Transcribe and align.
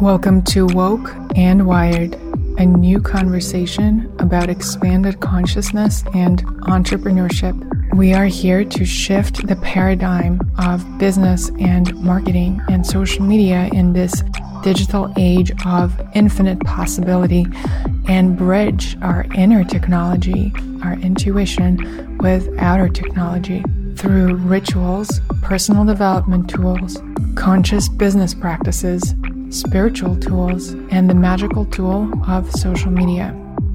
Welcome 0.00 0.42
to 0.42 0.66
Woke 0.66 1.10
and 1.36 1.66
Wired, 1.66 2.16
a 2.58 2.66
new 2.66 3.00
conversation 3.00 4.14
about 4.18 4.50
expanded 4.50 5.20
consciousness 5.20 6.04
and 6.12 6.44
entrepreneurship. 6.64 7.56
We 7.94 8.12
are 8.12 8.26
here 8.26 8.62
to 8.62 8.84
shift 8.84 9.46
the 9.46 9.56
paradigm 9.56 10.38
of 10.58 10.98
business 10.98 11.48
and 11.58 11.94
marketing 11.94 12.60
and 12.68 12.86
social 12.86 13.24
media 13.24 13.70
in 13.72 13.94
this 13.94 14.22
digital 14.62 15.10
age 15.16 15.50
of 15.64 15.98
infinite 16.14 16.60
possibility 16.60 17.46
and 18.06 18.36
bridge 18.36 18.98
our 19.00 19.24
inner 19.34 19.64
technology, 19.64 20.52
our 20.82 20.98
intuition, 21.00 22.18
with 22.18 22.54
outer 22.58 22.90
technology 22.90 23.64
through 23.96 24.34
rituals, 24.34 25.22
personal 25.40 25.86
development 25.86 26.50
tools, 26.50 27.00
conscious 27.34 27.88
business 27.88 28.34
practices, 28.34 29.14
spiritual 29.56 30.14
tools, 30.16 30.72
and 30.90 31.08
the 31.08 31.14
magical 31.14 31.64
tool 31.64 32.12
of 32.28 32.50
social 32.52 32.90
media. 32.90 33.34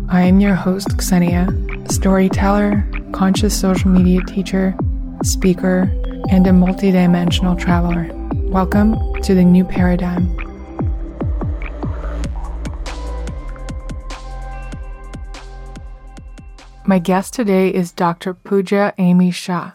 I 0.10 0.22
am 0.22 0.40
your 0.40 0.54
host, 0.54 0.90
Ksenia, 0.90 1.92
storyteller, 1.92 2.88
conscious 3.14 3.60
social 3.60 3.90
media 3.90 4.22
teacher, 4.28 4.76
speaker, 5.24 5.92
and 6.30 6.46
a 6.46 6.52
multidimensional 6.52 7.60
traveler. 7.60 8.12
Welcome 8.52 8.96
to 9.24 9.34
the 9.34 9.44
new 9.44 9.66
paradigm. 9.66 10.38
My 16.86 17.00
guest 17.00 17.34
today 17.34 17.70
is 17.70 17.92
Dr. 17.92 18.36
Pooja 18.36 18.94
Amy 19.00 19.32
Shah. 19.32 19.72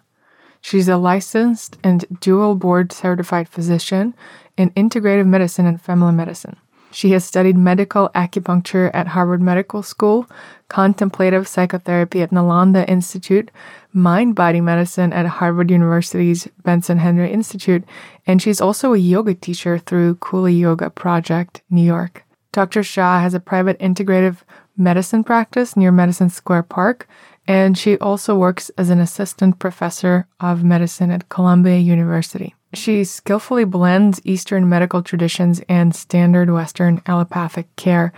She's 0.61 0.89
a 0.89 0.97
licensed 0.97 1.79
and 1.85 2.05
dual 2.21 2.57
board 2.57 2.93
certified 2.93 3.49
physician 3.49 4.15
in 4.57 4.71
integrative 4.71 5.27
medicine 5.27 5.67
and 5.67 5.81
family 5.81 6.13
medicine. 6.13 6.57
She 6.91 7.11
has 7.11 7.25
studied 7.25 7.59
medical 7.59 8.09
acupuncture 8.15 8.91
at 8.95 9.09
Harvard 9.09 9.43
Medical 9.43 9.83
School, 9.83 10.27
contemplative 10.69 11.47
psychotherapy 11.47 12.23
at 12.23 12.31
Nalanda 12.31 12.89
Institute, 12.89 13.51
mind 13.93 14.35
body 14.35 14.61
medicine 14.61 15.13
at 15.13 15.27
Harvard 15.27 15.71
University's 15.71 16.49
Benson 16.65 16.99
Henry 16.99 17.31
Institute, 17.31 17.85
and 18.27 18.41
she's 18.41 18.61
also 18.61 18.95
a 18.95 18.99
yoga 18.99 19.35
teacher 19.35 19.79
through 19.79 20.15
Kula 20.17 20.59
Yoga 20.59 20.89
Project, 20.89 21.61
New 21.69 21.83
York. 21.83 22.25
Dr. 22.53 22.83
Shah 22.83 23.21
has 23.21 23.35
a 23.35 23.41
private 23.41 23.79
integrative 23.79 24.39
medicine 24.77 25.23
practice 25.23 25.77
near 25.77 25.93
Madison 25.93 26.31
Square 26.31 26.63
Park, 26.63 27.07
and 27.47 27.77
she 27.77 27.99
also 27.99 28.37
works 28.37 28.71
as 28.79 28.91
an 28.91 29.01
assistant 29.01 29.59
professor 29.59 30.27
of 30.41 30.65
medicine 30.65 31.11
at 31.11 31.29
Columbia 31.29 31.77
University. 31.77 32.55
She 32.77 33.05
skillfully 33.05 33.65
blends 33.65 34.21
Eastern 34.23 34.69
medical 34.69 35.03
traditions 35.03 35.63
and 35.67 35.97
standard 35.97 36.51
Western 36.51 37.01
allopathic 37.07 37.75
care, 37.77 38.13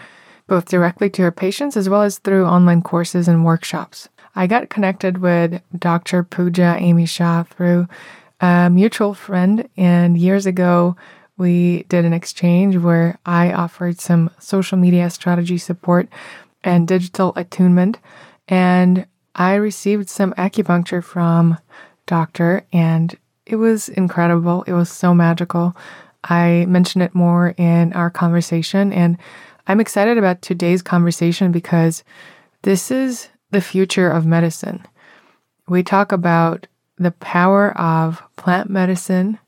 both 0.49 0.69
directly 0.69 1.09
to 1.11 1.23
her 1.23 1.31
patients 1.31 1.77
as 1.77 1.89
well 1.89 2.03
as 2.03 2.19
through 2.19 2.45
online 2.45 2.83
courses 2.83 3.29
and 3.29 3.45
workshops. 3.45 4.09
I 4.35 4.49
got 4.49 4.69
connected 4.69 5.19
with 5.19 5.63
Dr. 5.79 6.25
Pooja 6.25 6.77
Amy 6.77 7.07
Shah 7.07 7.45
through 7.45 7.87
a 8.41 8.69
mutual 8.69 9.15
friend, 9.15 9.69
and 9.77 10.19
years 10.19 10.45
ago, 10.45 10.97
we 11.37 11.85
did 11.85 12.05
an 12.05 12.13
exchange 12.13 12.77
where 12.77 13.17
I 13.25 13.53
offered 13.53 14.01
some 14.01 14.29
social 14.41 14.77
media 14.77 15.09
strategy 15.11 15.59
support 15.59 16.09
and 16.65 16.89
digital 16.89 17.33
attunement. 17.37 17.99
And 18.49 19.07
I 19.37 19.55
received 19.55 20.09
some 20.09 20.33
acupuncture 20.35 21.03
from 21.03 21.59
doctor 22.07 22.65
and 22.73 23.17
it 23.49 23.57
was 23.57 23.89
incredible. 23.89 24.63
It 24.67 24.75
was 24.75 24.91
so 24.91 25.15
magical. 25.15 25.75
I 26.23 26.67
mentioned 26.69 27.03
it 27.03 27.15
more 27.15 27.55
in 27.57 27.93
our 27.95 28.11
conversation 28.11 28.93
and 28.93 29.17
I'm 29.67 29.81
excited 29.81 30.19
about 30.19 30.43
today's 30.43 30.83
conversation 30.83 31.51
because 31.51 32.05
this 32.63 32.91
is 32.91 33.29
the 33.51 33.61
future 33.61 34.11
of 34.11 34.27
medicine. 34.27 34.87
We 35.67 35.83
talk 35.83 36.13
about 36.13 36.67
the 36.97 37.13
power 37.13 37.77
of 37.79 38.23
plant 38.37 38.69
medicine, 38.69 39.39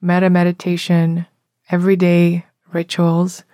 metta 0.00 0.28
meditation, 0.28 1.26
everyday 1.70 2.44
rituals, 2.72 3.44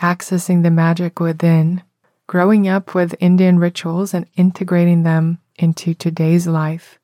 accessing 0.00 0.62
the 0.62 0.70
magic 0.70 1.20
within, 1.20 1.82
growing 2.26 2.68
up 2.68 2.94
with 2.94 3.14
Indian 3.20 3.58
rituals 3.58 4.12
and 4.12 4.26
integrating 4.36 5.02
them 5.02 5.38
into 5.56 5.94
today's 5.94 6.46
life, 6.46 6.97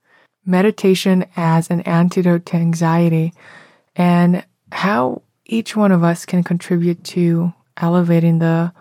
meditation 0.46 1.24
as 1.36 1.70
an 1.70 1.80
antidote 1.82 2.46
to 2.46 2.56
anxiety, 2.56 3.32
and 3.96 4.44
how 4.72 5.22
each 5.46 5.76
one 5.76 5.92
of 5.92 6.02
us 6.02 6.24
can 6.26 6.42
contribute 6.42 7.04
to 7.04 7.52
elevating 7.76 8.38
the 8.38 8.72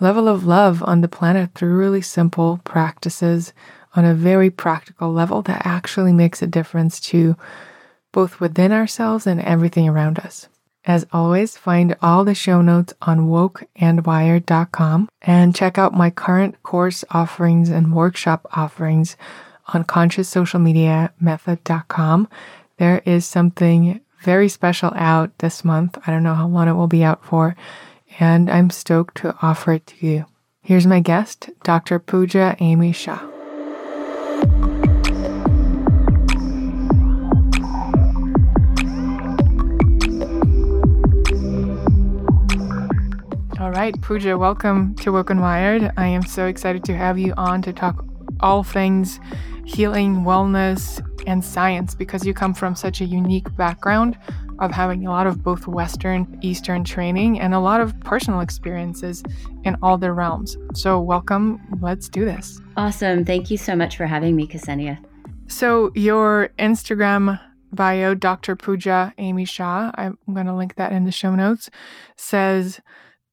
level 0.00 0.28
of 0.28 0.46
love 0.46 0.82
on 0.82 1.00
the 1.00 1.08
planet 1.08 1.54
through 1.54 1.76
really 1.76 2.00
simple 2.00 2.60
practices 2.64 3.52
on 3.94 4.04
a 4.04 4.14
very 4.14 4.50
practical 4.50 5.12
level 5.12 5.42
that 5.42 5.62
actually 5.64 6.12
makes 6.12 6.42
a 6.42 6.46
difference 6.46 7.00
to 7.00 7.36
both 8.12 8.40
within 8.40 8.72
ourselves 8.72 9.26
and 9.26 9.40
everything 9.40 9.88
around 9.88 10.18
us. 10.18 10.48
As 10.84 11.06
always, 11.12 11.56
find 11.56 11.94
all 12.00 12.24
the 12.24 12.34
show 12.34 12.62
notes 12.62 12.94
on 13.02 13.28
wokeandwired.com 13.28 15.08
and 15.22 15.54
check 15.54 15.76
out 15.76 15.92
my 15.92 16.10
current 16.10 16.62
course 16.62 17.04
offerings 17.10 17.68
and 17.68 17.94
workshop 17.94 18.46
offerings 18.52 19.16
on 19.72 19.84
conscioussocialmediamethod.com. 19.84 22.28
There 22.78 23.02
is 23.04 23.26
something 23.26 24.00
very 24.22 24.48
special 24.48 24.92
out 24.94 25.36
this 25.38 25.64
month. 25.64 25.98
I 26.06 26.10
don't 26.10 26.22
know 26.22 26.34
how 26.34 26.46
long 26.46 26.68
it 26.68 26.72
will 26.72 26.86
be 26.86 27.04
out 27.04 27.24
for, 27.24 27.56
and 28.18 28.50
I'm 28.50 28.70
stoked 28.70 29.16
to 29.18 29.36
offer 29.42 29.72
it 29.72 29.86
to 29.86 30.06
you. 30.06 30.26
Here's 30.62 30.86
my 30.86 31.00
guest, 31.00 31.50
Dr. 31.62 31.98
Pooja 31.98 32.56
Amy 32.60 32.92
Shah. 32.92 33.26
All 43.58 43.70
right, 43.70 44.00
Pooja, 44.00 44.38
welcome 44.38 44.94
to 44.96 45.12
Woke 45.12 45.30
and 45.30 45.40
Wired. 45.40 45.90
I 45.96 46.06
am 46.06 46.22
so 46.22 46.46
excited 46.46 46.84
to 46.84 46.96
have 46.96 47.18
you 47.18 47.34
on 47.36 47.62
to 47.62 47.72
talk 47.72 48.04
all 48.40 48.62
things 48.62 49.20
healing, 49.70 50.24
wellness, 50.24 51.00
and 51.26 51.44
science 51.44 51.94
because 51.94 52.26
you 52.26 52.34
come 52.34 52.52
from 52.52 52.74
such 52.74 53.00
a 53.00 53.04
unique 53.04 53.54
background 53.56 54.18
of 54.58 54.72
having 54.72 55.06
a 55.06 55.10
lot 55.10 55.28
of 55.28 55.44
both 55.44 55.66
Western, 55.68 56.38
Eastern 56.42 56.82
training 56.82 57.40
and 57.40 57.54
a 57.54 57.60
lot 57.60 57.80
of 57.80 57.98
personal 58.00 58.40
experiences 58.40 59.22
in 59.64 59.76
all 59.80 59.96
their 59.96 60.12
realms. 60.12 60.56
So, 60.74 61.00
welcome. 61.00 61.60
Let's 61.80 62.08
do 62.08 62.24
this. 62.24 62.60
Awesome. 62.76 63.24
Thank 63.24 63.50
you 63.50 63.56
so 63.56 63.76
much 63.76 63.96
for 63.96 64.06
having 64.06 64.34
me, 64.34 64.48
Ksenia. 64.48 64.98
So, 65.46 65.92
your 65.94 66.50
Instagram 66.58 67.40
bio, 67.72 68.14
Dr. 68.14 68.56
Pooja 68.56 69.14
Amy 69.18 69.44
Shah, 69.44 69.92
I'm 69.94 70.18
going 70.32 70.46
to 70.46 70.54
link 70.54 70.74
that 70.74 70.92
in 70.92 71.04
the 71.04 71.12
show 71.12 71.34
notes, 71.36 71.70
says, 72.16 72.80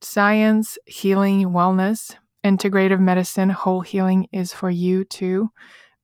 Science, 0.02 0.78
healing, 0.86 1.46
wellness, 1.46 2.16
integrative 2.46 3.00
medicine, 3.00 3.50
whole 3.50 3.82
healing 3.82 4.28
is 4.32 4.54
for 4.54 4.70
you 4.70 5.04
too. 5.04 5.50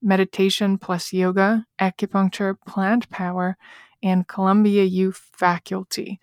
Meditation 0.04 0.78
plus 0.78 1.14
yoga, 1.14 1.66
acupuncture, 1.80 2.56
plant 2.68 3.10
power, 3.10 3.58
and 4.04 4.28
Columbia 4.28 4.84
U 4.84 5.12
faculty. 5.12 6.20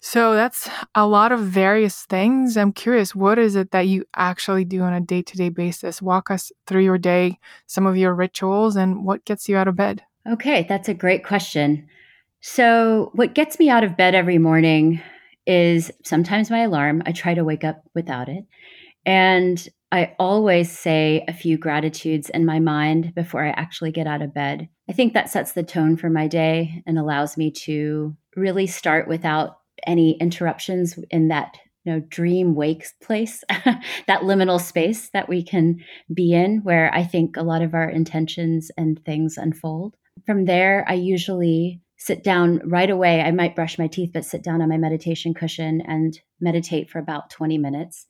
So 0.00 0.34
that's 0.34 0.68
a 0.94 1.06
lot 1.06 1.30
of 1.30 1.40
various 1.40 2.04
things. 2.04 2.56
I'm 2.56 2.72
curious, 2.72 3.14
what 3.14 3.38
is 3.38 3.54
it 3.54 3.70
that 3.72 3.86
you 3.86 4.04
actually 4.16 4.64
do 4.64 4.80
on 4.80 4.94
a 4.94 5.00
day 5.00 5.20
to 5.22 5.36
day 5.36 5.50
basis? 5.50 6.00
Walk 6.00 6.30
us 6.30 6.50
through 6.66 6.84
your 6.84 6.96
day, 6.96 7.38
some 7.66 7.86
of 7.86 7.98
your 7.98 8.14
rituals, 8.14 8.76
and 8.76 9.04
what 9.04 9.24
gets 9.26 9.48
you 9.48 9.58
out 9.58 9.68
of 9.68 9.76
bed. 9.76 10.02
Okay, 10.26 10.64
that's 10.68 10.88
a 10.88 10.94
great 10.94 11.24
question. 11.24 11.86
So, 12.40 13.10
what 13.14 13.34
gets 13.34 13.58
me 13.58 13.68
out 13.68 13.84
of 13.84 13.98
bed 13.98 14.14
every 14.14 14.38
morning 14.38 15.02
is 15.46 15.90
sometimes 16.02 16.50
my 16.50 16.60
alarm. 16.60 17.02
I 17.04 17.12
try 17.12 17.34
to 17.34 17.44
wake 17.44 17.64
up 17.64 17.82
without 17.94 18.30
it. 18.30 18.46
And 19.04 19.68
I 19.92 20.14
always 20.18 20.76
say 20.76 21.24
a 21.26 21.32
few 21.32 21.58
gratitudes 21.58 22.30
in 22.30 22.44
my 22.44 22.60
mind 22.60 23.14
before 23.14 23.44
I 23.44 23.50
actually 23.50 23.90
get 23.90 24.06
out 24.06 24.22
of 24.22 24.34
bed. 24.34 24.68
I 24.88 24.92
think 24.92 25.14
that 25.14 25.30
sets 25.30 25.52
the 25.52 25.62
tone 25.62 25.96
for 25.96 26.08
my 26.08 26.28
day 26.28 26.82
and 26.86 26.98
allows 26.98 27.36
me 27.36 27.50
to 27.64 28.16
really 28.36 28.66
start 28.66 29.08
without 29.08 29.58
any 29.86 30.12
interruptions 30.18 30.98
in 31.10 31.28
that 31.28 31.56
you 31.84 31.92
know 31.92 32.00
dream 32.10 32.54
wake 32.54 32.84
place 33.02 33.42
that 33.48 34.20
liminal 34.20 34.60
space 34.60 35.08
that 35.14 35.30
we 35.30 35.42
can 35.42 35.78
be 36.12 36.34
in 36.34 36.58
where 36.62 36.94
i 36.94 37.02
think 37.02 37.38
a 37.38 37.42
lot 37.42 37.62
of 37.62 37.72
our 37.72 37.88
intentions 37.88 38.70
and 38.76 39.02
things 39.06 39.38
unfold 39.38 39.96
from 40.26 40.44
there 40.44 40.84
i 40.86 40.92
usually 40.92 41.80
sit 42.00 42.24
down 42.24 42.62
right 42.64 42.88
away. 42.88 43.20
I 43.20 43.30
might 43.30 43.54
brush 43.54 43.78
my 43.78 43.86
teeth, 43.86 44.12
but 44.14 44.24
sit 44.24 44.42
down 44.42 44.62
on 44.62 44.70
my 44.70 44.78
meditation 44.78 45.34
cushion 45.34 45.82
and 45.82 46.18
meditate 46.40 46.88
for 46.88 46.98
about 46.98 47.28
20 47.28 47.58
minutes. 47.58 48.06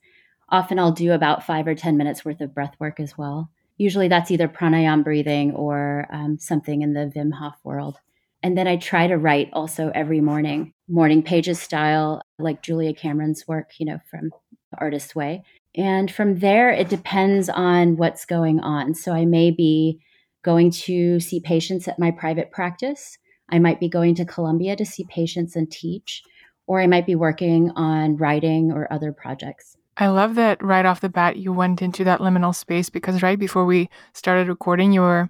Often 0.51 0.79
I'll 0.79 0.91
do 0.91 1.13
about 1.13 1.45
five 1.45 1.65
or 1.65 1.75
10 1.75 1.97
minutes 1.97 2.25
worth 2.25 2.41
of 2.41 2.53
breath 2.53 2.75
work 2.79 2.99
as 2.99 3.17
well. 3.17 3.49
Usually 3.77 4.09
that's 4.09 4.29
either 4.29 4.47
pranayam 4.47 5.03
breathing 5.03 5.53
or 5.53 6.07
um, 6.11 6.37
something 6.37 6.81
in 6.81 6.93
the 6.93 7.11
Wim 7.15 7.33
Hof 7.33 7.55
world. 7.63 7.97
And 8.43 8.57
then 8.57 8.67
I 8.67 8.75
try 8.75 9.07
to 9.07 9.17
write 9.17 9.49
also 9.53 9.91
every 9.93 10.19
morning. 10.19 10.73
morning 10.87 11.23
pages 11.23 11.59
style, 11.59 12.21
like 12.37 12.61
Julia 12.61 12.93
Cameron's 12.93 13.47
work, 13.47 13.71
you 13.79 13.85
know, 13.85 13.99
from 14.09 14.31
the 14.71 14.77
Artist's 14.79 15.15
Way. 15.15 15.43
And 15.75 16.11
from 16.11 16.39
there, 16.39 16.69
it 16.71 16.89
depends 16.89 17.49
on 17.49 17.97
what's 17.97 18.25
going 18.25 18.59
on. 18.59 18.93
So 18.93 19.13
I 19.13 19.25
may 19.25 19.51
be 19.51 20.01
going 20.43 20.71
to 20.71 21.19
see 21.19 21.39
patients 21.39 21.87
at 21.87 21.99
my 21.99 22.11
private 22.11 22.51
practice. 22.51 23.17
I 23.49 23.59
might 23.59 23.79
be 23.79 23.89
going 23.89 24.15
to 24.15 24.25
Columbia 24.25 24.75
to 24.75 24.85
see 24.85 25.05
patients 25.09 25.55
and 25.55 25.71
teach, 25.71 26.23
or 26.67 26.81
I 26.81 26.87
might 26.87 27.05
be 27.05 27.15
working 27.15 27.71
on 27.75 28.17
writing 28.17 28.71
or 28.71 28.91
other 28.91 29.13
projects. 29.13 29.77
I 29.97 30.07
love 30.07 30.35
that 30.35 30.63
right 30.63 30.85
off 30.85 31.01
the 31.01 31.09
bat 31.09 31.37
you 31.37 31.51
went 31.51 31.81
into 31.81 32.03
that 32.05 32.19
liminal 32.19 32.55
space 32.55 32.89
because 32.89 33.21
right 33.21 33.37
before 33.37 33.65
we 33.65 33.89
started 34.13 34.47
recording, 34.47 34.93
you 34.93 35.01
were 35.01 35.29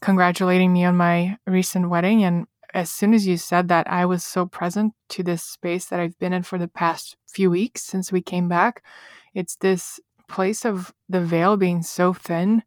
congratulating 0.00 0.72
me 0.72 0.84
on 0.84 0.96
my 0.96 1.38
recent 1.46 1.88
wedding. 1.88 2.22
And 2.22 2.46
as 2.74 2.90
soon 2.90 3.14
as 3.14 3.26
you 3.26 3.36
said 3.36 3.68
that, 3.68 3.90
I 3.90 4.04
was 4.04 4.22
so 4.22 4.46
present 4.46 4.92
to 5.10 5.22
this 5.22 5.42
space 5.42 5.86
that 5.86 5.98
I've 5.98 6.18
been 6.18 6.34
in 6.34 6.42
for 6.42 6.58
the 6.58 6.68
past 6.68 7.16
few 7.26 7.50
weeks 7.50 7.82
since 7.82 8.12
we 8.12 8.20
came 8.20 8.48
back. 8.48 8.84
It's 9.34 9.56
this 9.56 9.98
place 10.28 10.64
of 10.64 10.92
the 11.08 11.20
veil 11.20 11.56
being 11.56 11.82
so 11.82 12.12
thin 12.12 12.62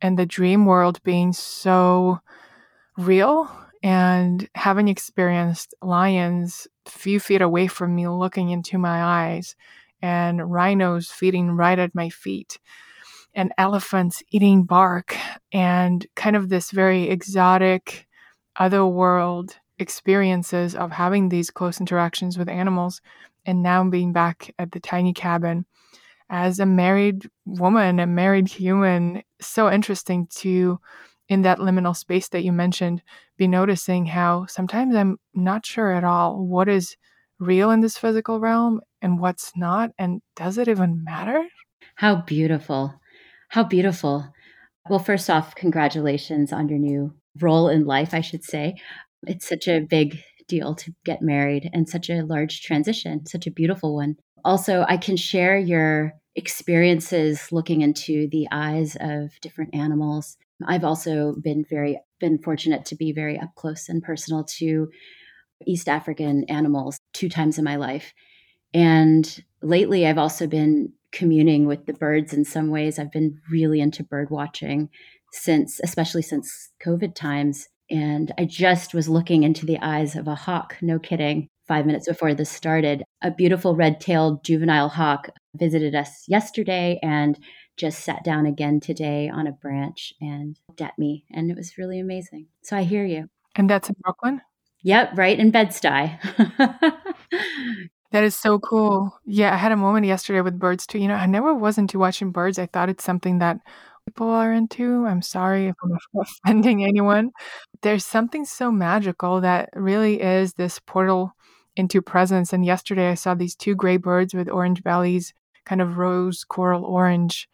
and 0.00 0.18
the 0.18 0.26
dream 0.26 0.66
world 0.66 1.02
being 1.04 1.32
so 1.32 2.20
real 2.98 3.50
and 3.82 4.48
having 4.54 4.88
experienced 4.88 5.74
lions 5.80 6.66
a 6.86 6.90
few 6.90 7.20
feet 7.20 7.42
away 7.42 7.66
from 7.66 7.94
me 7.94 8.08
looking 8.08 8.50
into 8.50 8.78
my 8.78 9.02
eyes 9.02 9.54
and 10.02 10.50
rhinos 10.50 11.10
feeding 11.10 11.52
right 11.52 11.78
at 11.78 11.94
my 11.94 12.08
feet 12.08 12.58
and 13.34 13.52
elephants 13.56 14.22
eating 14.30 14.64
bark 14.64 15.16
and 15.52 16.06
kind 16.16 16.36
of 16.36 16.48
this 16.48 16.70
very 16.70 17.08
exotic 17.08 18.06
other 18.56 18.84
world 18.84 19.56
experiences 19.78 20.74
of 20.74 20.92
having 20.92 21.28
these 21.28 21.50
close 21.50 21.80
interactions 21.80 22.36
with 22.36 22.48
animals 22.48 23.00
and 23.46 23.62
now 23.62 23.82
being 23.88 24.12
back 24.12 24.54
at 24.58 24.72
the 24.72 24.80
tiny 24.80 25.12
cabin 25.12 25.64
as 26.30 26.58
a 26.58 26.66
married 26.66 27.28
woman, 27.44 28.00
a 28.00 28.06
married 28.06 28.48
human, 28.48 29.22
so 29.40 29.70
interesting 29.70 30.26
to, 30.28 30.80
in 31.28 31.42
that 31.42 31.58
liminal 31.58 31.94
space 31.94 32.28
that 32.28 32.42
you 32.42 32.52
mentioned, 32.52 33.02
be 33.36 33.46
noticing 33.46 34.06
how 34.06 34.46
sometimes 34.46 34.94
I'm 34.94 35.18
not 35.34 35.66
sure 35.66 35.92
at 35.92 36.04
all 36.04 36.46
what 36.46 36.68
is 36.68 36.96
real 37.42 37.70
in 37.70 37.80
this 37.80 37.98
physical 37.98 38.40
realm 38.40 38.80
and 39.00 39.18
what's 39.18 39.52
not. 39.56 39.90
And 39.98 40.22
does 40.36 40.58
it 40.58 40.68
even 40.68 41.04
matter? 41.04 41.44
How 41.96 42.16
beautiful. 42.16 42.94
How 43.48 43.64
beautiful. 43.64 44.32
Well, 44.88 44.98
first 44.98 45.28
off, 45.28 45.54
congratulations 45.54 46.52
on 46.52 46.68
your 46.68 46.78
new 46.78 47.14
role 47.40 47.68
in 47.68 47.84
life, 47.84 48.14
I 48.14 48.20
should 48.20 48.44
say. 48.44 48.76
It's 49.26 49.48
such 49.48 49.68
a 49.68 49.80
big 49.80 50.22
deal 50.48 50.74
to 50.74 50.92
get 51.04 51.22
married 51.22 51.70
and 51.72 51.88
such 51.88 52.10
a 52.10 52.22
large 52.22 52.62
transition, 52.62 53.26
such 53.26 53.46
a 53.46 53.50
beautiful 53.50 53.94
one. 53.94 54.16
Also, 54.44 54.84
I 54.88 54.96
can 54.96 55.16
share 55.16 55.56
your 55.56 56.12
experiences 56.34 57.52
looking 57.52 57.82
into 57.82 58.28
the 58.30 58.48
eyes 58.50 58.96
of 59.00 59.30
different 59.40 59.74
animals. 59.74 60.36
I've 60.66 60.84
also 60.84 61.34
been 61.42 61.64
very 61.68 62.00
been 62.20 62.38
fortunate 62.38 62.84
to 62.86 62.96
be 62.96 63.12
very 63.12 63.38
up 63.38 63.54
close 63.56 63.88
and 63.88 64.02
personal 64.02 64.44
to 64.44 64.88
East 65.66 65.88
African 65.88 66.44
animals 66.44 66.98
two 67.12 67.28
times 67.28 67.58
in 67.58 67.64
my 67.64 67.76
life. 67.76 68.12
And 68.74 69.44
lately 69.62 70.06
I've 70.06 70.18
also 70.18 70.46
been 70.46 70.92
communing 71.12 71.66
with 71.66 71.86
the 71.86 71.92
birds 71.92 72.32
in 72.32 72.44
some 72.44 72.70
ways. 72.70 72.98
I've 72.98 73.12
been 73.12 73.38
really 73.50 73.80
into 73.80 74.02
bird 74.02 74.30
watching 74.30 74.88
since 75.32 75.80
especially 75.82 76.22
since 76.22 76.70
COVID 76.84 77.14
times 77.14 77.68
and 77.90 78.32
I 78.38 78.46
just 78.46 78.94
was 78.94 79.08
looking 79.08 79.42
into 79.42 79.66
the 79.66 79.78
eyes 79.78 80.16
of 80.16 80.26
a 80.26 80.34
hawk, 80.34 80.76
no 80.80 80.98
kidding, 80.98 81.48
five 81.68 81.84
minutes 81.84 82.08
before 82.08 82.34
this 82.34 82.50
started. 82.50 83.04
A 83.20 83.30
beautiful 83.30 83.76
red 83.76 84.00
tailed 84.00 84.42
juvenile 84.44 84.88
hawk 84.88 85.28
visited 85.54 85.94
us 85.94 86.24
yesterday 86.26 86.98
and 87.02 87.38
just 87.76 88.00
sat 88.00 88.24
down 88.24 88.46
again 88.46 88.80
today 88.80 89.28
on 89.28 89.46
a 89.46 89.52
branch 89.52 90.14
and 90.20 90.58
looked 90.68 90.80
at 90.80 90.98
me. 90.98 91.24
And 91.30 91.50
it 91.50 91.56
was 91.56 91.76
really 91.76 92.00
amazing. 92.00 92.46
So 92.62 92.76
I 92.76 92.82
hear 92.82 93.04
you. 93.04 93.28
And 93.56 93.68
that's 93.68 93.90
in 93.90 93.96
Brooklyn? 94.00 94.40
Yep, 94.82 95.16
right 95.16 95.38
in 95.38 95.50
Bed-Stuy. 95.50 96.18
that 98.12 98.24
is 98.24 98.34
so 98.34 98.58
cool. 98.58 99.16
Yeah, 99.24 99.54
I 99.54 99.56
had 99.56 99.72
a 99.72 99.76
moment 99.76 100.06
yesterday 100.06 100.40
with 100.40 100.58
birds 100.58 100.86
too. 100.86 100.98
You 100.98 101.08
know, 101.08 101.14
I 101.14 101.26
never 101.26 101.54
was 101.54 101.78
into 101.78 101.98
watching 101.98 102.32
birds. 102.32 102.58
I 102.58 102.66
thought 102.66 102.88
it's 102.88 103.04
something 103.04 103.38
that 103.38 103.58
people 104.06 104.28
are 104.28 104.52
into. 104.52 105.06
I'm 105.06 105.22
sorry 105.22 105.68
if 105.68 105.76
I'm 105.84 105.96
offending 106.20 106.84
anyone. 106.84 107.30
There's 107.82 108.04
something 108.04 108.44
so 108.44 108.72
magical 108.72 109.40
that 109.40 109.70
really 109.74 110.20
is 110.20 110.54
this 110.54 110.78
portal 110.80 111.32
into 111.76 112.02
presence. 112.02 112.52
And 112.52 112.64
yesterday 112.64 113.10
I 113.10 113.14
saw 113.14 113.34
these 113.34 113.54
two 113.54 113.74
gray 113.74 113.96
birds 113.96 114.34
with 114.34 114.50
orange 114.50 114.82
bellies, 114.82 115.32
kind 115.64 115.80
of 115.80 115.96
rose 115.96 116.44
coral 116.44 116.84
orange, 116.84 117.48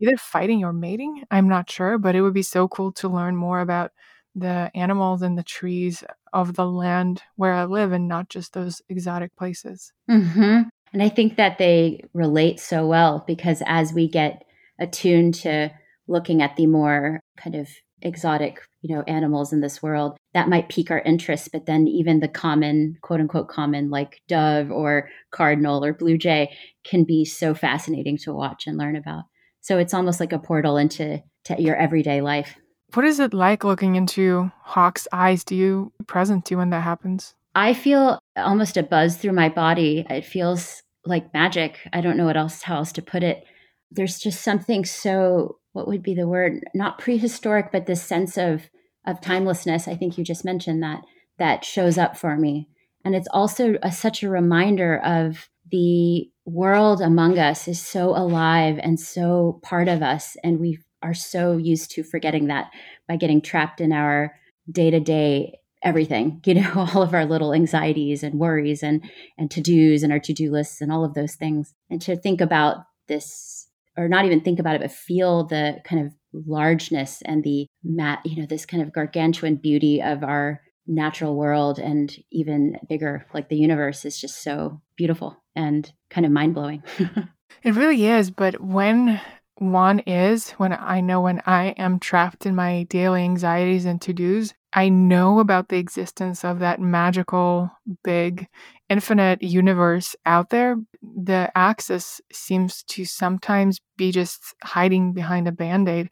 either 0.00 0.16
fighting 0.18 0.64
or 0.64 0.72
mating. 0.72 1.24
I'm 1.30 1.48
not 1.48 1.70
sure, 1.70 1.98
but 1.98 2.14
it 2.14 2.20
would 2.20 2.34
be 2.34 2.42
so 2.42 2.68
cool 2.68 2.92
to 2.92 3.08
learn 3.08 3.36
more 3.36 3.60
about 3.60 3.90
the 4.34 4.70
animals 4.74 5.22
and 5.22 5.38
the 5.38 5.42
trees 5.42 6.02
of 6.32 6.54
the 6.54 6.66
land 6.66 7.22
where 7.36 7.52
I 7.52 7.64
live 7.64 7.92
and 7.92 8.08
not 8.08 8.28
just 8.28 8.52
those 8.52 8.82
exotic 8.88 9.34
places. 9.36 9.92
Mm-hmm. 10.10 10.62
And 10.92 11.02
I 11.02 11.08
think 11.08 11.36
that 11.36 11.58
they 11.58 12.04
relate 12.12 12.60
so 12.60 12.86
well 12.86 13.24
because 13.26 13.62
as 13.66 13.92
we 13.92 14.08
get 14.08 14.44
attuned 14.78 15.34
to 15.34 15.70
looking 16.06 16.42
at 16.42 16.56
the 16.56 16.66
more 16.66 17.20
kind 17.36 17.56
of 17.56 17.68
exotic 18.02 18.60
you 18.82 18.94
know 18.94 19.02
animals 19.02 19.52
in 19.52 19.60
this 19.60 19.82
world 19.82 20.16
that 20.34 20.48
might 20.48 20.68
pique 20.68 20.90
our 20.90 21.00
interest 21.00 21.48
but 21.52 21.64
then 21.64 21.88
even 21.88 22.20
the 22.20 22.28
common 22.28 22.98
quote 23.00 23.18
unquote 23.18 23.48
common 23.48 23.88
like 23.88 24.20
dove 24.28 24.70
or 24.70 25.08
cardinal 25.30 25.82
or 25.82 25.94
blue 25.94 26.18
jay 26.18 26.54
can 26.84 27.02
be 27.02 27.24
so 27.24 27.54
fascinating 27.54 28.18
to 28.18 28.32
watch 28.34 28.66
and 28.66 28.76
learn 28.76 28.94
about 28.94 29.24
so 29.62 29.78
it's 29.78 29.94
almost 29.94 30.20
like 30.20 30.34
a 30.34 30.38
portal 30.38 30.76
into 30.76 31.22
your 31.58 31.76
everyday 31.76 32.20
life 32.20 32.58
what 32.92 33.04
is 33.04 33.18
it 33.20 33.34
like 33.34 33.64
looking 33.64 33.96
into 33.96 34.50
hawk's 34.62 35.08
eyes? 35.12 35.44
Do 35.44 35.54
you 35.56 35.92
present 36.06 36.44
to 36.46 36.54
you 36.54 36.58
when 36.58 36.70
that 36.70 36.82
happens? 36.82 37.34
I 37.54 37.74
feel 37.74 38.18
almost 38.36 38.76
a 38.76 38.82
buzz 38.82 39.16
through 39.16 39.32
my 39.32 39.48
body. 39.48 40.06
It 40.10 40.24
feels 40.24 40.82
like 41.04 41.32
magic. 41.34 41.78
I 41.92 42.00
don't 42.00 42.16
know 42.16 42.26
what 42.26 42.36
else 42.36 42.62
how 42.62 42.76
else 42.76 42.92
to 42.92 43.02
put 43.02 43.22
it. 43.22 43.44
There's 43.90 44.18
just 44.18 44.42
something 44.42 44.84
so 44.84 45.58
what 45.72 45.88
would 45.88 46.02
be 46.02 46.14
the 46.14 46.28
word? 46.28 46.64
Not 46.74 46.98
prehistoric 46.98 47.70
but 47.72 47.86
this 47.86 48.02
sense 48.02 48.36
of 48.36 48.68
of 49.06 49.20
timelessness 49.20 49.86
i 49.86 49.94
think 49.94 50.16
you 50.16 50.24
just 50.24 50.46
mentioned 50.46 50.82
that 50.82 51.02
that 51.38 51.64
shows 51.64 51.98
up 51.98 52.16
for 52.16 52.36
me. 52.36 52.68
And 53.04 53.14
it's 53.14 53.28
also 53.30 53.74
a, 53.82 53.92
such 53.92 54.22
a 54.22 54.30
reminder 54.30 54.98
of 54.98 55.48
the 55.70 56.30
world 56.46 57.00
among 57.00 57.38
us 57.38 57.66
is 57.68 57.80
so 57.80 58.10
alive 58.10 58.78
and 58.82 59.00
so 59.00 59.60
part 59.62 59.88
of 59.88 60.02
us 60.02 60.36
and 60.44 60.60
we 60.60 60.78
are 61.04 61.14
so 61.14 61.56
used 61.56 61.90
to 61.92 62.02
forgetting 62.02 62.46
that 62.48 62.70
by 63.08 63.16
getting 63.16 63.40
trapped 63.40 63.80
in 63.80 63.92
our 63.92 64.34
day-to-day 64.70 65.58
everything 65.82 66.40
you 66.46 66.54
know 66.54 66.72
all 66.94 67.02
of 67.02 67.12
our 67.12 67.26
little 67.26 67.52
anxieties 67.52 68.22
and 68.22 68.40
worries 68.40 68.82
and 68.82 69.04
and 69.36 69.50
to-dos 69.50 70.02
and 70.02 70.12
our 70.12 70.18
to-do 70.18 70.50
lists 70.50 70.80
and 70.80 70.90
all 70.90 71.04
of 71.04 71.14
those 71.14 71.34
things 71.34 71.74
and 71.90 72.00
to 72.00 72.16
think 72.16 72.40
about 72.40 72.78
this 73.06 73.64
or 73.96 74.08
not 74.08 74.24
even 74.24 74.40
think 74.40 74.58
about 74.58 74.74
it, 74.74 74.80
but 74.80 74.90
feel 74.90 75.44
the 75.44 75.80
kind 75.84 76.04
of 76.04 76.12
largeness 76.32 77.22
and 77.24 77.44
the 77.44 77.66
mat, 77.82 78.20
you 78.24 78.40
know, 78.40 78.46
this 78.46 78.66
kind 78.66 78.82
of 78.82 78.92
gargantuan 78.92 79.56
beauty 79.56 80.02
of 80.02 80.24
our 80.24 80.60
natural 80.86 81.36
world 81.36 81.78
and 81.78 82.16
even 82.30 82.78
bigger, 82.88 83.26
like 83.32 83.48
the 83.48 83.56
universe 83.56 84.04
is 84.04 84.20
just 84.20 84.42
so 84.42 84.80
beautiful 84.96 85.36
and 85.54 85.92
kind 86.10 86.26
of 86.26 86.32
mind 86.32 86.54
blowing. 86.54 86.82
it 87.62 87.74
really 87.74 88.06
is. 88.06 88.30
But 88.30 88.60
when 88.60 89.20
one 89.56 90.00
is, 90.00 90.50
when 90.52 90.72
I 90.72 91.00
know 91.00 91.20
when 91.20 91.40
I 91.46 91.68
am 91.78 92.00
trapped 92.00 92.44
in 92.44 92.54
my 92.54 92.84
daily 92.84 93.22
anxieties 93.22 93.84
and 93.84 94.00
to 94.02 94.12
dos, 94.12 94.52
I 94.72 94.88
know 94.88 95.38
about 95.38 95.68
the 95.68 95.78
existence 95.78 96.44
of 96.44 96.58
that 96.58 96.80
magical, 96.80 97.70
big, 98.02 98.48
infinite 98.88 99.42
universe 99.42 100.16
out 100.26 100.50
there. 100.50 100.76
The 101.02 101.52
access 101.54 102.20
seems 102.32 102.82
to 102.84 103.04
sometimes 103.04 103.80
be 103.96 104.10
just 104.10 104.54
hiding 104.64 105.12
behind 105.12 105.46
a 105.46 105.52
band 105.52 105.88
aid. 105.88 106.10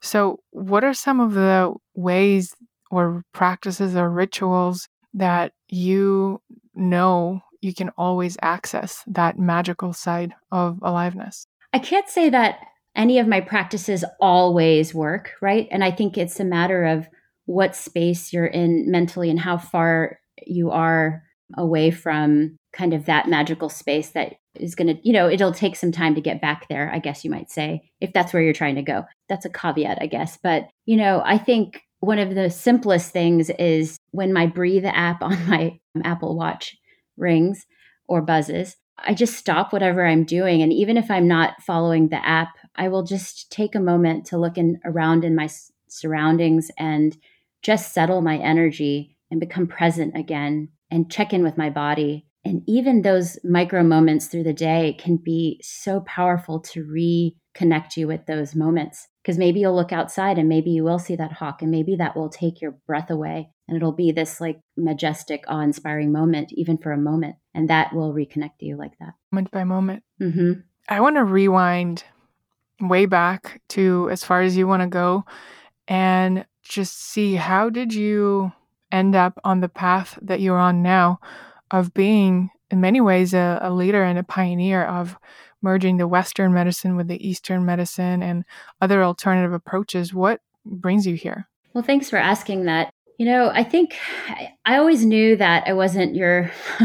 So, 0.00 0.40
what 0.50 0.84
are 0.84 0.94
some 0.94 1.18
of 1.18 1.34
the 1.34 1.74
ways 1.94 2.54
or 2.90 3.24
practices 3.32 3.96
or 3.96 4.08
rituals 4.08 4.88
that 5.14 5.52
you 5.68 6.40
know 6.76 7.40
you 7.60 7.74
can 7.74 7.88
always 7.98 8.36
access 8.42 9.02
that 9.08 9.38
magical 9.38 9.92
side 9.92 10.34
of 10.52 10.78
aliveness? 10.82 11.48
I 11.72 11.80
can't 11.80 12.08
say 12.08 12.30
that 12.30 12.58
any 12.96 13.18
of 13.18 13.26
my 13.26 13.40
practices 13.40 14.04
always 14.20 14.94
work, 14.94 15.32
right? 15.40 15.68
And 15.70 15.82
I 15.82 15.90
think 15.90 16.16
it's 16.16 16.38
a 16.40 16.44
matter 16.44 16.84
of 16.84 17.08
what 17.46 17.76
space 17.76 18.32
you're 18.32 18.46
in 18.46 18.90
mentally 18.90 19.30
and 19.30 19.38
how 19.38 19.58
far 19.58 20.18
you 20.46 20.70
are 20.70 21.22
away 21.56 21.90
from 21.90 22.56
kind 22.72 22.94
of 22.94 23.06
that 23.06 23.28
magical 23.28 23.68
space 23.68 24.10
that 24.10 24.34
is 24.54 24.74
going 24.74 24.88
to, 24.88 25.00
you 25.06 25.12
know, 25.12 25.28
it'll 25.28 25.52
take 25.52 25.76
some 25.76 25.92
time 25.92 26.14
to 26.14 26.20
get 26.20 26.40
back 26.40 26.68
there, 26.68 26.90
I 26.92 26.98
guess 26.98 27.24
you 27.24 27.30
might 27.30 27.50
say, 27.50 27.90
if 28.00 28.12
that's 28.12 28.32
where 28.32 28.42
you're 28.42 28.52
trying 28.52 28.76
to 28.76 28.82
go. 28.82 29.04
That's 29.28 29.44
a 29.44 29.50
caveat, 29.50 29.98
I 30.00 30.06
guess. 30.06 30.38
But, 30.42 30.68
you 30.86 30.96
know, 30.96 31.22
I 31.24 31.38
think 31.38 31.82
one 32.00 32.18
of 32.18 32.34
the 32.34 32.50
simplest 32.50 33.12
things 33.12 33.50
is 33.50 33.98
when 34.10 34.32
my 34.32 34.46
Breathe 34.46 34.84
app 34.86 35.22
on 35.22 35.48
my 35.48 35.78
Apple 36.02 36.36
Watch 36.36 36.76
rings 37.16 37.66
or 38.08 38.22
buzzes, 38.22 38.76
I 38.98 39.14
just 39.14 39.34
stop 39.34 39.72
whatever 39.72 40.06
I'm 40.06 40.24
doing. 40.24 40.62
And 40.62 40.72
even 40.72 40.96
if 40.96 41.10
I'm 41.10 41.26
not 41.26 41.62
following 41.62 42.08
the 42.08 42.24
app, 42.24 42.50
I 42.76 42.88
will 42.88 43.02
just 43.02 43.50
take 43.50 43.74
a 43.74 43.80
moment 43.80 44.26
to 44.26 44.38
look 44.38 44.58
in, 44.58 44.80
around 44.84 45.24
in 45.24 45.34
my 45.34 45.48
surroundings 45.88 46.70
and 46.78 47.16
just 47.62 47.92
settle 47.92 48.20
my 48.20 48.36
energy 48.38 49.16
and 49.30 49.40
become 49.40 49.66
present 49.66 50.16
again 50.16 50.68
and 50.90 51.10
check 51.10 51.32
in 51.32 51.42
with 51.42 51.56
my 51.56 51.70
body. 51.70 52.26
And 52.44 52.62
even 52.66 53.02
those 53.02 53.38
micro 53.42 53.82
moments 53.82 54.26
through 54.26 54.42
the 54.42 54.52
day 54.52 54.96
can 54.98 55.16
be 55.16 55.60
so 55.62 56.00
powerful 56.00 56.60
to 56.60 56.84
reconnect 56.84 57.96
you 57.96 58.06
with 58.06 58.26
those 58.26 58.54
moments. 58.54 59.08
Because 59.22 59.38
maybe 59.38 59.60
you'll 59.60 59.74
look 59.74 59.92
outside 59.92 60.36
and 60.36 60.46
maybe 60.46 60.70
you 60.70 60.84
will 60.84 60.98
see 60.98 61.16
that 61.16 61.32
hawk, 61.32 61.62
and 61.62 61.70
maybe 61.70 61.96
that 61.96 62.14
will 62.14 62.28
take 62.28 62.60
your 62.60 62.72
breath 62.86 63.10
away. 63.10 63.48
And 63.66 63.78
it'll 63.78 63.92
be 63.92 64.12
this 64.12 64.42
like 64.42 64.60
majestic, 64.76 65.44
awe 65.48 65.62
inspiring 65.62 66.12
moment, 66.12 66.52
even 66.52 66.76
for 66.76 66.92
a 66.92 66.98
moment. 66.98 67.36
And 67.54 67.70
that 67.70 67.94
will 67.94 68.12
reconnect 68.12 68.60
you 68.60 68.76
like 68.76 68.92
that. 69.00 69.14
Moment 69.32 69.50
by 69.50 69.64
moment. 69.64 70.02
Mm-hmm. 70.20 70.60
I 70.90 71.00
want 71.00 71.16
to 71.16 71.24
rewind 71.24 72.04
way 72.80 73.06
back 73.06 73.60
to 73.68 74.08
as 74.10 74.24
far 74.24 74.42
as 74.42 74.56
you 74.56 74.66
want 74.66 74.82
to 74.82 74.88
go 74.88 75.24
and 75.88 76.44
just 76.62 76.98
see 76.98 77.34
how 77.34 77.70
did 77.70 77.94
you 77.94 78.52
end 78.90 79.14
up 79.14 79.38
on 79.44 79.60
the 79.60 79.68
path 79.68 80.18
that 80.22 80.40
you're 80.40 80.58
on 80.58 80.82
now 80.82 81.18
of 81.70 81.92
being 81.94 82.50
in 82.70 82.80
many 82.80 83.00
ways 83.00 83.34
a, 83.34 83.58
a 83.62 83.70
leader 83.70 84.02
and 84.02 84.18
a 84.18 84.22
pioneer 84.22 84.84
of 84.84 85.16
merging 85.62 85.96
the 85.96 86.08
western 86.08 86.52
medicine 86.52 86.96
with 86.96 87.08
the 87.08 87.26
eastern 87.26 87.64
medicine 87.64 88.22
and 88.22 88.44
other 88.80 89.02
alternative 89.02 89.52
approaches. 89.52 90.12
What 90.12 90.40
brings 90.64 91.06
you 91.06 91.14
here? 91.14 91.48
Well 91.72 91.84
thanks 91.84 92.10
for 92.10 92.16
asking 92.16 92.64
that. 92.66 92.92
You 93.18 93.26
know 93.26 93.48
i 93.54 93.62
think 93.62 93.96
i 94.66 94.76
always 94.76 95.06
knew 95.06 95.36
that 95.36 95.68
i 95.68 95.72
wasn't 95.72 96.16
your 96.16 96.50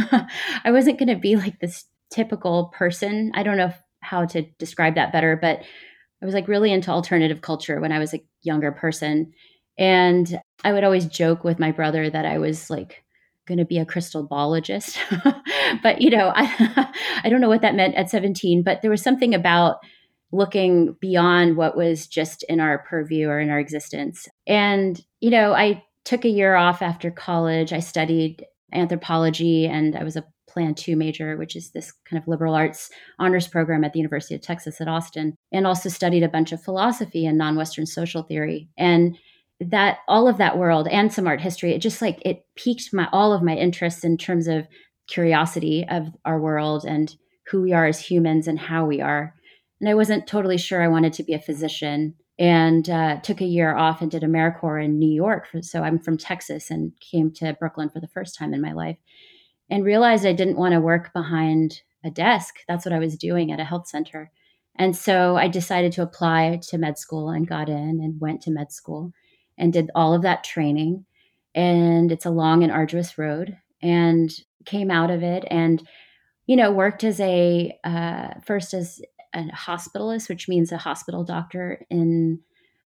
i 0.63 0.69
wasn't 0.71 0.99
going 0.99 1.09
to 1.09 1.15
be 1.15 1.35
like 1.35 1.59
this 1.59 1.85
typical 2.09 2.65
person. 2.65 3.31
I 3.33 3.43
don't 3.43 3.57
know 3.57 3.73
how 4.09 4.25
to 4.25 4.41
describe 4.57 4.95
that 4.95 5.11
better 5.11 5.37
but 5.41 5.61
I 6.21 6.25
was 6.25 6.33
like 6.33 6.47
really 6.47 6.71
into 6.71 6.91
alternative 6.91 7.41
culture 7.41 7.79
when 7.79 7.91
I 7.91 7.99
was 7.99 8.13
a 8.13 8.23
younger 8.41 8.71
person. 8.71 9.33
And 9.77 10.39
I 10.63 10.73
would 10.73 10.83
always 10.83 11.05
joke 11.05 11.43
with 11.43 11.59
my 11.59 11.71
brother 11.71 12.09
that 12.09 12.25
I 12.25 12.37
was 12.37 12.69
like 12.69 13.03
going 13.47 13.59
to 13.59 13.65
be 13.65 13.79
a 13.79 13.85
crystal 13.85 14.27
ballologist. 14.27 14.97
but, 15.83 16.01
you 16.01 16.09
know, 16.09 16.31
I, 16.35 16.93
I 17.23 17.29
don't 17.29 17.41
know 17.41 17.49
what 17.49 17.61
that 17.61 17.75
meant 17.75 17.95
at 17.95 18.09
17, 18.09 18.63
but 18.63 18.81
there 18.81 18.91
was 18.91 19.01
something 19.01 19.33
about 19.33 19.77
looking 20.31 20.95
beyond 20.99 21.55
what 21.55 21.75
was 21.75 22.05
just 22.05 22.43
in 22.43 22.59
our 22.59 22.79
purview 22.79 23.29
or 23.29 23.39
in 23.39 23.49
our 23.49 23.59
existence. 23.59 24.27
And, 24.45 25.01
you 25.21 25.29
know, 25.29 25.53
I 25.53 25.83
took 26.03 26.25
a 26.25 26.29
year 26.29 26.55
off 26.55 26.81
after 26.81 27.09
college. 27.09 27.71
I 27.73 27.79
studied 27.79 28.45
anthropology 28.71 29.65
and 29.65 29.95
I 29.95 30.03
was 30.03 30.17
a 30.17 30.25
Plan 30.49 30.75
2 30.75 30.95
major, 30.95 31.37
which 31.37 31.55
is 31.55 31.71
this 31.71 31.93
kind 32.09 32.21
of 32.21 32.27
liberal 32.27 32.55
arts 32.55 32.89
honors 33.19 33.47
program 33.47 33.83
at 33.83 33.93
the 33.93 33.99
University 33.99 34.35
of 34.35 34.41
Texas 34.41 34.81
at 34.81 34.87
Austin, 34.87 35.35
and 35.51 35.65
also 35.65 35.89
studied 35.89 36.23
a 36.23 36.29
bunch 36.29 36.51
of 36.51 36.61
philosophy 36.61 37.25
and 37.25 37.37
non 37.37 37.55
Western 37.55 37.85
social 37.85 38.23
theory. 38.23 38.69
And 38.77 39.17
that 39.61 39.99
all 40.07 40.27
of 40.27 40.37
that 40.37 40.57
world 40.57 40.87
and 40.87 41.13
some 41.13 41.27
art 41.27 41.41
history, 41.41 41.73
it 41.73 41.79
just 41.79 42.01
like 42.01 42.19
it 42.25 42.45
piqued 42.55 42.93
my 42.93 43.07
all 43.11 43.33
of 43.33 43.43
my 43.43 43.55
interests 43.55 44.03
in 44.03 44.17
terms 44.17 44.47
of 44.47 44.67
curiosity 45.07 45.85
of 45.89 46.07
our 46.25 46.39
world 46.39 46.85
and 46.85 47.15
who 47.47 47.61
we 47.61 47.73
are 47.73 47.85
as 47.85 47.99
humans 47.99 48.47
and 48.47 48.59
how 48.59 48.85
we 48.85 49.01
are. 49.01 49.33
And 49.79 49.89
I 49.89 49.95
wasn't 49.95 50.27
totally 50.27 50.57
sure 50.57 50.81
I 50.81 50.87
wanted 50.87 51.13
to 51.13 51.23
be 51.23 51.33
a 51.33 51.39
physician 51.39 52.15
and 52.37 52.89
uh, 52.89 53.19
took 53.21 53.41
a 53.41 53.45
year 53.45 53.75
off 53.75 54.01
and 54.01 54.09
did 54.09 54.23
AmeriCorps 54.23 54.85
in 54.85 54.97
New 54.97 55.11
York. 55.11 55.47
So 55.61 55.83
I'm 55.83 55.99
from 55.99 56.17
Texas 56.17 56.71
and 56.71 56.93
came 57.01 57.31
to 57.33 57.57
Brooklyn 57.59 57.89
for 57.89 57.99
the 57.99 58.07
first 58.07 58.37
time 58.37 58.53
in 58.53 58.61
my 58.61 58.71
life 58.71 58.97
and 59.69 59.83
realized 59.83 60.25
I 60.25 60.33
didn't 60.33 60.57
want 60.57 60.73
to 60.73 60.81
work 60.81 61.13
behind 61.13 61.81
a 62.03 62.09
desk. 62.09 62.55
That's 62.67 62.85
what 62.85 62.93
I 62.93 62.99
was 62.99 63.17
doing 63.17 63.51
at 63.51 63.59
a 63.59 63.65
health 63.65 63.87
center. 63.87 64.31
And 64.77 64.95
so 64.95 65.35
I 65.35 65.47
decided 65.47 65.91
to 65.93 66.01
apply 66.01 66.59
to 66.69 66.77
med 66.77 66.97
school 66.97 67.29
and 67.29 67.47
got 67.47 67.67
in 67.69 67.99
and 68.01 68.19
went 68.21 68.41
to 68.43 68.51
med 68.51 68.71
school 68.71 69.11
and 69.57 69.73
did 69.73 69.91
all 69.93 70.13
of 70.13 70.21
that 70.21 70.43
training. 70.43 71.05
And 71.53 72.11
it's 72.11 72.25
a 72.25 72.31
long 72.31 72.63
and 72.63 72.71
arduous 72.71 73.17
road 73.17 73.57
and 73.81 74.31
came 74.65 74.89
out 74.89 75.11
of 75.11 75.21
it 75.21 75.43
and, 75.51 75.85
you 76.45 76.55
know, 76.55 76.71
worked 76.71 77.03
as 77.03 77.19
a, 77.19 77.77
uh, 77.83 78.29
first 78.45 78.73
as 78.73 79.01
a 79.33 79.43
hospitalist, 79.49 80.29
which 80.29 80.47
means 80.47 80.71
a 80.71 80.77
hospital 80.77 81.23
doctor 81.23 81.85
in 81.89 82.39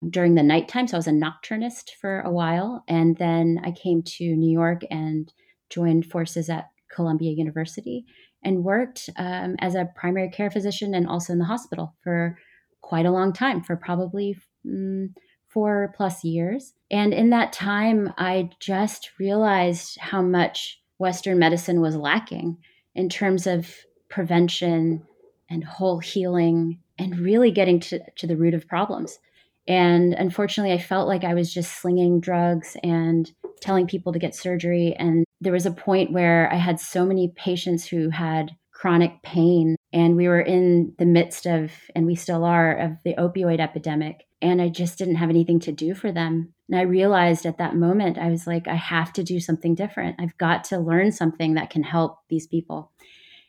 during 0.09 0.35
the 0.35 0.43
nighttime. 0.43 0.87
So 0.87 0.97
I 0.97 0.99
was 0.99 1.07
a 1.07 1.11
nocturnist 1.11 1.91
for 1.99 2.21
a 2.21 2.31
while. 2.31 2.83
And 2.87 3.17
then 3.17 3.61
I 3.63 3.71
came 3.71 4.03
to 4.03 4.35
New 4.35 4.51
York 4.51 4.81
and 4.89 5.31
joined 5.69 6.05
forces 6.05 6.49
at 6.49 6.69
Columbia 6.89 7.31
University 7.31 8.05
and 8.43 8.63
worked 8.63 9.09
um, 9.17 9.55
as 9.59 9.75
a 9.75 9.89
primary 9.95 10.29
care 10.29 10.51
physician 10.51 10.93
and 10.93 11.07
also 11.07 11.33
in 11.33 11.39
the 11.39 11.45
hospital 11.45 11.95
for 12.03 12.37
quite 12.81 13.05
a 13.05 13.11
long 13.11 13.33
time, 13.33 13.63
for 13.63 13.75
probably 13.75 14.37
mm, 14.65 15.09
four 15.47 15.93
plus 15.95 16.23
years. 16.23 16.73
And 16.91 17.13
in 17.13 17.29
that 17.29 17.53
time, 17.53 18.13
I 18.17 18.49
just 18.59 19.11
realized 19.19 19.97
how 19.99 20.21
much 20.21 20.81
Western 20.97 21.39
medicine 21.39 21.81
was 21.81 21.95
lacking 21.95 22.57
in 22.95 23.09
terms 23.09 23.47
of 23.47 23.73
prevention 24.09 25.03
and 25.49 25.63
whole 25.63 25.99
healing 25.99 26.79
and 26.97 27.19
really 27.19 27.51
getting 27.51 27.79
to, 27.79 27.99
to 28.17 28.27
the 28.27 28.37
root 28.37 28.53
of 28.53 28.67
problems. 28.67 29.19
And 29.67 30.13
unfortunately, 30.13 30.73
I 30.73 30.77
felt 30.77 31.07
like 31.07 31.23
I 31.23 31.33
was 31.33 31.53
just 31.53 31.79
slinging 31.79 32.19
drugs 32.19 32.75
and 32.83 33.31
telling 33.61 33.87
people 33.87 34.13
to 34.13 34.19
get 34.19 34.35
surgery. 34.35 34.95
And 34.97 35.22
there 35.43 35.53
was 35.53 35.65
a 35.65 35.71
point 35.71 36.11
where 36.11 36.51
I 36.51 36.55
had 36.55 36.79
so 36.79 37.05
many 37.05 37.33
patients 37.35 37.85
who 37.85 38.09
had 38.09 38.51
chronic 38.83 39.21
pain. 39.23 39.77
And 39.93 40.17
we 40.17 40.27
were 40.27 40.41
in 40.41 40.93
the 40.97 41.05
midst 41.05 41.45
of, 41.45 41.71
and 41.95 42.05
we 42.05 42.15
still 42.15 42.43
are, 42.43 42.75
of 42.75 42.91
the 43.05 43.15
opioid 43.15 43.61
epidemic. 43.61 44.25
And 44.41 44.61
I 44.61 44.67
just 44.67 44.97
didn't 44.97 45.15
have 45.15 45.29
anything 45.29 45.61
to 45.61 45.71
do 45.71 45.95
for 45.95 46.11
them. 46.11 46.53
And 46.69 46.77
I 46.77 46.83
realized 46.83 47.45
at 47.45 47.59
that 47.59 47.77
moment, 47.77 48.17
I 48.17 48.29
was 48.29 48.45
like, 48.45 48.67
I 48.67 48.75
have 48.75 49.13
to 49.13 49.23
do 49.23 49.39
something 49.39 49.73
different. 49.73 50.17
I've 50.19 50.37
got 50.37 50.65
to 50.65 50.79
learn 50.79 51.13
something 51.13 51.53
that 51.53 51.69
can 51.69 51.83
help 51.83 52.17
these 52.29 52.45
people. 52.45 52.91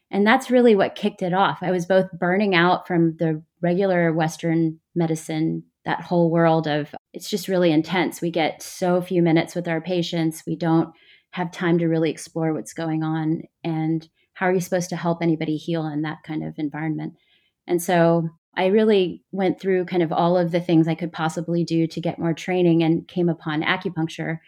And 0.08 0.24
that's 0.24 0.50
really 0.50 0.76
what 0.76 0.94
kicked 0.94 1.22
it 1.22 1.34
off. 1.34 1.58
I 1.62 1.72
was 1.72 1.86
both 1.86 2.12
burning 2.12 2.54
out 2.54 2.86
from 2.86 3.16
the 3.16 3.42
regular 3.60 4.12
Western 4.12 4.78
medicine 4.94 5.64
that 5.84 6.02
whole 6.02 6.30
world 6.30 6.68
of 6.68 6.94
it's 7.12 7.28
just 7.28 7.48
really 7.48 7.72
intense. 7.72 8.20
We 8.20 8.30
get 8.30 8.62
so 8.62 9.00
few 9.02 9.20
minutes 9.20 9.56
with 9.56 9.66
our 9.66 9.80
patients. 9.80 10.44
We 10.46 10.54
don't 10.54 10.94
have 11.34 11.50
time 11.50 11.78
to 11.80 11.88
really 11.88 12.10
explore 12.10 12.54
what's 12.54 12.72
going 12.72 13.02
on 13.02 13.42
and 13.64 14.08
how 14.34 14.46
are 14.46 14.52
you 14.52 14.60
supposed 14.60 14.88
to 14.88 14.96
help 14.96 15.20
anybody 15.20 15.56
heal 15.56 15.84
in 15.84 16.02
that 16.02 16.22
kind 16.22 16.44
of 16.44 16.54
environment. 16.58 17.14
And 17.66 17.82
so 17.82 18.28
I 18.56 18.66
really 18.66 19.24
went 19.32 19.60
through 19.60 19.86
kind 19.86 20.04
of 20.04 20.12
all 20.12 20.38
of 20.38 20.52
the 20.52 20.60
things 20.60 20.86
I 20.86 20.94
could 20.94 21.12
possibly 21.12 21.64
do 21.64 21.88
to 21.88 22.00
get 22.00 22.20
more 22.20 22.34
training 22.34 22.84
and 22.84 23.08
came 23.08 23.28
upon 23.28 23.64
acupuncture 23.64 24.38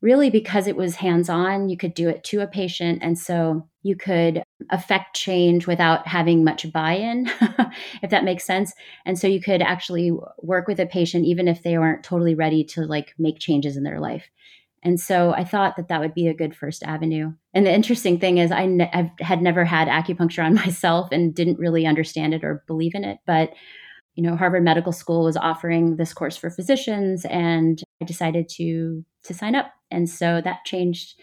really 0.00 0.28
because 0.28 0.66
it 0.66 0.76
was 0.76 0.96
hands 0.96 1.28
on. 1.28 1.68
You 1.68 1.76
could 1.76 1.94
do 1.94 2.08
it 2.08 2.24
to 2.24 2.40
a 2.40 2.48
patient. 2.48 2.98
And 3.00 3.16
so 3.18 3.66
you 3.82 3.96
could 3.96 4.42
affect 4.70 5.16
change 5.16 5.68
without 5.68 6.06
having 6.06 6.42
much 6.42 6.70
buy 6.72 6.94
in, 6.94 7.30
if 8.02 8.10
that 8.10 8.24
makes 8.24 8.44
sense. 8.44 8.74
And 9.06 9.18
so 9.18 9.28
you 9.28 9.40
could 9.40 9.62
actually 9.62 10.12
work 10.42 10.66
with 10.66 10.80
a 10.80 10.86
patient 10.86 11.24
even 11.24 11.46
if 11.46 11.62
they 11.62 11.78
weren't 11.78 12.02
totally 12.02 12.34
ready 12.34 12.64
to 12.64 12.82
like 12.82 13.14
make 13.18 13.38
changes 13.38 13.78
in 13.78 13.84
their 13.84 14.00
life. 14.00 14.28
And 14.84 15.00
so 15.00 15.32
I 15.32 15.44
thought 15.44 15.76
that 15.76 15.88
that 15.88 16.00
would 16.00 16.14
be 16.14 16.28
a 16.28 16.34
good 16.34 16.54
first 16.54 16.82
avenue. 16.82 17.32
And 17.54 17.66
the 17.66 17.72
interesting 17.72 18.20
thing 18.20 18.38
is, 18.38 18.52
I 18.52 18.66
ne- 18.66 19.12
had 19.20 19.40
never 19.40 19.64
had 19.64 19.88
acupuncture 19.88 20.44
on 20.44 20.54
myself 20.66 21.08
and 21.10 21.34
didn't 21.34 21.58
really 21.58 21.86
understand 21.86 22.34
it 22.34 22.44
or 22.44 22.62
believe 22.66 22.94
in 22.94 23.04
it. 23.04 23.18
But 23.26 23.50
you 24.14 24.22
know, 24.22 24.36
Harvard 24.36 24.62
Medical 24.62 24.92
School 24.92 25.24
was 25.24 25.36
offering 25.36 25.96
this 25.96 26.12
course 26.12 26.36
for 26.36 26.48
physicians, 26.48 27.24
and 27.24 27.82
I 28.00 28.04
decided 28.04 28.48
to 28.50 29.04
to 29.24 29.34
sign 29.34 29.54
up. 29.54 29.72
And 29.90 30.08
so 30.08 30.40
that 30.42 30.64
changed 30.64 31.18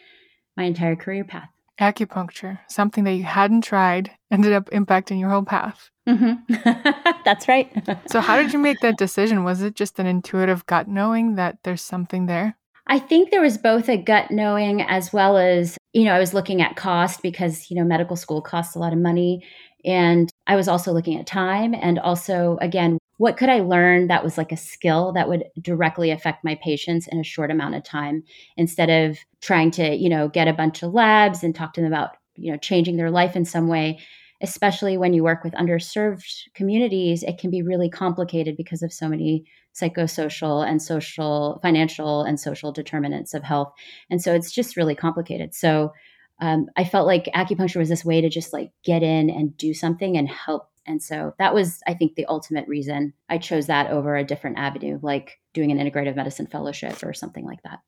my 0.57 0.63
entire 0.63 0.95
career 0.95 1.23
path. 1.23 1.49
Acupuncture, 1.79 2.59
something 2.67 3.05
that 3.05 3.13
you 3.13 3.23
hadn't 3.23 3.63
tried, 3.63 4.11
ended 4.29 4.53
up 4.53 4.69
impacting 4.71 5.19
your 5.19 5.29
whole 5.29 5.43
path. 5.43 5.89
Mm-hmm. 6.07 7.21
That's 7.25 7.47
right. 7.47 7.71
so, 8.07 8.19
how 8.19 8.41
did 8.41 8.53
you 8.53 8.59
make 8.59 8.79
that 8.81 8.97
decision? 8.99 9.43
Was 9.43 9.61
it 9.61 9.75
just 9.75 9.97
an 9.99 10.05
intuitive 10.05 10.65
gut 10.65 10.87
knowing 10.87 11.35
that 11.35 11.59
there's 11.63 11.81
something 11.81 12.25
there? 12.25 12.57
I 12.87 12.99
think 12.99 13.29
there 13.29 13.41
was 13.41 13.57
both 13.57 13.89
a 13.89 13.97
gut 13.97 14.31
knowing 14.31 14.81
as 14.81 15.13
well 15.13 15.37
as, 15.37 15.77
you 15.93 16.03
know, 16.03 16.13
I 16.13 16.19
was 16.19 16.33
looking 16.33 16.61
at 16.61 16.75
cost 16.75 17.21
because, 17.21 17.69
you 17.69 17.77
know, 17.77 17.85
medical 17.85 18.15
school 18.15 18.41
costs 18.41 18.75
a 18.75 18.79
lot 18.79 18.93
of 18.93 18.99
money. 18.99 19.45
And 19.85 20.29
I 20.47 20.55
was 20.55 20.67
also 20.67 20.91
looking 20.91 21.19
at 21.19 21.25
time 21.25 21.73
and 21.73 21.99
also, 21.99 22.57
again, 22.61 22.97
what 23.17 23.37
could 23.37 23.49
I 23.49 23.59
learn 23.59 24.07
that 24.07 24.23
was 24.23 24.37
like 24.37 24.51
a 24.51 24.57
skill 24.57 25.13
that 25.13 25.29
would 25.29 25.45
directly 25.61 26.09
affect 26.09 26.43
my 26.43 26.55
patients 26.55 27.07
in 27.07 27.19
a 27.19 27.23
short 27.23 27.51
amount 27.51 27.75
of 27.75 27.83
time 27.83 28.23
instead 28.57 28.89
of 28.89 29.19
trying 29.41 29.69
to, 29.71 29.95
you 29.95 30.09
know, 30.09 30.27
get 30.27 30.47
a 30.47 30.53
bunch 30.53 30.81
of 30.81 30.93
labs 30.93 31.43
and 31.43 31.53
talk 31.53 31.73
to 31.73 31.81
them 31.81 31.91
about, 31.91 32.17
you 32.35 32.51
know, 32.51 32.57
changing 32.57 32.97
their 32.97 33.11
life 33.11 33.35
in 33.35 33.45
some 33.45 33.67
way. 33.67 33.99
Especially 34.41 34.97
when 34.97 35.13
you 35.13 35.23
work 35.23 35.43
with 35.43 35.53
underserved 35.53 36.47
communities, 36.55 37.21
it 37.21 37.37
can 37.37 37.51
be 37.51 37.61
really 37.61 37.91
complicated 37.91 38.57
because 38.57 38.81
of 38.81 38.91
so 38.91 39.07
many 39.07 39.45
psychosocial 39.73 40.67
and 40.67 40.81
social, 40.81 41.59
financial 41.61 42.23
and 42.23 42.39
social 42.39 42.71
determinants 42.71 43.33
of 43.33 43.43
health. 43.43 43.73
And 44.09 44.21
so 44.21 44.33
it's 44.33 44.51
just 44.51 44.77
really 44.77 44.95
complicated. 44.95 45.53
So 45.53 45.93
um, 46.41 46.67
I 46.75 46.83
felt 46.83 47.07
like 47.07 47.29
acupuncture 47.35 47.77
was 47.77 47.89
this 47.89 48.03
way 48.03 48.21
to 48.21 48.29
just 48.29 48.51
like 48.51 48.71
get 48.83 49.03
in 49.03 49.29
and 49.29 49.55
do 49.57 49.73
something 49.73 50.17
and 50.17 50.27
help. 50.27 50.69
And 50.87 51.01
so 51.01 51.35
that 51.37 51.53
was, 51.53 51.79
I 51.87 51.93
think, 51.93 52.15
the 52.15 52.25
ultimate 52.25 52.67
reason 52.67 53.13
I 53.29 53.37
chose 53.37 53.67
that 53.67 53.91
over 53.91 54.15
a 54.15 54.23
different 54.23 54.57
avenue, 54.57 54.99
like 55.01 55.39
doing 55.53 55.71
an 55.71 55.77
integrative 55.77 56.15
medicine 56.15 56.47
fellowship 56.47 57.03
or 57.03 57.13
something 57.13 57.45
like 57.45 57.61
that. 57.63 57.79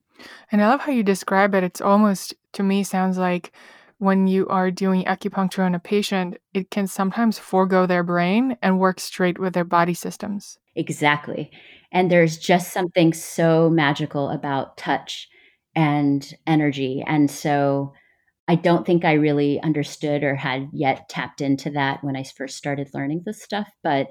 And 0.52 0.62
I 0.62 0.70
love 0.70 0.82
how 0.82 0.92
you 0.92 1.04
describe 1.04 1.56
it. 1.56 1.64
It's 1.64 1.82
almost, 1.82 2.36
to 2.54 2.64
me, 2.64 2.84
sounds 2.84 3.18
like 3.18 3.52
when 3.98 4.28
you 4.28 4.48
are 4.48 4.70
doing 4.70 5.06
acupuncture 5.06 5.66
on 5.66 5.74
a 5.74 5.80
patient, 5.80 6.38
it 6.54 6.70
can 6.70 6.86
sometimes 6.86 7.40
forego 7.40 7.86
their 7.86 8.04
brain 8.04 8.58
and 8.62 8.80
work 8.80 9.00
straight 9.00 9.40
with 9.40 9.54
their 9.54 9.64
body 9.64 9.94
systems. 9.94 10.60
Exactly. 10.76 11.52
And 11.92 12.10
there's 12.10 12.38
just 12.38 12.74
something 12.74 13.14
so 13.14 13.70
magical 13.70 14.30
about 14.30 14.78
touch 14.78 15.30
and 15.76 16.34
energy. 16.48 17.04
And 17.06 17.30
so 17.30 17.94
I 18.48 18.56
don't 18.56 18.86
think 18.86 19.06
I 19.06 19.14
really 19.14 19.62
understood 19.62 20.24
or 20.24 20.36
had 20.36 20.70
yet 20.74 21.08
tapped 21.10 21.42
into 21.42 21.70
that 21.72 22.04
when 22.04 22.16
I 22.16 22.24
first 22.24 22.58
started 22.58 22.90
learning 22.94 23.24
this 23.26 23.42
stuff, 23.42 23.70
but 23.84 24.08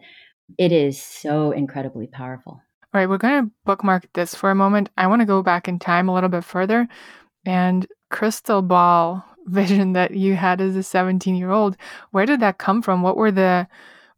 it 0.58 0.72
is 0.72 1.00
so 1.02 1.50
incredibly 1.50 2.06
powerful. 2.06 2.52
All 2.94 3.00
right, 3.00 3.08
we're 3.08 3.18
going 3.18 3.44
to 3.44 3.50
bookmark 3.64 4.12
this 4.12 4.34
for 4.34 4.50
a 4.50 4.54
moment. 4.54 4.90
I 4.96 5.06
want 5.06 5.20
to 5.20 5.26
go 5.26 5.42
back 5.42 5.66
in 5.66 5.78
time 5.78 6.08
a 6.08 6.14
little 6.14 6.28
bit 6.28 6.44
further 6.44 6.88
and 7.44 7.86
crystal 8.10 8.62
ball 8.62 9.24
vision 9.46 9.92
that 9.94 10.12
you 10.12 10.34
had 10.34 10.60
as 10.60 10.76
a 10.76 10.82
17 10.82 11.34
year 11.34 11.50
old. 11.50 11.76
Where 12.10 12.26
did 12.26 12.40
that 12.40 12.58
come 12.58 12.80
from? 12.80 13.02
What 13.02 13.16
were 13.16 13.32
the 13.32 13.66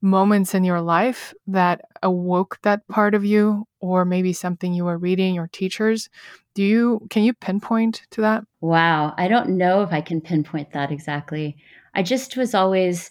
moments 0.04 0.54
in 0.54 0.62
your 0.64 0.82
life 0.82 1.32
that 1.46 1.80
awoke 2.02 2.58
that 2.62 2.86
part 2.88 3.14
of 3.14 3.24
you 3.24 3.66
or 3.80 4.04
maybe 4.04 4.34
something 4.34 4.74
you 4.74 4.84
were 4.84 4.98
reading 4.98 5.38
or 5.38 5.48
teachers? 5.48 6.10
Do 6.54 6.62
you 6.62 7.06
can 7.10 7.24
you 7.24 7.32
pinpoint 7.32 8.02
to 8.10 8.20
that? 8.20 8.44
Wow. 8.60 9.14
I 9.16 9.26
don't 9.28 9.56
know 9.56 9.82
if 9.82 9.92
i 9.92 10.00
can 10.00 10.20
pinpoint 10.20 10.72
that 10.72 10.92
exactly. 10.92 11.56
I 11.94 12.02
just 12.02 12.36
was 12.36 12.54
always 12.54 13.10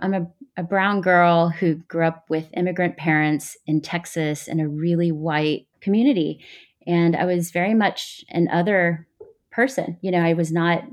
i'm 0.00 0.14
a, 0.14 0.26
a 0.56 0.62
brown 0.62 1.00
girl 1.00 1.48
who 1.48 1.74
grew 1.74 2.06
up 2.06 2.24
with 2.30 2.48
immigrant 2.56 2.96
parents 2.96 3.56
in 3.66 3.80
texas 3.80 4.46
in 4.46 4.60
a 4.60 4.68
really 4.68 5.10
white 5.10 5.66
community. 5.80 6.44
And 6.86 7.16
i 7.16 7.24
was 7.24 7.50
very 7.50 7.74
much 7.74 8.24
an 8.28 8.48
other 8.48 9.06
person. 9.50 9.98
You 10.00 10.12
know 10.12 10.22
i 10.22 10.34
was 10.34 10.52
not 10.52 10.84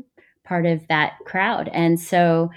part 0.43 0.65
of 0.65 0.87
that 0.87 1.13
crowd. 1.25 1.69
And 1.71 1.99
so 1.99 2.49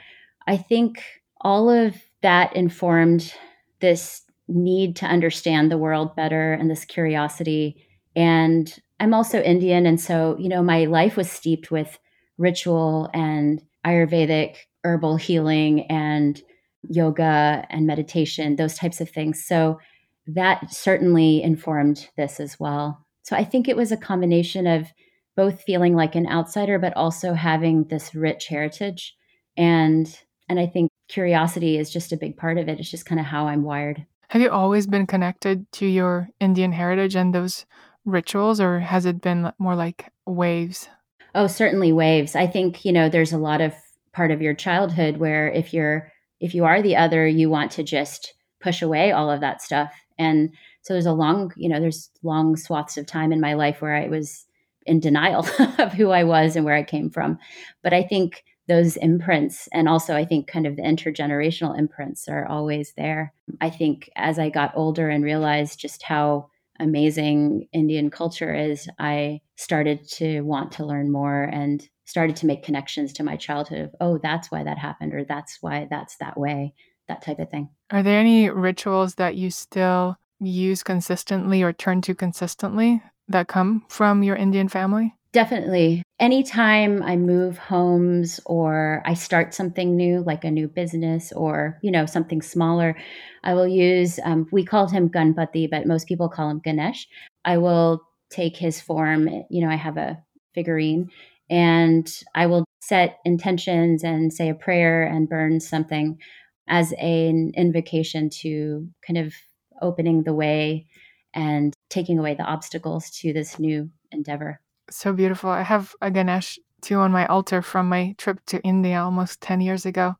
i 0.46 0.56
think 0.56 1.04
all 1.42 1.68
of 1.68 1.94
that 2.22 2.54
informed 2.54 3.34
this 3.80 4.22
need 4.48 4.96
to 4.96 5.06
understand 5.06 5.70
the 5.70 5.78
world 5.78 6.14
better 6.16 6.52
and 6.52 6.70
this 6.70 6.84
curiosity. 6.84 7.86
And 8.16 8.78
I'm 8.98 9.14
also 9.14 9.40
Indian. 9.40 9.86
And 9.86 10.00
so, 10.00 10.36
you 10.38 10.48
know, 10.48 10.62
my 10.62 10.84
life 10.84 11.16
was 11.16 11.30
steeped 11.30 11.70
with 11.70 11.98
ritual 12.36 13.08
and 13.14 13.62
Ayurvedic 13.86 14.56
herbal 14.84 15.16
healing 15.16 15.86
and 15.90 16.40
yoga 16.82 17.66
and 17.70 17.86
meditation, 17.86 18.56
those 18.56 18.74
types 18.74 19.00
of 19.00 19.10
things. 19.10 19.44
So 19.44 19.78
that 20.26 20.72
certainly 20.72 21.42
informed 21.42 22.08
this 22.16 22.40
as 22.40 22.58
well. 22.58 23.06
So 23.22 23.36
I 23.36 23.44
think 23.44 23.68
it 23.68 23.76
was 23.76 23.92
a 23.92 23.96
combination 23.96 24.66
of 24.66 24.88
both 25.36 25.62
feeling 25.62 25.94
like 25.94 26.14
an 26.14 26.26
outsider, 26.26 26.78
but 26.78 26.96
also 26.96 27.34
having 27.34 27.84
this 27.84 28.14
rich 28.14 28.46
heritage. 28.48 29.14
And 29.56 30.18
and 30.48 30.58
I 30.58 30.66
think 30.66 30.89
curiosity 31.10 31.76
is 31.76 31.90
just 31.90 32.12
a 32.12 32.16
big 32.16 32.36
part 32.36 32.56
of 32.56 32.68
it. 32.68 32.78
It's 32.78 32.90
just 32.90 33.06
kind 33.06 33.20
of 33.20 33.26
how 33.26 33.48
I'm 33.48 33.62
wired. 33.62 34.06
Have 34.28 34.40
you 34.40 34.50
always 34.50 34.86
been 34.86 35.06
connected 35.06 35.70
to 35.72 35.86
your 35.86 36.28
Indian 36.38 36.72
heritage 36.72 37.16
and 37.16 37.34
those 37.34 37.66
rituals, 38.04 38.60
or 38.60 38.78
has 38.78 39.04
it 39.04 39.20
been 39.20 39.52
more 39.58 39.74
like 39.74 40.12
waves? 40.24 40.88
Oh, 41.34 41.48
certainly 41.48 41.92
waves. 41.92 42.36
I 42.36 42.46
think, 42.46 42.84
you 42.84 42.92
know, 42.92 43.08
there's 43.08 43.32
a 43.32 43.38
lot 43.38 43.60
of 43.60 43.74
part 44.12 44.30
of 44.30 44.40
your 44.40 44.54
childhood 44.54 45.16
where 45.18 45.48
if 45.48 45.74
you're 45.74 46.12
if 46.40 46.54
you 46.54 46.64
are 46.64 46.80
the 46.80 46.96
other, 46.96 47.26
you 47.26 47.50
want 47.50 47.70
to 47.72 47.82
just 47.82 48.34
push 48.60 48.80
away 48.80 49.12
all 49.12 49.30
of 49.30 49.40
that 49.40 49.60
stuff. 49.60 49.92
And 50.18 50.50
so 50.82 50.94
there's 50.94 51.06
a 51.06 51.12
long, 51.12 51.52
you 51.56 51.68
know, 51.68 51.80
there's 51.80 52.08
long 52.22 52.56
swaths 52.56 52.96
of 52.96 53.06
time 53.06 53.32
in 53.32 53.40
my 53.40 53.54
life 53.54 53.82
where 53.82 53.94
I 53.94 54.08
was 54.08 54.46
in 54.86 55.00
denial 55.00 55.46
of 55.78 55.92
who 55.92 56.10
I 56.10 56.24
was 56.24 56.56
and 56.56 56.64
where 56.64 56.74
I 56.74 56.82
came 56.82 57.10
from. 57.10 57.38
But 57.82 57.92
I 57.92 58.02
think 58.02 58.44
those 58.70 58.96
imprints 58.98 59.68
and 59.72 59.88
also 59.88 60.14
i 60.14 60.24
think 60.24 60.46
kind 60.46 60.64
of 60.64 60.76
the 60.76 60.82
intergenerational 60.82 61.76
imprints 61.76 62.28
are 62.28 62.46
always 62.46 62.92
there. 62.96 63.34
I 63.60 63.68
think 63.68 64.08
as 64.14 64.38
i 64.38 64.48
got 64.48 64.72
older 64.76 65.10
and 65.10 65.24
realized 65.24 65.80
just 65.80 66.04
how 66.04 66.48
amazing 66.78 67.66
indian 67.72 68.10
culture 68.10 68.54
is 68.54 68.88
i 68.98 69.40
started 69.56 70.08
to 70.08 70.40
want 70.42 70.70
to 70.72 70.86
learn 70.86 71.10
more 71.10 71.42
and 71.42 71.86
started 72.04 72.36
to 72.36 72.46
make 72.46 72.62
connections 72.62 73.12
to 73.14 73.24
my 73.24 73.36
childhood 73.36 73.80
of 73.80 73.94
oh 74.00 74.18
that's 74.22 74.52
why 74.52 74.62
that 74.62 74.78
happened 74.78 75.12
or 75.12 75.24
that's 75.24 75.58
why 75.60 75.88
that's 75.90 76.16
that 76.18 76.38
way 76.38 76.72
that 77.08 77.22
type 77.22 77.40
of 77.40 77.50
thing. 77.50 77.68
Are 77.90 78.04
there 78.04 78.20
any 78.20 78.48
rituals 78.48 79.16
that 79.16 79.34
you 79.34 79.50
still 79.50 80.16
use 80.38 80.84
consistently 80.84 81.60
or 81.60 81.72
turn 81.72 82.00
to 82.02 82.14
consistently 82.14 83.02
that 83.28 83.48
come 83.48 83.84
from 83.88 84.22
your 84.22 84.36
indian 84.36 84.68
family 84.68 85.14
Definitely. 85.32 86.02
Anytime 86.18 87.04
I 87.04 87.16
move 87.16 87.56
homes 87.56 88.40
or 88.46 89.00
I 89.06 89.14
start 89.14 89.54
something 89.54 89.96
new, 89.96 90.24
like 90.24 90.44
a 90.44 90.50
new 90.50 90.66
business 90.66 91.30
or, 91.32 91.78
you 91.82 91.92
know, 91.92 92.04
something 92.04 92.42
smaller, 92.42 92.96
I 93.44 93.54
will 93.54 93.68
use, 93.68 94.18
um, 94.24 94.48
we 94.50 94.64
called 94.64 94.90
him 94.90 95.08
Ganpati, 95.08 95.70
but 95.70 95.86
most 95.86 96.08
people 96.08 96.28
call 96.28 96.50
him 96.50 96.58
Ganesh. 96.58 97.06
I 97.44 97.58
will 97.58 98.02
take 98.28 98.56
his 98.56 98.80
form. 98.80 99.28
You 99.50 99.64
know, 99.64 99.70
I 99.70 99.76
have 99.76 99.96
a 99.96 100.20
figurine 100.52 101.10
and 101.48 102.12
I 102.34 102.46
will 102.46 102.64
set 102.80 103.18
intentions 103.24 104.02
and 104.02 104.32
say 104.32 104.48
a 104.48 104.54
prayer 104.54 105.04
and 105.04 105.28
burn 105.28 105.60
something 105.60 106.18
as 106.66 106.92
an 106.98 107.52
invocation 107.56 108.30
to 108.30 108.88
kind 109.06 109.18
of 109.18 109.32
opening 109.80 110.24
the 110.24 110.34
way 110.34 110.86
and 111.34 111.72
taking 111.88 112.18
away 112.18 112.34
the 112.34 112.42
obstacles 112.42 113.10
to 113.10 113.32
this 113.32 113.60
new 113.60 113.90
endeavor 114.10 114.60
so 114.90 115.12
beautiful. 115.12 115.50
I 115.50 115.62
have 115.62 115.94
a 116.00 116.10
Ganesh 116.10 116.58
too 116.82 116.96
on 116.96 117.12
my 117.12 117.26
altar 117.26 117.62
from 117.62 117.88
my 117.88 118.14
trip 118.18 118.40
to 118.46 118.60
India 118.62 119.00
almost 119.02 119.40
10 119.40 119.60
years 119.60 119.86
ago. 119.86 120.16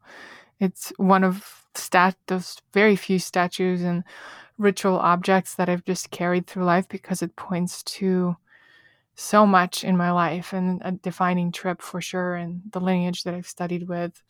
It's 0.61 0.93
one 0.99 1.25
of 1.25 1.67
stat 1.75 2.17
those 2.29 2.59
very 2.75 2.97
few 2.97 3.19
statues 3.19 3.83
and 3.83 4.05
ritual 4.59 4.99
objects 4.99 5.57
that 5.57 5.69
I've 5.69 5.85
just 5.85 6.11
carried 6.11 6.47
through 6.47 6.65
life 6.65 6.89
because 6.89 7.23
it 7.23 7.37
points 7.37 7.83
to 7.85 8.37
so 9.17 9.47
much 9.47 9.85
in 9.85 9.97
my 9.97 10.13
life 10.13 10.53
and 10.53 10.83
a 10.85 10.93
defining 10.93 11.53
trip 11.53 11.83
for 11.83 12.01
sure 12.01 12.37
and 12.37 12.63
the 12.73 12.81
lineage 12.81 13.25
that 13.25 13.35
I've 13.35 13.49
studied 13.49 13.89
with. 13.89 14.23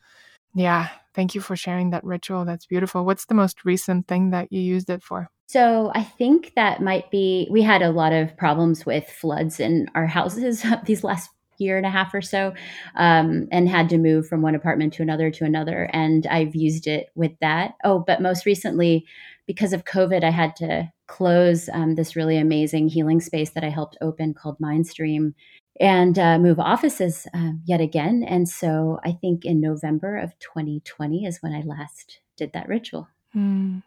Yeah, 0.55 0.88
thank 1.14 1.35
you 1.35 1.40
for 1.42 1.57
sharing 1.57 1.90
that 1.90 2.05
ritual. 2.05 2.44
That's 2.44 2.66
beautiful. 2.66 3.05
What's 3.05 3.26
the 3.26 3.35
most 3.35 3.64
recent 3.64 4.09
thing 4.09 4.31
that 4.31 4.53
you 4.53 4.61
used 4.61 4.90
it 4.90 5.03
for? 5.03 5.31
So 5.50 5.90
I 5.96 6.04
think 6.04 6.52
that 6.54 6.80
might 6.80 7.10
be, 7.10 7.48
we 7.50 7.60
had 7.60 7.82
a 7.82 7.90
lot 7.90 8.12
of 8.12 8.36
problems 8.36 8.86
with 8.86 9.10
floods 9.10 9.58
in 9.58 9.88
our 9.96 10.06
houses 10.06 10.64
these 10.84 11.02
last 11.02 11.28
year 11.58 11.76
and 11.76 11.84
a 11.84 11.90
half 11.90 12.14
or 12.14 12.22
so 12.22 12.54
um, 12.94 13.48
and 13.50 13.68
had 13.68 13.88
to 13.88 13.98
move 13.98 14.28
from 14.28 14.42
one 14.42 14.54
apartment 14.54 14.92
to 14.92 15.02
another 15.02 15.28
to 15.32 15.44
another. 15.44 15.90
And 15.92 16.24
I've 16.28 16.54
used 16.54 16.86
it 16.86 17.08
with 17.16 17.32
that. 17.40 17.74
Oh, 17.82 17.98
but 17.98 18.22
most 18.22 18.46
recently, 18.46 19.04
because 19.44 19.72
of 19.72 19.84
COVID, 19.86 20.22
I 20.22 20.30
had 20.30 20.54
to 20.54 20.88
close 21.08 21.68
um, 21.72 21.96
this 21.96 22.14
really 22.14 22.38
amazing 22.38 22.88
healing 22.88 23.20
space 23.20 23.50
that 23.50 23.64
I 23.64 23.70
helped 23.70 23.98
open 24.00 24.34
called 24.34 24.60
Mindstream 24.60 25.34
and 25.80 26.16
uh, 26.16 26.38
move 26.38 26.60
offices 26.60 27.26
uh, 27.34 27.54
yet 27.64 27.80
again. 27.80 28.22
And 28.22 28.48
so 28.48 29.00
I 29.04 29.18
think 29.20 29.44
in 29.44 29.60
November 29.60 30.16
of 30.16 30.38
2020 30.38 31.24
is 31.24 31.38
when 31.42 31.52
I 31.52 31.62
last 31.62 32.20
did 32.36 32.52
that 32.52 32.68
ritual. 32.68 33.08
Mm. 33.34 33.82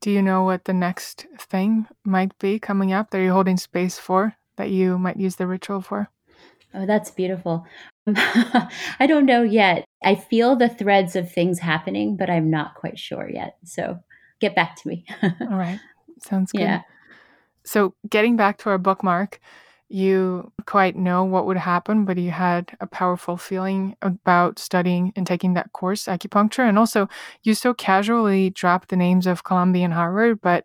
Do 0.00 0.10
you 0.10 0.22
know 0.22 0.44
what 0.44 0.64
the 0.64 0.72
next 0.72 1.26
thing 1.38 1.86
might 2.04 2.36
be 2.38 2.58
coming 2.58 2.92
up 2.92 3.10
that 3.10 3.20
you're 3.20 3.34
holding 3.34 3.58
space 3.58 3.98
for 3.98 4.36
that 4.56 4.70
you 4.70 4.98
might 4.98 5.18
use 5.18 5.36
the 5.36 5.46
ritual 5.46 5.82
for? 5.82 6.10
Oh, 6.72 6.86
that's 6.86 7.10
beautiful. 7.10 7.66
I 8.06 9.06
don't 9.06 9.26
know 9.26 9.42
yet. 9.42 9.84
I 10.02 10.14
feel 10.14 10.56
the 10.56 10.68
threads 10.68 11.16
of 11.16 11.30
things 11.30 11.58
happening, 11.58 12.16
but 12.16 12.30
I'm 12.30 12.50
not 12.50 12.76
quite 12.76 12.98
sure 12.98 13.28
yet. 13.28 13.56
So 13.64 13.98
get 14.40 14.54
back 14.54 14.76
to 14.76 14.88
me. 14.88 15.04
All 15.22 15.58
right. 15.58 15.80
Sounds 16.22 16.52
good. 16.52 16.62
Yeah. 16.62 16.82
So 17.64 17.94
getting 18.08 18.36
back 18.36 18.58
to 18.58 18.70
our 18.70 18.78
bookmark, 18.78 19.40
you 19.90 20.52
quite 20.66 20.94
know 20.94 21.24
what 21.24 21.46
would 21.46 21.56
happen, 21.56 22.04
but 22.04 22.16
you 22.16 22.30
had 22.30 22.76
a 22.80 22.86
powerful 22.86 23.36
feeling 23.36 23.96
about 24.02 24.60
studying 24.60 25.12
and 25.16 25.26
taking 25.26 25.54
that 25.54 25.72
course, 25.72 26.04
acupuncture. 26.04 26.68
And 26.68 26.78
also, 26.78 27.08
you 27.42 27.54
so 27.54 27.74
casually 27.74 28.50
dropped 28.50 28.88
the 28.88 28.96
names 28.96 29.26
of 29.26 29.42
Columbia 29.42 29.84
and 29.84 29.92
Harvard, 29.92 30.40
but 30.40 30.64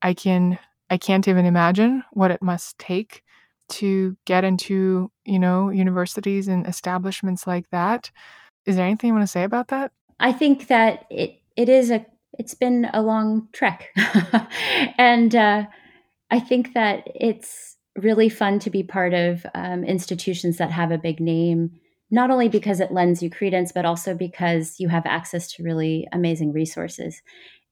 I 0.00 0.14
can 0.14 0.58
I 0.88 0.96
can't 0.96 1.28
even 1.28 1.44
imagine 1.44 2.02
what 2.12 2.30
it 2.30 2.42
must 2.42 2.78
take 2.78 3.22
to 3.70 4.16
get 4.24 4.42
into, 4.42 5.10
you 5.24 5.38
know, 5.38 5.68
universities 5.68 6.48
and 6.48 6.66
establishments 6.66 7.46
like 7.46 7.68
that. 7.70 8.10
Is 8.64 8.76
there 8.76 8.86
anything 8.86 9.08
you 9.08 9.14
want 9.14 9.24
to 9.24 9.26
say 9.26 9.44
about 9.44 9.68
that? 9.68 9.92
I 10.18 10.32
think 10.32 10.68
that 10.68 11.04
it 11.10 11.40
it 11.56 11.68
is 11.68 11.90
a 11.90 12.06
it's 12.38 12.54
been 12.54 12.88
a 12.94 13.02
long 13.02 13.48
trek, 13.52 13.90
and 14.96 15.36
uh, 15.36 15.66
I 16.30 16.40
think 16.40 16.72
that 16.72 17.06
it's 17.14 17.76
really 17.96 18.28
fun 18.28 18.58
to 18.60 18.70
be 18.70 18.82
part 18.82 19.14
of 19.14 19.44
um, 19.54 19.84
institutions 19.84 20.56
that 20.58 20.70
have 20.70 20.90
a 20.90 20.98
big 20.98 21.20
name 21.20 21.70
not 22.12 22.30
only 22.30 22.48
because 22.48 22.78
it 22.78 22.92
lends 22.92 23.22
you 23.22 23.30
credence, 23.30 23.72
but 23.72 23.86
also 23.86 24.14
because 24.14 24.78
you 24.78 24.88
have 24.88 25.06
access 25.06 25.50
to 25.50 25.62
really 25.62 26.06
amazing 26.12 26.52
resources, 26.52 27.22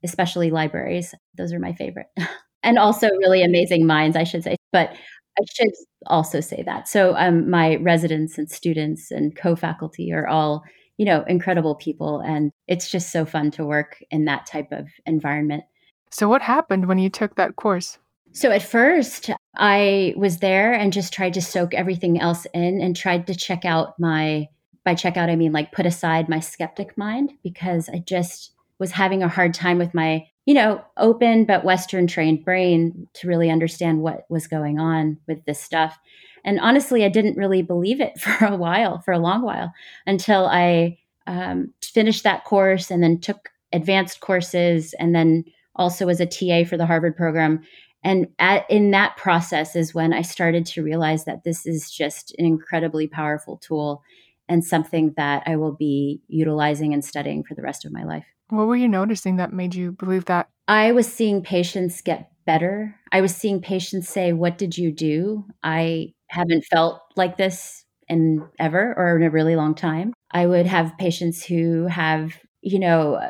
especially 0.02 0.50
libraries. 0.50 1.14
Those 1.36 1.52
are 1.52 1.60
my 1.60 1.74
favorite. 1.74 2.06
and 2.62 2.78
also 2.78 3.08
really 3.18 3.42
amazing 3.42 3.86
minds, 3.86 4.16
I 4.16 4.24
should 4.24 4.42
say. 4.42 4.56
But 4.72 4.92
I 5.38 5.44
should 5.54 5.72
also 6.06 6.40
say 6.40 6.62
that. 6.64 6.88
So 6.88 7.14
um, 7.16 7.50
my 7.50 7.76
residents 7.76 8.38
and 8.38 8.50
students 8.50 9.10
and 9.10 9.36
co-faculty 9.36 10.10
are 10.10 10.26
all, 10.26 10.64
you 10.96 11.04
know, 11.04 11.22
incredible 11.28 11.74
people, 11.74 12.20
and 12.20 12.50
it's 12.66 12.90
just 12.90 13.12
so 13.12 13.26
fun 13.26 13.50
to 13.52 13.64
work 13.64 14.02
in 14.10 14.24
that 14.24 14.46
type 14.46 14.72
of 14.72 14.88
environment. 15.04 15.64
So 16.10 16.28
what 16.28 16.40
happened 16.42 16.88
when 16.88 16.98
you 16.98 17.10
took 17.10 17.36
that 17.36 17.56
course? 17.56 17.98
So 18.32 18.50
at 18.50 18.62
first, 18.62 19.30
I 19.56 20.14
was 20.16 20.38
there 20.38 20.72
and 20.72 20.92
just 20.92 21.12
tried 21.12 21.34
to 21.34 21.42
soak 21.42 21.74
everything 21.74 22.20
else 22.20 22.46
in 22.54 22.80
and 22.80 22.96
tried 22.96 23.26
to 23.26 23.34
check 23.34 23.64
out 23.64 23.98
my 23.98 24.48
by 24.82 24.94
check 24.94 25.18
out 25.18 25.28
I 25.28 25.36
mean 25.36 25.52
like 25.52 25.72
put 25.72 25.84
aside 25.84 26.28
my 26.28 26.40
skeptic 26.40 26.96
mind 26.96 27.32
because 27.42 27.88
I 27.90 27.98
just 27.98 28.52
was 28.78 28.92
having 28.92 29.22
a 29.22 29.28
hard 29.28 29.52
time 29.52 29.76
with 29.76 29.92
my 29.92 30.26
you 30.46 30.54
know, 30.54 30.82
open 30.96 31.44
but 31.44 31.64
Western 31.64 32.08
trained 32.08 32.44
brain 32.44 33.06
to 33.14 33.28
really 33.28 33.50
understand 33.50 34.00
what 34.00 34.26
was 34.28 34.48
going 34.48 34.80
on 34.80 35.18
with 35.28 35.44
this 35.44 35.60
stuff. 35.60 35.96
And 36.44 36.58
honestly, 36.58 37.04
I 37.04 37.08
didn't 37.08 37.36
really 37.36 37.62
believe 37.62 38.00
it 38.00 38.18
for 38.20 38.46
a 38.46 38.56
while, 38.56 39.00
for 39.00 39.12
a 39.12 39.18
long 39.18 39.42
while, 39.42 39.72
until 40.06 40.46
I 40.46 40.98
um, 41.26 41.72
finished 41.82 42.24
that 42.24 42.44
course 42.44 42.90
and 42.90 43.00
then 43.00 43.20
took 43.20 43.50
advanced 43.72 44.20
courses 44.20 44.92
and 44.98 45.14
then 45.14 45.44
also 45.76 46.08
as 46.08 46.20
a 46.20 46.26
TA 46.26 46.68
for 46.68 46.76
the 46.76 46.86
Harvard 46.86 47.16
program. 47.16 47.62
And 48.02 48.28
at, 48.38 48.68
in 48.70 48.90
that 48.92 49.16
process 49.16 49.76
is 49.76 49.94
when 49.94 50.12
I 50.12 50.22
started 50.22 50.66
to 50.66 50.82
realize 50.82 51.24
that 51.24 51.44
this 51.44 51.66
is 51.66 51.90
just 51.90 52.34
an 52.38 52.46
incredibly 52.46 53.06
powerful 53.06 53.58
tool 53.58 54.02
and 54.48 54.64
something 54.64 55.12
that 55.16 55.42
I 55.46 55.56
will 55.56 55.72
be 55.72 56.22
utilizing 56.28 56.92
and 56.92 57.04
studying 57.04 57.44
for 57.44 57.54
the 57.54 57.62
rest 57.62 57.84
of 57.84 57.92
my 57.92 58.04
life. 58.04 58.26
What 58.48 58.66
were 58.66 58.76
you 58.76 58.88
noticing 58.88 59.36
that 59.36 59.52
made 59.52 59.74
you 59.74 59.92
believe 59.92 60.24
that? 60.24 60.48
I 60.66 60.92
was 60.92 61.10
seeing 61.10 61.42
patients 61.42 62.00
get 62.00 62.30
better. 62.46 62.96
I 63.12 63.20
was 63.20 63.34
seeing 63.34 63.60
patients 63.60 64.08
say, 64.08 64.32
What 64.32 64.58
did 64.58 64.76
you 64.76 64.90
do? 64.90 65.44
I 65.62 66.14
haven't 66.28 66.64
felt 66.64 67.00
like 67.16 67.36
this 67.36 67.84
in 68.08 68.44
ever 68.58 68.94
or 68.96 69.16
in 69.16 69.22
a 69.22 69.30
really 69.30 69.54
long 69.54 69.74
time. 69.74 70.12
I 70.32 70.46
would 70.46 70.66
have 70.66 70.98
patients 70.98 71.44
who 71.44 71.86
have, 71.86 72.36
you 72.60 72.80
know, 72.80 73.20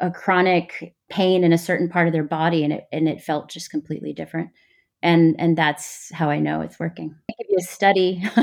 a, 0.00 0.10
chronic 0.10 0.94
pain 1.08 1.44
in 1.44 1.52
a 1.52 1.58
certain 1.58 1.88
part 1.88 2.06
of 2.06 2.12
their 2.12 2.24
body 2.24 2.64
and 2.64 2.72
it 2.72 2.84
and 2.92 3.08
it 3.08 3.22
felt 3.22 3.50
just 3.50 3.70
completely 3.70 4.12
different. 4.12 4.50
And 5.02 5.36
and 5.38 5.56
that's 5.56 6.10
how 6.12 6.30
I 6.30 6.38
know 6.38 6.60
it's 6.60 6.78
working. 6.78 7.14
I 7.30 7.34
give 7.38 7.46
you 7.50 7.58
a 7.58 7.62
study, 7.62 8.22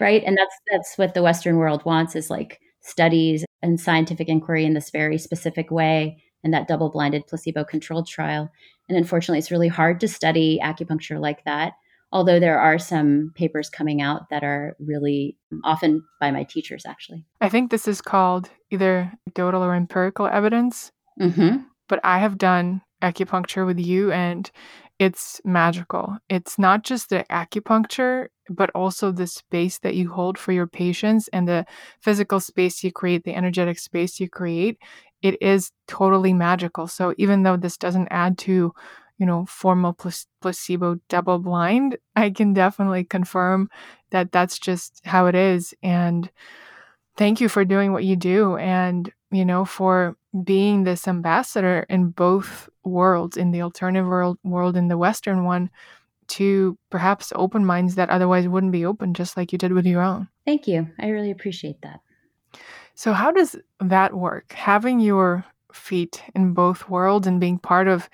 right? 0.00 0.22
And 0.24 0.36
that's 0.36 0.56
that's 0.70 0.98
what 0.98 1.14
the 1.14 1.22
Western 1.22 1.56
world 1.56 1.84
wants 1.84 2.14
is 2.14 2.30
like 2.30 2.60
studies 2.80 3.44
and 3.62 3.80
scientific 3.80 4.28
inquiry 4.28 4.64
in 4.64 4.74
this 4.74 4.90
very 4.90 5.18
specific 5.18 5.70
way 5.70 6.22
in 6.44 6.52
that 6.52 6.68
double 6.68 6.90
blinded 6.90 7.26
placebo 7.26 7.64
controlled 7.64 8.06
trial. 8.06 8.50
And 8.88 8.96
unfortunately, 8.96 9.38
it's 9.38 9.50
really 9.50 9.68
hard 9.68 10.00
to 10.00 10.08
study 10.08 10.60
acupuncture 10.62 11.20
like 11.20 11.44
that. 11.44 11.74
Although 12.10 12.40
there 12.40 12.58
are 12.58 12.78
some 12.78 13.32
papers 13.34 13.68
coming 13.68 14.00
out 14.00 14.30
that 14.30 14.42
are 14.42 14.76
really 14.78 15.36
often 15.62 16.02
by 16.20 16.30
my 16.30 16.44
teachers, 16.44 16.84
actually. 16.86 17.24
I 17.40 17.48
think 17.48 17.70
this 17.70 17.86
is 17.86 18.00
called 18.00 18.50
either 18.70 19.12
anecdotal 19.26 19.62
or 19.62 19.74
empirical 19.74 20.26
evidence. 20.26 20.90
Mm-hmm. 21.20 21.58
But 21.88 22.00
I 22.04 22.18
have 22.18 22.38
done 22.38 22.82
acupuncture 23.02 23.66
with 23.66 23.78
you, 23.78 24.10
and 24.10 24.50
it's 24.98 25.40
magical. 25.44 26.16
It's 26.28 26.58
not 26.58 26.82
just 26.82 27.10
the 27.10 27.24
acupuncture, 27.30 28.28
but 28.50 28.70
also 28.74 29.12
the 29.12 29.26
space 29.26 29.78
that 29.80 29.94
you 29.94 30.10
hold 30.10 30.38
for 30.38 30.52
your 30.52 30.66
patients 30.66 31.28
and 31.32 31.46
the 31.46 31.66
physical 32.00 32.40
space 32.40 32.82
you 32.82 32.90
create, 32.90 33.24
the 33.24 33.34
energetic 33.34 33.78
space 33.78 34.18
you 34.18 34.28
create. 34.28 34.78
It 35.22 35.40
is 35.42 35.70
totally 35.86 36.32
magical. 36.32 36.86
So 36.86 37.14
even 37.18 37.42
though 37.42 37.56
this 37.56 37.76
doesn't 37.76 38.08
add 38.10 38.38
to, 38.38 38.72
you 39.18 39.26
know, 39.26 39.44
formal 39.46 39.96
placebo 40.40 40.98
double 41.08 41.38
blind, 41.38 41.98
I 42.16 42.30
can 42.30 42.54
definitely 42.54 43.04
confirm 43.04 43.68
that 44.10 44.32
that's 44.32 44.58
just 44.58 45.00
how 45.04 45.26
it 45.26 45.34
is. 45.34 45.74
And 45.82 46.30
thank 47.16 47.40
you 47.40 47.48
for 47.48 47.64
doing 47.64 47.92
what 47.92 48.04
you 48.04 48.16
do 48.16 48.56
and, 48.56 49.12
you 49.30 49.44
know, 49.44 49.64
for 49.64 50.16
being 50.44 50.84
this 50.84 51.08
ambassador 51.08 51.84
in 51.88 52.10
both 52.10 52.68
worlds, 52.84 53.36
in 53.36 53.50
the 53.50 53.62
alternative 53.62 54.06
world, 54.06 54.38
world 54.44 54.76
in 54.76 54.88
the 54.88 54.98
Western 54.98 55.44
one, 55.44 55.70
to 56.28 56.78
perhaps 56.90 57.32
open 57.34 57.64
minds 57.64 57.96
that 57.96 58.10
otherwise 58.10 58.46
wouldn't 58.46 58.72
be 58.72 58.84
open, 58.84 59.14
just 59.14 59.36
like 59.36 59.50
you 59.50 59.58
did 59.58 59.72
with 59.72 59.86
your 59.86 60.02
own. 60.02 60.28
Thank 60.44 60.68
you. 60.68 60.88
I 61.00 61.08
really 61.08 61.30
appreciate 61.30 61.80
that. 61.82 62.00
So, 62.94 63.12
how 63.12 63.30
does 63.30 63.56
that 63.80 64.14
work? 64.14 64.52
Having 64.52 65.00
your 65.00 65.44
feet 65.72 66.22
in 66.34 66.52
both 66.52 66.88
worlds 66.88 67.26
and 67.26 67.40
being 67.40 67.58
part 67.58 67.88
of 67.88 68.08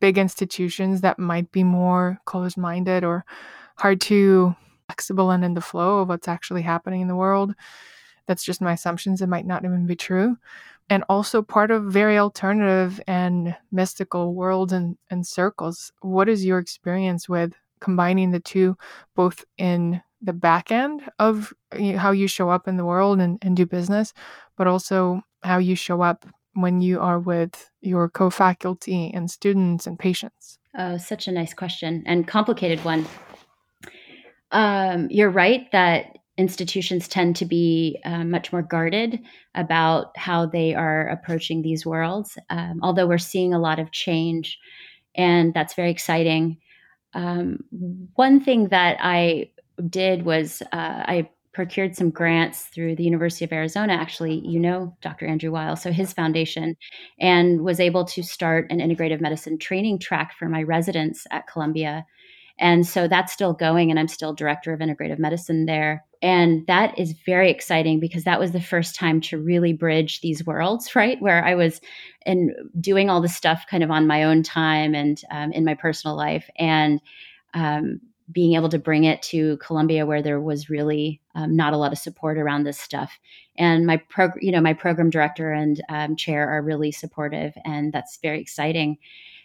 big 0.00 0.18
institutions 0.18 1.02
that 1.02 1.18
might 1.18 1.50
be 1.52 1.64
more 1.64 2.18
closed 2.24 2.56
minded 2.56 3.04
or 3.04 3.24
hard 3.76 4.00
to 4.02 4.54
flexible 4.88 5.30
and 5.30 5.44
in 5.44 5.54
the 5.54 5.60
flow 5.60 6.00
of 6.00 6.08
what's 6.08 6.28
actually 6.28 6.62
happening 6.62 7.00
in 7.00 7.08
the 7.08 7.16
world. 7.16 7.54
That's 8.26 8.44
just 8.44 8.60
my 8.60 8.72
assumptions. 8.72 9.22
It 9.22 9.28
might 9.28 9.46
not 9.46 9.64
even 9.64 9.86
be 9.86 9.96
true 9.96 10.36
and 10.90 11.04
also 11.08 11.40
part 11.40 11.70
of 11.70 11.84
very 11.84 12.18
alternative 12.18 13.00
and 13.06 13.56
mystical 13.70 14.34
worlds 14.34 14.72
and, 14.72 14.98
and 15.08 15.24
circles. 15.24 15.92
What 16.00 16.28
is 16.28 16.44
your 16.44 16.58
experience 16.58 17.28
with 17.28 17.54
combining 17.80 18.32
the 18.32 18.40
two, 18.40 18.76
both 19.14 19.44
in 19.56 20.02
the 20.20 20.32
back 20.32 20.70
end 20.70 21.02
of 21.18 21.52
how 21.96 22.10
you 22.10 22.26
show 22.26 22.50
up 22.50 22.68
in 22.68 22.76
the 22.76 22.84
world 22.84 23.20
and, 23.20 23.38
and 23.40 23.56
do 23.56 23.64
business, 23.64 24.12
but 24.56 24.66
also 24.66 25.22
how 25.42 25.58
you 25.58 25.76
show 25.76 26.02
up 26.02 26.26
when 26.54 26.80
you 26.80 27.00
are 27.00 27.18
with 27.18 27.70
your 27.80 28.08
co 28.08 28.30
faculty 28.30 29.10
and 29.12 29.30
students 29.30 29.86
and 29.86 29.98
patients? 29.98 30.58
Oh, 30.76 30.98
such 30.98 31.26
a 31.28 31.32
nice 31.32 31.54
question 31.54 32.02
and 32.06 32.26
complicated 32.26 32.84
one. 32.84 33.06
Um, 34.52 35.08
you're 35.10 35.30
right 35.30 35.70
that 35.72 36.18
institutions 36.36 37.06
tend 37.06 37.36
to 37.36 37.44
be 37.44 38.00
uh, 38.04 38.24
much 38.24 38.52
more 38.52 38.62
guarded 38.62 39.20
about 39.54 40.16
how 40.16 40.46
they 40.46 40.74
are 40.74 41.08
approaching 41.08 41.62
these 41.62 41.84
worlds, 41.84 42.38
um, 42.48 42.80
although 42.82 43.06
we're 43.06 43.18
seeing 43.18 43.52
a 43.52 43.58
lot 43.58 43.78
of 43.78 43.92
change, 43.92 44.58
and 45.14 45.52
that's 45.52 45.74
very 45.74 45.90
exciting. 45.90 46.56
Um, 47.14 47.64
one 48.14 48.40
thing 48.40 48.68
that 48.68 48.96
I 49.00 49.50
did 49.88 50.24
was 50.24 50.62
uh, 50.72 51.04
I 51.06 51.28
procured 51.52 51.96
some 51.96 52.10
grants 52.10 52.62
through 52.66 52.96
the 52.96 53.02
University 53.02 53.44
of 53.44 53.52
Arizona. 53.52 53.92
Actually, 53.94 54.40
you 54.46 54.58
know 54.58 54.96
Dr. 55.00 55.26
Andrew 55.26 55.50
Weil, 55.50 55.76
so 55.76 55.90
his 55.90 56.12
foundation, 56.12 56.76
and 57.18 57.62
was 57.62 57.80
able 57.80 58.04
to 58.06 58.22
start 58.22 58.70
an 58.70 58.78
integrative 58.78 59.20
medicine 59.20 59.58
training 59.58 59.98
track 59.98 60.32
for 60.38 60.48
my 60.48 60.62
residents 60.62 61.26
at 61.30 61.46
Columbia. 61.46 62.06
And 62.58 62.86
so 62.86 63.08
that's 63.08 63.32
still 63.32 63.54
going, 63.54 63.90
and 63.90 63.98
I'm 63.98 64.06
still 64.06 64.34
director 64.34 64.72
of 64.72 64.80
integrative 64.80 65.18
medicine 65.18 65.64
there. 65.64 66.04
And 66.22 66.66
that 66.66 66.96
is 66.98 67.14
very 67.24 67.50
exciting 67.50 67.98
because 67.98 68.24
that 68.24 68.38
was 68.38 68.52
the 68.52 68.60
first 68.60 68.94
time 68.94 69.22
to 69.22 69.38
really 69.38 69.72
bridge 69.72 70.20
these 70.20 70.44
worlds, 70.44 70.94
right? 70.94 71.20
Where 71.20 71.44
I 71.44 71.54
was 71.54 71.80
and 72.26 72.52
doing 72.78 73.08
all 73.08 73.22
the 73.22 73.28
stuff 73.28 73.64
kind 73.68 73.82
of 73.82 73.90
on 73.90 74.06
my 74.06 74.22
own 74.22 74.42
time 74.42 74.94
and 74.94 75.20
um, 75.30 75.52
in 75.52 75.64
my 75.64 75.74
personal 75.74 76.16
life, 76.16 76.48
and 76.56 77.00
um, 77.54 78.00
being 78.30 78.54
able 78.54 78.68
to 78.68 78.78
bring 78.78 79.04
it 79.04 79.22
to 79.22 79.56
Columbia, 79.58 80.06
where 80.06 80.22
there 80.22 80.40
was 80.40 80.70
really 80.70 81.20
um, 81.34 81.56
not 81.56 81.72
a 81.72 81.76
lot 81.76 81.92
of 81.92 81.98
support 81.98 82.38
around 82.38 82.64
this 82.64 82.78
stuff. 82.78 83.18
And 83.56 83.86
my 83.86 83.96
program, 83.96 84.38
you 84.42 84.52
know, 84.52 84.60
my 84.60 84.74
program 84.74 85.10
director 85.10 85.52
and 85.52 85.82
um, 85.88 86.16
chair 86.16 86.48
are 86.48 86.62
really 86.62 86.92
supportive, 86.92 87.52
and 87.64 87.92
that's 87.92 88.18
very 88.22 88.40
exciting. 88.40 88.98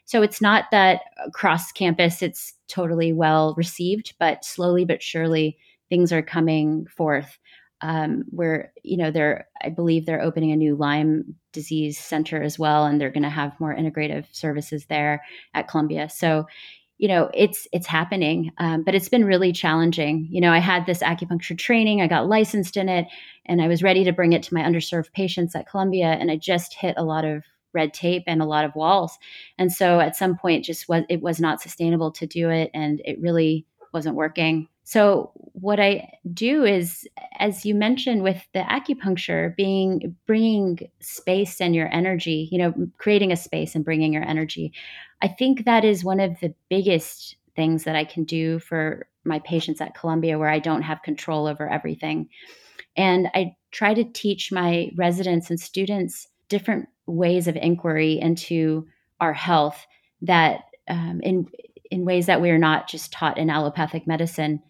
So 0.06 0.22
it's 0.22 0.42
not 0.42 0.66
that 0.72 1.02
across 1.26 1.72
campus 1.72 2.22
it's 2.22 2.54
totally 2.68 3.12
well 3.12 3.56
received, 3.58 4.14
but 4.20 4.46
slowly 4.46 4.86
but 4.86 5.02
surely 5.02 5.58
things 5.90 6.12
are 6.12 6.22
coming 6.22 6.86
forth 6.88 7.40
um, 7.82 8.24
where 8.30 8.72
you 8.84 8.98
know 8.98 9.12
they're 9.12 9.48
i 9.62 9.70
believe 9.70 10.06
they're 10.06 10.22
opening 10.22 10.52
a 10.52 10.56
new 10.56 10.76
lyme 10.76 11.36
disease 11.52 11.98
center 11.98 12.42
as 12.42 12.58
well 12.58 12.86
and 12.86 13.00
they're 13.00 13.12
going 13.12 13.24
to 13.24 13.30
have 13.30 13.60
more 13.60 13.76
integrative 13.76 14.26
services 14.32 14.86
there 14.86 15.22
at 15.54 15.68
columbia 15.68 16.10
so 16.10 16.46
you 16.98 17.08
know 17.08 17.30
it's 17.34 17.68
it's 17.72 17.88
happening 17.88 18.52
um, 18.58 18.84
but 18.84 18.96
it's 18.96 19.10
been 19.10 19.26
really 19.26 19.52
challenging 19.52 20.28
you 20.32 20.40
know 20.40 20.52
i 20.52 20.60
had 20.60 20.86
this 20.86 21.00
acupuncture 21.00 21.58
training 21.58 22.02
i 22.02 22.08
got 22.08 22.28
licensed 22.28 22.78
in 22.78 22.90
it 22.90 23.06
and 23.46 23.62
i 23.62 23.68
was 23.68 23.84
ready 23.84 24.04
to 24.04 24.14
bring 24.14 24.34
it 24.34 24.44
to 24.44 24.54
my 24.54 24.62
underserved 24.62 25.12
patients 25.12 25.56
at 25.56 25.68
columbia 25.68 26.08
and 26.08 26.32
i 26.32 26.36
just 26.36 26.74
hit 26.74 26.96
a 26.98 27.04
lot 27.04 27.26
of 27.26 27.44
red 27.74 27.94
tape 27.94 28.24
and 28.28 28.42
a 28.42 28.46
lot 28.46 28.66
of 28.66 28.76
walls 28.76 29.18
and 29.58 29.72
so 29.72 30.00
at 30.00 30.16
some 30.16 30.38
point 30.38 30.64
just 30.64 30.88
was 30.88 31.04
it 31.10 31.22
was 31.22 31.40
not 31.40 31.62
sustainable 31.62 32.12
to 32.12 32.26
do 32.26 32.50
it 32.50 32.72
and 32.74 33.02
it 33.04 33.20
really 33.20 33.66
wasn't 33.94 34.16
working 34.16 34.68
so 34.88 35.32
what 35.54 35.80
I 35.80 36.12
do 36.32 36.64
is, 36.64 37.08
as 37.40 37.66
you 37.66 37.74
mentioned 37.74 38.22
with 38.22 38.46
the 38.54 38.60
acupuncture, 38.60 39.56
being 39.56 40.16
bringing 40.28 40.78
space 41.00 41.60
and 41.60 41.74
your 41.74 41.92
energy, 41.92 42.48
you 42.52 42.60
know, 42.60 42.72
creating 43.00 43.32
a 43.32 43.36
space 43.36 43.74
and 43.74 43.84
bringing 43.84 44.14
your 44.14 44.24
energy. 44.24 44.74
I 45.26 45.28
think 45.28 45.66
that 45.66 45.84
is 45.84 46.04
one 46.04 46.20
of 46.20 46.40
the 46.40 46.54
biggest 46.70 47.36
things 47.56 47.86
that 47.86 47.96
I 47.96 48.04
can 48.04 48.26
do 48.26 48.60
for 48.60 49.08
my 49.24 49.40
patients 49.40 49.82
at 49.82 49.96
Columbia, 49.96 50.38
where 50.38 50.50
I 50.50 50.60
don't 50.60 50.84
have 50.84 51.02
control 51.02 51.48
over 51.48 51.68
everything. 51.68 52.30
And 52.96 53.28
I 53.34 53.56
try 53.72 53.96
to 53.96 54.04
teach 54.04 54.52
my 54.52 54.92
residents 54.96 55.50
and 55.50 55.60
students 55.60 56.28
different 56.48 56.90
ways 57.08 57.48
of 57.48 57.56
inquiry 57.56 58.20
into 58.20 58.86
our 59.20 59.34
health 59.34 59.88
that 60.22 60.66
um, 60.88 61.22
in 61.24 61.48
in 61.90 62.06
ways 62.06 62.28
that 62.28 62.40
we 62.40 62.52
are 62.52 62.60
not 62.60 62.88
just 62.88 63.12
taught 63.12 63.40
in 63.40 63.50
allopathic 63.50 64.06
medicine. 64.06 64.62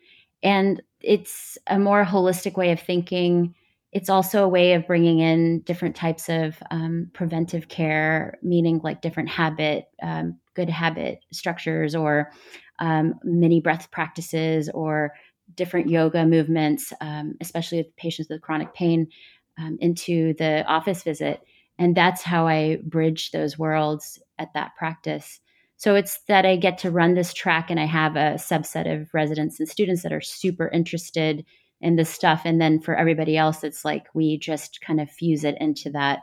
And 0.42 0.82
it's 1.02 1.58
a 1.68 1.78
more 1.78 2.06
holistic 2.06 2.56
way 2.56 2.72
of 2.72 2.80
thinking. 2.80 3.56
It's 3.92 4.10
also 4.10 4.46
a 4.46 4.50
way 4.50 4.72
of 4.72 4.88
bringing 4.88 5.20
in 5.20 5.64
different 5.66 5.98
types 5.98 6.30
of 6.30 6.56
um, 6.72 7.12
preventive 7.14 7.68
care, 7.68 8.38
meaning 8.42 8.80
like 8.82 9.02
different 9.02 9.28
habit, 9.28 9.90
um, 10.02 10.40
good 10.56 10.70
habit 10.70 11.20
structures, 11.32 11.96
or 11.96 12.32
um, 12.80 13.16
mini 13.24 13.62
breath 13.62 13.90
practices, 13.92 14.70
or 14.74 15.14
different 15.54 15.90
yoga 15.90 16.26
movements, 16.26 16.92
um, 17.02 17.36
especially 17.42 17.78
with 17.80 17.96
patients 17.96 18.30
with 18.30 18.42
chronic 18.42 18.74
pain, 18.74 19.08
um, 19.58 19.78
into 19.80 20.34
the 20.36 20.66
office 20.66 21.04
visit. 21.04 21.42
And 21.78 21.96
that's 21.96 22.24
how 22.24 22.48
I 22.48 22.78
bridge 22.84 23.32
those 23.32 23.60
worlds 23.60 24.20
at 24.40 24.54
that 24.54 24.76
practice. 24.76 25.40
So 25.78 25.96
it's 25.96 26.20
that 26.28 26.46
I 26.46 26.56
get 26.56 26.78
to 26.80 26.92
run 26.92 27.14
this 27.14 27.34
track 27.34 27.70
and 27.70 27.80
I 27.80 27.86
have 27.86 28.16
a 28.16 28.36
subset 28.36 28.92
of 28.92 29.14
residents 29.14 29.60
and 29.60 29.68
students 29.68 30.04
that 30.04 30.14
are 30.14 30.22
super 30.22 30.70
interested 30.70 31.46
in 31.82 31.98
this 31.98 32.10
stuff. 32.10 32.44
And 32.46 32.62
then 32.62 32.80
for 32.80 32.96
everybody 32.96 33.38
else, 33.38 33.64
it's 33.64 33.84
like 33.84 34.06
we 34.14 34.38
just 34.38 34.80
kind 34.82 35.02
of 35.02 35.12
fuse 35.12 35.44
it 35.44 35.58
into 35.60 35.90
that 35.92 36.20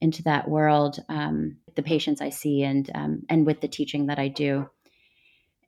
into 0.00 0.22
that 0.24 0.48
world, 0.48 0.98
um, 1.08 1.56
the 1.74 1.82
patients 1.82 2.20
I 2.20 2.30
see 2.30 2.62
and 2.62 2.90
um, 2.94 3.22
and 3.28 3.46
with 3.46 3.60
the 3.60 3.68
teaching 3.68 4.06
that 4.06 4.18
I 4.18 4.28
do. 4.28 4.68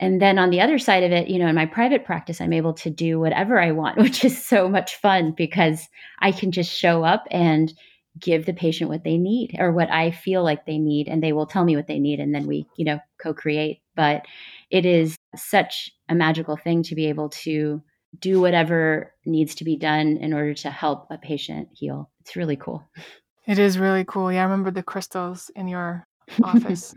And 0.01 0.21
then 0.21 0.39
on 0.39 0.51
the 0.51 0.61
other 0.61 0.79
side 0.79 1.05
of 1.05 1.13
it, 1.13 1.29
you 1.29 1.39
know, 1.39 1.47
in 1.47 1.55
my 1.55 1.67
private 1.67 2.05
practice, 2.05 2.41
I'm 2.41 2.53
able 2.53 2.75
to 2.75 2.91
do 2.91 3.21
whatever 3.21 3.61
I 3.61 3.71
want, 3.71 3.99
which 4.03 4.25
is 4.25 4.43
so 4.43 4.69
much 4.69 4.97
fun 4.97 5.33
because 5.37 5.89
I 6.19 6.33
can 6.33 6.51
just 6.51 6.73
show 6.73 7.05
up 7.05 7.25
and 7.31 7.73
give 8.19 8.45
the 8.45 8.53
patient 8.53 8.91
what 8.91 9.05
they 9.05 9.17
need 9.17 9.57
or 9.59 9.73
what 9.73 9.91
I 9.91 10.11
feel 10.11 10.43
like 10.43 10.67
they 10.67 10.79
need 10.79 11.09
and 11.09 11.23
they 11.23 11.33
will 11.33 11.47
tell 11.47 11.65
me 11.65 11.77
what 11.77 11.87
they 11.87 11.99
need 11.99 12.21
and 12.21 12.35
then 12.35 12.47
we, 12.47 12.67
you 12.77 12.85
know, 12.85 12.99
co-create. 13.23 13.81
But 13.95 14.27
it 14.71 14.85
is 14.85 15.17
such 15.37 15.93
a 16.09 16.15
magical 16.15 16.57
thing 16.57 16.83
to 16.85 16.95
be 16.95 17.07
able 17.07 17.31
to 17.31 17.83
do 18.19 18.41
whatever 18.41 19.15
needs 19.25 19.55
to 19.57 19.65
be 19.65 19.77
done 19.77 20.19
in 20.19 20.35
order 20.35 20.53
to 20.53 20.71
help 20.71 21.07
a 21.11 21.17
patient 21.17 21.69
heal. 21.73 22.11
It's 22.21 22.37
really 22.37 22.57
cool. 22.57 22.85
It 23.47 23.59
is 23.59 23.79
really 23.79 24.05
cool. 24.05 24.33
Yeah, 24.33 24.41
I 24.41 24.45
remember 24.45 24.71
the 24.71 24.83
crystals 24.83 25.51
in 25.57 25.69
your 25.69 26.07
office. 26.43 26.95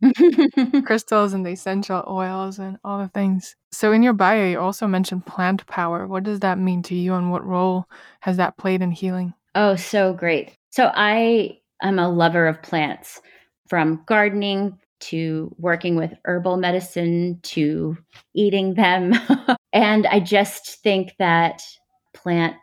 crystals 0.84 1.32
and 1.32 1.44
the 1.44 1.50
essential 1.50 2.04
oils 2.08 2.58
and 2.58 2.78
all 2.84 2.98
the 2.98 3.08
things. 3.08 3.56
So 3.72 3.92
in 3.92 4.02
your 4.02 4.12
bio 4.12 4.46
you 4.46 4.60
also 4.60 4.86
mentioned 4.86 5.26
plant 5.26 5.66
power. 5.66 6.06
What 6.06 6.22
does 6.22 6.40
that 6.40 6.58
mean 6.58 6.82
to 6.84 6.94
you 6.94 7.14
and 7.14 7.30
what 7.30 7.44
role 7.44 7.86
has 8.20 8.36
that 8.36 8.56
played 8.56 8.82
in 8.82 8.90
healing? 8.90 9.34
Oh, 9.54 9.76
so 9.76 10.12
great. 10.12 10.54
So 10.70 10.92
I 10.94 11.58
am 11.82 11.98
a 11.98 12.08
lover 12.08 12.46
of 12.46 12.62
plants 12.62 13.20
from 13.68 14.02
gardening 14.06 14.78
to 15.00 15.54
working 15.58 15.96
with 15.96 16.12
herbal 16.24 16.56
medicine 16.56 17.40
to 17.42 17.96
eating 18.34 18.74
them. 18.74 19.14
and 19.72 20.06
I 20.06 20.20
just 20.20 20.82
think 20.82 21.14
that 21.18 21.62
plant 22.14 22.56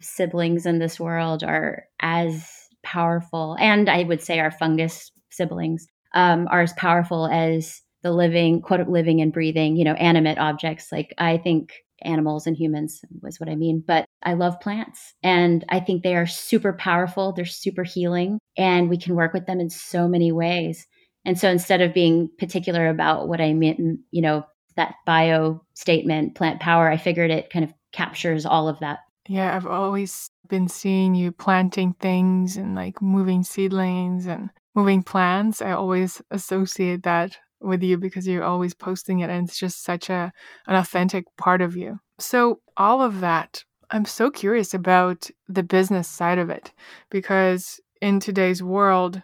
siblings 0.00 0.66
in 0.66 0.78
this 0.78 0.98
world 0.98 1.44
are 1.44 1.84
as 2.00 2.61
powerful, 2.82 3.56
and 3.60 3.88
I 3.88 4.04
would 4.04 4.22
say 4.22 4.38
our 4.40 4.50
fungus 4.50 5.10
siblings 5.30 5.86
um, 6.14 6.48
are 6.50 6.62
as 6.62 6.72
powerful 6.74 7.26
as 7.26 7.80
the 8.02 8.12
living, 8.12 8.60
quote, 8.60 8.86
living 8.88 9.20
and 9.20 9.32
breathing, 9.32 9.76
you 9.76 9.84
know, 9.84 9.94
animate 9.94 10.38
objects. 10.38 10.90
Like 10.90 11.14
I 11.18 11.38
think 11.38 11.72
animals 12.04 12.46
and 12.46 12.56
humans 12.56 13.04
was 13.20 13.38
what 13.38 13.48
I 13.48 13.54
mean. 13.54 13.82
But 13.86 14.06
I 14.22 14.34
love 14.34 14.60
plants 14.60 15.14
and 15.22 15.64
I 15.68 15.80
think 15.80 16.02
they 16.02 16.16
are 16.16 16.26
super 16.26 16.72
powerful. 16.72 17.32
They're 17.32 17.44
super 17.44 17.84
healing 17.84 18.38
and 18.56 18.90
we 18.90 18.98
can 18.98 19.14
work 19.14 19.32
with 19.32 19.46
them 19.46 19.60
in 19.60 19.70
so 19.70 20.08
many 20.08 20.32
ways. 20.32 20.86
And 21.24 21.38
so 21.38 21.48
instead 21.48 21.80
of 21.80 21.94
being 21.94 22.28
particular 22.38 22.88
about 22.88 23.28
what 23.28 23.40
I 23.40 23.52
meant, 23.52 23.78
you 24.10 24.22
know, 24.22 24.44
that 24.76 24.94
bio 25.06 25.62
statement, 25.74 26.34
plant 26.34 26.60
power, 26.60 26.90
I 26.90 26.96
figured 26.96 27.30
it 27.30 27.50
kind 27.50 27.64
of 27.64 27.72
captures 27.92 28.44
all 28.46 28.68
of 28.68 28.80
that. 28.80 29.00
Yeah, 29.28 29.54
I've 29.54 29.66
always 29.66 30.28
been 30.52 30.68
seeing 30.68 31.14
you 31.14 31.32
planting 31.32 31.94
things 31.94 32.58
and 32.58 32.74
like 32.74 33.00
moving 33.00 33.42
seedlings 33.42 34.26
and 34.26 34.50
moving 34.74 35.02
plants. 35.02 35.62
I 35.62 35.70
always 35.70 36.20
associate 36.30 37.04
that 37.04 37.38
with 37.62 37.82
you 37.82 37.96
because 37.96 38.28
you're 38.28 38.44
always 38.44 38.74
posting 38.74 39.20
it 39.20 39.30
and 39.30 39.48
it's 39.48 39.58
just 39.58 39.82
such 39.82 40.10
a 40.10 40.30
an 40.66 40.76
authentic 40.76 41.24
part 41.38 41.62
of 41.62 41.74
you. 41.74 42.00
So 42.18 42.60
all 42.76 43.00
of 43.00 43.20
that, 43.20 43.64
I'm 43.90 44.04
so 44.04 44.30
curious 44.30 44.74
about 44.74 45.30
the 45.48 45.62
business 45.62 46.06
side 46.06 46.38
of 46.38 46.50
it 46.50 46.70
because 47.08 47.80
in 48.02 48.20
today's 48.20 48.62
world 48.62 49.22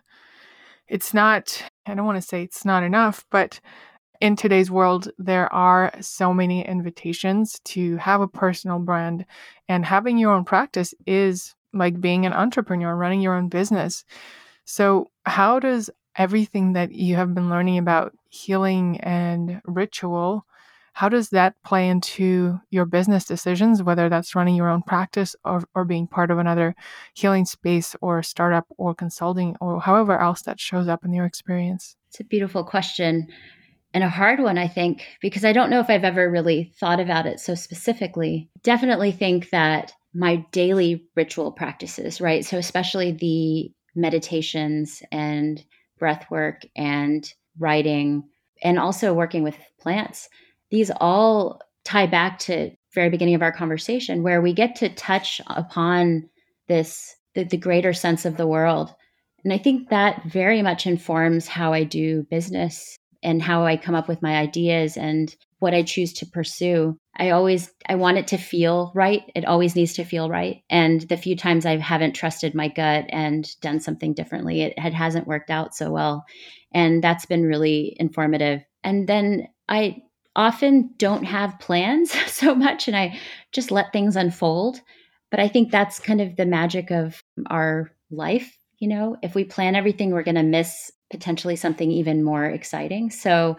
it's 0.88 1.12
not 1.12 1.62
I 1.84 1.94
don't 1.94 2.06
want 2.06 2.22
to 2.22 2.26
say 2.26 2.42
it's 2.42 2.64
not 2.64 2.82
enough, 2.82 3.26
but 3.30 3.60
in 4.20 4.36
today's 4.36 4.70
world, 4.70 5.10
there 5.18 5.52
are 5.52 5.92
so 6.00 6.34
many 6.34 6.66
invitations 6.66 7.60
to 7.64 7.96
have 7.98 8.20
a 8.20 8.28
personal 8.28 8.78
brand, 8.78 9.24
and 9.68 9.84
having 9.84 10.18
your 10.18 10.32
own 10.32 10.44
practice 10.44 10.94
is 11.06 11.54
like 11.72 12.00
being 12.00 12.26
an 12.26 12.32
entrepreneur, 12.32 12.94
running 12.96 13.20
your 13.20 13.34
own 13.34 13.48
business. 13.48 14.04
So, 14.64 15.10
how 15.24 15.60
does 15.60 15.90
everything 16.16 16.72
that 16.72 16.92
you 16.92 17.14
have 17.14 17.34
been 17.34 17.48
learning 17.48 17.78
about 17.78 18.12
healing 18.28 19.00
and 19.00 19.62
ritual, 19.64 20.44
how 20.92 21.08
does 21.08 21.30
that 21.30 21.54
play 21.64 21.88
into 21.88 22.60
your 22.70 22.84
business 22.84 23.24
decisions, 23.24 23.82
whether 23.84 24.08
that's 24.08 24.34
running 24.34 24.56
your 24.56 24.68
own 24.68 24.82
practice 24.82 25.36
or, 25.44 25.62
or 25.74 25.84
being 25.84 26.08
part 26.08 26.32
of 26.32 26.38
another 26.38 26.74
healing 27.14 27.44
space 27.44 27.94
or 28.00 28.22
startup 28.22 28.66
or 28.76 28.94
consulting 28.94 29.56
or 29.60 29.80
however 29.80 30.18
else 30.18 30.42
that 30.42 30.58
shows 30.58 30.88
up 30.88 31.04
in 31.04 31.14
your 31.14 31.24
experience? 31.24 31.96
It's 32.08 32.18
a 32.18 32.24
beautiful 32.24 32.64
question 32.64 33.28
and 33.94 34.04
a 34.04 34.08
hard 34.08 34.40
one, 34.40 34.58
I 34.58 34.68
think, 34.68 35.04
because 35.20 35.44
I 35.44 35.52
don't 35.52 35.70
know 35.70 35.80
if 35.80 35.88
I've 35.88 36.04
ever 36.04 36.30
really 36.30 36.72
thought 36.78 37.00
about 37.00 37.26
it 37.26 37.40
so 37.40 37.54
specifically. 37.54 38.50
Definitely 38.62 39.12
think 39.12 39.50
that 39.50 39.92
my 40.14 40.36
daily 40.52 41.06
ritual 41.16 41.52
practices, 41.52 42.20
right? 42.20 42.44
So, 42.44 42.58
especially 42.58 43.12
the 43.12 43.72
meditations 43.94 45.02
and 45.10 45.62
breath 45.98 46.30
work 46.30 46.62
and 46.76 47.32
writing 47.58 48.24
and 48.62 48.78
also 48.78 49.14
working 49.14 49.42
with 49.42 49.56
plants 49.80 50.28
these 50.70 50.90
all 51.00 51.60
tie 51.84 52.06
back 52.06 52.38
to 52.38 52.70
very 52.94 53.10
beginning 53.10 53.34
of 53.34 53.42
our 53.42 53.52
conversation 53.52 54.22
where 54.22 54.40
we 54.40 54.52
get 54.52 54.76
to 54.76 54.88
touch 54.90 55.40
upon 55.46 56.28
this 56.68 57.14
the, 57.34 57.44
the 57.44 57.56
greater 57.56 57.92
sense 57.92 58.24
of 58.24 58.36
the 58.36 58.46
world 58.46 58.94
and 59.44 59.52
i 59.52 59.58
think 59.58 59.88
that 59.88 60.22
very 60.24 60.62
much 60.62 60.86
informs 60.86 61.46
how 61.46 61.72
i 61.72 61.84
do 61.84 62.22
business 62.30 62.97
and 63.22 63.42
how 63.42 63.64
i 63.64 63.76
come 63.76 63.94
up 63.94 64.08
with 64.08 64.22
my 64.22 64.36
ideas 64.36 64.96
and 64.96 65.36
what 65.58 65.74
i 65.74 65.82
choose 65.82 66.12
to 66.12 66.26
pursue 66.26 66.96
i 67.16 67.30
always 67.30 67.70
i 67.88 67.94
want 67.94 68.18
it 68.18 68.26
to 68.28 68.36
feel 68.36 68.92
right 68.94 69.22
it 69.34 69.44
always 69.44 69.74
needs 69.74 69.94
to 69.94 70.04
feel 70.04 70.28
right 70.28 70.62
and 70.70 71.02
the 71.02 71.16
few 71.16 71.36
times 71.36 71.66
i 71.66 71.76
haven't 71.76 72.14
trusted 72.14 72.54
my 72.54 72.68
gut 72.68 73.04
and 73.10 73.58
done 73.60 73.80
something 73.80 74.14
differently 74.14 74.62
it, 74.62 74.74
it 74.76 74.94
hasn't 74.94 75.26
worked 75.26 75.50
out 75.50 75.74
so 75.74 75.90
well 75.90 76.24
and 76.72 77.02
that's 77.02 77.26
been 77.26 77.44
really 77.44 77.96
informative 77.98 78.60
and 78.84 79.08
then 79.08 79.48
i 79.68 80.00
often 80.38 80.94
don't 80.98 81.24
have 81.24 81.58
plans 81.58 82.12
so 82.32 82.54
much 82.54 82.88
and 82.88 82.96
I 82.96 83.18
just 83.52 83.70
let 83.70 83.92
things 83.92 84.16
unfold. 84.16 84.80
But 85.30 85.40
I 85.40 85.48
think 85.48 85.70
that's 85.70 85.98
kind 85.98 86.22
of 86.22 86.36
the 86.36 86.46
magic 86.46 86.90
of 86.90 87.22
our 87.50 87.90
life. 88.10 88.56
You 88.78 88.88
know, 88.88 89.16
if 89.22 89.34
we 89.34 89.44
plan 89.44 89.74
everything, 89.74 90.10
we're 90.10 90.22
going 90.22 90.36
to 90.36 90.42
miss 90.42 90.90
potentially 91.10 91.56
something 91.56 91.90
even 91.90 92.22
more 92.22 92.44
exciting. 92.44 93.10
So 93.10 93.56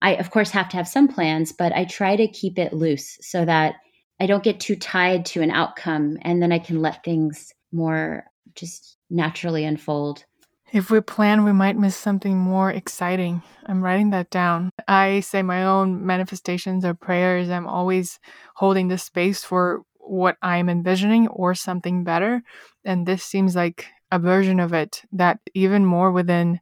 I, 0.00 0.16
of 0.16 0.30
course, 0.30 0.50
have 0.50 0.68
to 0.70 0.76
have 0.76 0.88
some 0.88 1.08
plans, 1.08 1.52
but 1.52 1.72
I 1.72 1.84
try 1.84 2.16
to 2.16 2.28
keep 2.28 2.58
it 2.58 2.72
loose 2.72 3.18
so 3.20 3.44
that 3.44 3.76
I 4.20 4.26
don't 4.26 4.44
get 4.44 4.60
too 4.60 4.76
tied 4.76 5.24
to 5.26 5.42
an 5.42 5.50
outcome 5.50 6.18
and 6.22 6.42
then 6.42 6.52
I 6.52 6.58
can 6.58 6.80
let 6.80 7.04
things 7.04 7.52
more 7.72 8.24
just 8.54 8.96
naturally 9.10 9.64
unfold. 9.64 10.24
If 10.72 10.90
we 10.90 11.00
plan, 11.02 11.44
we 11.44 11.52
might 11.52 11.76
miss 11.76 11.96
something 11.96 12.36
more 12.36 12.70
exciting. 12.70 13.42
I'm 13.66 13.82
writing 13.82 14.10
that 14.10 14.30
down. 14.30 14.70
I 14.88 15.20
say 15.20 15.42
my 15.42 15.64
own 15.64 16.06
manifestations 16.06 16.84
or 16.84 16.94
prayers. 16.94 17.50
I'm 17.50 17.66
always 17.66 18.18
holding 18.56 18.88
the 18.88 18.96
space 18.96 19.44
for 19.44 19.82
what 19.98 20.36
I'm 20.40 20.70
envisioning 20.70 21.28
or 21.28 21.54
something 21.54 22.04
better. 22.04 22.42
And 22.84 23.06
this 23.06 23.22
seems 23.22 23.54
like 23.54 23.86
a 24.10 24.18
version 24.18 24.60
of 24.60 24.72
it 24.72 25.02
that 25.12 25.40
even 25.54 25.84
more 25.84 26.10
within 26.10 26.60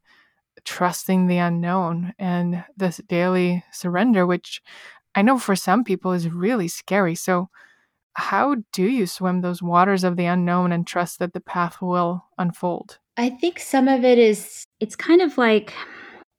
trusting 0.70 1.26
the 1.26 1.38
unknown 1.38 2.14
and 2.16 2.64
this 2.76 2.98
daily 3.08 3.64
surrender, 3.72 4.24
which 4.24 4.62
I 5.16 5.22
know 5.22 5.36
for 5.36 5.56
some 5.56 5.82
people 5.82 6.12
is 6.12 6.28
really 6.28 6.68
scary. 6.68 7.16
So, 7.16 7.50
how 8.14 8.56
do 8.72 8.84
you 8.84 9.08
swim 9.08 9.40
those 9.40 9.60
waters 9.60 10.04
of 10.04 10.16
the 10.16 10.26
unknown 10.26 10.70
and 10.70 10.86
trust 10.86 11.18
that 11.18 11.32
the 11.32 11.40
path 11.40 11.82
will 11.82 12.24
unfold? 12.38 12.98
I 13.16 13.30
think 13.30 13.58
some 13.58 13.88
of 13.88 14.04
it 14.04 14.16
is, 14.16 14.64
it's 14.78 14.94
kind 14.94 15.20
of 15.20 15.36
like, 15.36 15.74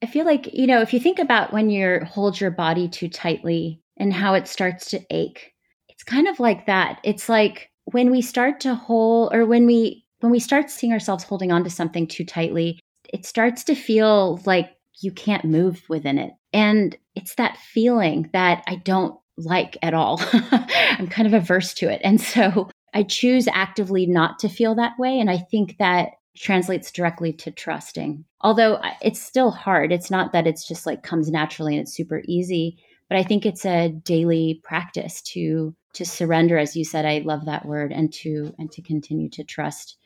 I 0.02 0.06
feel 0.06 0.24
like, 0.24 0.48
you 0.54 0.66
know, 0.66 0.80
if 0.80 0.94
you 0.94 1.00
think 1.00 1.18
about 1.18 1.52
when 1.52 1.68
you 1.68 2.00
hold 2.06 2.40
your 2.40 2.50
body 2.50 2.88
too 2.88 3.08
tightly 3.08 3.82
and 3.98 4.14
how 4.14 4.32
it 4.32 4.48
starts 4.48 4.88
to 4.90 5.00
ache, 5.10 5.52
it's 5.90 6.04
kind 6.04 6.26
of 6.26 6.40
like 6.40 6.64
that. 6.66 7.00
It's 7.04 7.28
like 7.28 7.70
when 7.84 8.10
we 8.10 8.22
start 8.22 8.60
to 8.60 8.74
hold 8.74 9.34
or 9.34 9.44
when 9.44 9.66
we 9.66 10.06
when 10.20 10.32
we 10.32 10.40
start 10.40 10.70
seeing 10.70 10.92
ourselves 10.92 11.24
holding 11.24 11.52
on 11.52 11.64
to 11.64 11.70
something 11.70 12.06
too 12.06 12.24
tightly, 12.24 12.78
it 13.12 13.26
starts 13.26 13.64
to 13.64 13.74
feel 13.74 14.40
like 14.46 14.76
you 15.00 15.12
can't 15.12 15.44
move 15.44 15.82
within 15.88 16.18
it. 16.18 16.32
And 16.52 16.96
it's 17.14 17.34
that 17.36 17.58
feeling 17.58 18.30
that 18.32 18.62
I 18.66 18.76
don't 18.76 19.18
like 19.36 19.76
at 19.82 19.94
all. 19.94 20.20
I'm 20.32 21.08
kind 21.08 21.26
of 21.26 21.34
averse 21.34 21.74
to 21.74 21.90
it. 21.90 22.00
And 22.04 22.20
so 22.20 22.68
I 22.94 23.02
choose 23.02 23.48
actively 23.52 24.06
not 24.06 24.38
to 24.40 24.48
feel 24.48 24.74
that 24.74 24.98
way. 24.98 25.18
And 25.18 25.30
I 25.30 25.38
think 25.38 25.76
that 25.78 26.10
translates 26.36 26.90
directly 26.90 27.32
to 27.32 27.50
trusting. 27.50 28.24
Although 28.40 28.80
it's 29.02 29.20
still 29.20 29.50
hard. 29.50 29.92
It's 29.92 30.10
not 30.10 30.32
that 30.32 30.46
it's 30.46 30.66
just 30.66 30.86
like 30.86 31.02
comes 31.02 31.30
naturally 31.30 31.76
and 31.76 31.82
it's 31.82 31.94
super 31.94 32.22
easy, 32.26 32.78
but 33.08 33.18
I 33.18 33.22
think 33.22 33.44
it's 33.44 33.66
a 33.66 33.90
daily 33.90 34.60
practice 34.64 35.20
to 35.22 35.74
to 35.94 36.06
surrender 36.06 36.56
as 36.56 36.74
you 36.74 36.86
said 36.86 37.04
I 37.04 37.18
love 37.18 37.44
that 37.44 37.66
word 37.66 37.92
and 37.92 38.10
to 38.14 38.54
and 38.58 38.72
to 38.72 38.80
continue 38.80 39.28
to 39.30 39.44
trust 39.44 39.98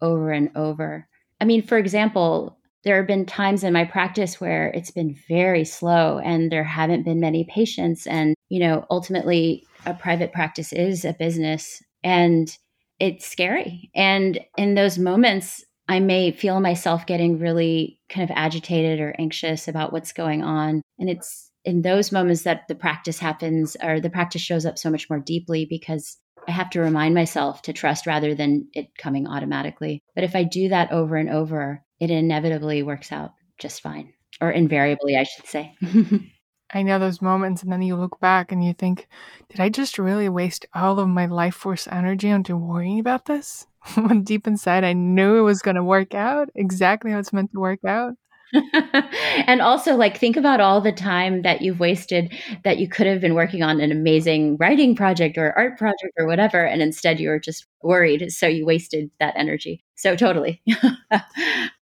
over 0.00 0.30
and 0.30 0.50
over. 0.56 1.08
I 1.42 1.44
mean, 1.44 1.60
for 1.60 1.76
example, 1.76 2.56
there 2.84 2.98
have 2.98 3.08
been 3.08 3.26
times 3.26 3.64
in 3.64 3.72
my 3.72 3.84
practice 3.84 4.40
where 4.40 4.68
it's 4.68 4.92
been 4.92 5.16
very 5.28 5.64
slow 5.64 6.18
and 6.18 6.52
there 6.52 6.62
haven't 6.62 7.02
been 7.02 7.18
many 7.18 7.42
patients. 7.42 8.06
And 8.06 8.36
you 8.48 8.60
know 8.60 8.86
ultimately 8.90 9.66
a 9.84 9.92
private 9.92 10.32
practice 10.32 10.72
is 10.72 11.04
a 11.04 11.14
business 11.14 11.82
and 12.04 12.56
it's 13.00 13.26
scary. 13.26 13.90
And 13.92 14.38
in 14.56 14.74
those 14.74 14.98
moments 14.98 15.64
i 15.88 15.98
may 15.98 16.30
feel 16.30 16.60
myself 16.60 17.06
getting 17.06 17.40
really 17.40 17.98
kind 18.08 18.22
of 18.30 18.34
agitated 18.36 19.00
or 19.00 19.16
anxious 19.18 19.66
about 19.66 19.92
what's 19.92 20.12
going 20.12 20.44
on. 20.44 20.80
And 21.00 21.10
it's 21.10 21.50
in 21.64 21.82
those 21.82 22.12
moments 22.12 22.42
that 22.42 22.68
the 22.68 22.76
practice 22.76 23.18
happens 23.18 23.76
or 23.82 24.00
the 24.00 24.10
practice 24.10 24.42
shows 24.42 24.64
up 24.64 24.78
so 24.78 24.90
much 24.90 25.10
more 25.10 25.18
deeply 25.18 25.66
because 25.68 26.18
I 26.48 26.50
have 26.50 26.70
to 26.70 26.80
remind 26.80 27.14
myself 27.14 27.62
to 27.62 27.72
trust 27.72 28.06
rather 28.06 28.34
than 28.34 28.68
it 28.72 28.96
coming 28.98 29.26
automatically. 29.26 30.02
But 30.14 30.24
if 30.24 30.34
I 30.34 30.44
do 30.44 30.68
that 30.70 30.92
over 30.92 31.16
and 31.16 31.30
over, 31.30 31.84
it 32.00 32.10
inevitably 32.10 32.82
works 32.82 33.12
out 33.12 33.32
just 33.58 33.80
fine, 33.80 34.12
or 34.40 34.50
invariably, 34.50 35.16
I 35.16 35.22
should 35.22 35.46
say. 35.46 35.76
I 36.74 36.82
know 36.82 36.98
those 36.98 37.20
moments, 37.20 37.62
and 37.62 37.70
then 37.70 37.82
you 37.82 37.96
look 37.96 38.18
back 38.18 38.50
and 38.50 38.64
you 38.64 38.72
think, 38.72 39.06
did 39.50 39.60
I 39.60 39.68
just 39.68 39.98
really 39.98 40.28
waste 40.28 40.64
all 40.74 40.98
of 40.98 41.08
my 41.08 41.26
life 41.26 41.54
force 41.54 41.86
energy 41.86 42.30
onto 42.30 42.56
worrying 42.56 42.98
about 42.98 43.26
this? 43.26 43.66
when 43.94 44.22
deep 44.22 44.46
inside, 44.46 44.84
I 44.84 44.94
knew 44.94 45.36
it 45.36 45.42
was 45.42 45.62
going 45.62 45.76
to 45.76 45.84
work 45.84 46.14
out 46.14 46.48
exactly 46.54 47.10
how 47.10 47.18
it's 47.18 47.32
meant 47.32 47.52
to 47.52 47.60
work 47.60 47.84
out. 47.84 48.14
and 49.46 49.62
also 49.62 49.96
like 49.96 50.18
think 50.18 50.36
about 50.36 50.60
all 50.60 50.80
the 50.80 50.92
time 50.92 51.42
that 51.42 51.62
you've 51.62 51.80
wasted 51.80 52.32
that 52.64 52.78
you 52.78 52.88
could 52.88 53.06
have 53.06 53.20
been 53.20 53.34
working 53.34 53.62
on 53.62 53.80
an 53.80 53.90
amazing 53.90 54.56
writing 54.58 54.94
project 54.94 55.38
or 55.38 55.56
art 55.56 55.78
project 55.78 56.12
or 56.18 56.26
whatever 56.26 56.64
and 56.64 56.82
instead 56.82 57.18
you 57.18 57.28
were 57.28 57.38
just 57.38 57.66
worried 57.82 58.30
so 58.30 58.46
you 58.46 58.66
wasted 58.66 59.10
that 59.20 59.34
energy 59.36 59.82
so 59.94 60.14
totally 60.14 60.60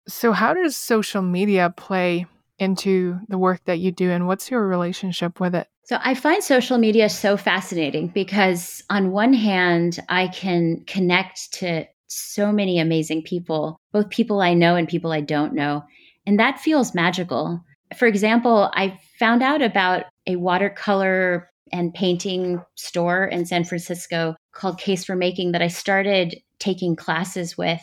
So, 0.07 0.33
how 0.33 0.53
does 0.53 0.77
social 0.77 1.23
media 1.23 1.73
play 1.75 2.27
into 2.59 3.19
the 3.29 3.39
work 3.39 3.65
that 3.65 3.79
you 3.79 3.91
do, 3.91 4.11
and 4.11 4.27
what's 4.27 4.51
your 4.51 4.67
relationship 4.67 5.41
with 5.41 5.55
it? 5.55 5.67
So, 5.85 5.99
I 6.03 6.15
find 6.15 6.45
social 6.45 6.77
media 6.77 7.09
so 7.09 7.37
fascinating 7.37 8.09
because, 8.09 8.83
on 8.91 9.13
one 9.13 9.33
hand, 9.33 10.01
I 10.09 10.29
can 10.29 10.85
connect 10.87 11.53
to 11.55 11.87
so 12.07 12.53
many 12.53 12.79
amazing 12.79 13.23
people, 13.23 13.81
both 13.93 14.11
people 14.11 14.43
I 14.43 14.53
know 14.53 14.77
and 14.77 14.87
people 14.87 15.11
I 15.11 15.23
don't 15.23 15.55
know. 15.55 15.85
And 16.27 16.39
that 16.39 16.61
feels 16.61 16.95
magical. 16.95 17.63
For 17.97 18.07
example, 18.07 18.71
I 18.75 18.99
found 19.19 19.43
out 19.43 19.63
about 19.63 20.05
a 20.27 20.37
watercolor 20.37 21.51
and 21.73 21.93
painting 21.93 22.63
store 22.77 23.25
in 23.25 23.47
San 23.47 23.65
Francisco 23.65 24.37
called 24.53 24.79
Case 24.79 25.05
for 25.05 25.17
Making 25.17 25.53
that 25.53 25.63
I 25.63 25.69
started 25.69 26.37
taking 26.59 26.97
classes 26.97 27.59
with. 27.59 27.81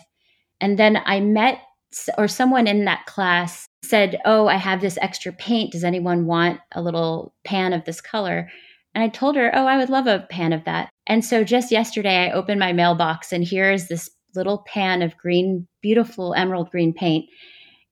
And 0.60 0.80
then 0.80 0.98
I 1.06 1.20
met 1.20 1.60
or 2.18 2.28
someone 2.28 2.68
in 2.68 2.86
that 2.86 3.06
class 3.06 3.68
said, 3.84 4.20
Oh, 4.26 4.48
I 4.48 4.56
have 4.56 4.82
this 4.82 4.98
extra 5.02 5.34
paint. 5.34 5.74
Does 5.74 5.84
anyone 5.84 6.26
want 6.26 6.60
a 6.72 6.82
little 6.82 7.34
pan 7.44 7.74
of 7.74 7.84
this 7.84 8.00
color? 8.00 8.50
And 8.96 9.04
I 9.04 9.10
told 9.10 9.36
her, 9.36 9.52
Oh, 9.54 9.66
I 9.66 9.78
would 9.78 9.90
love 9.90 10.08
a 10.08 10.26
pan 10.30 10.54
of 10.54 10.64
that. 10.66 10.90
And 11.08 11.26
so 11.26 11.44
just 11.44 11.72
yesterday, 11.72 12.30
I 12.30 12.32
opened 12.32 12.60
my 12.60 12.74
mailbox 12.74 13.34
and 13.34 13.44
here 13.44 13.72
is 13.72 13.88
this 13.88 14.10
little 14.36 14.64
pan 14.66 15.02
of 15.02 15.18
green, 15.18 15.68
beautiful 15.82 16.34
emerald 16.34 16.70
green 16.72 16.94
paint. 16.94 17.26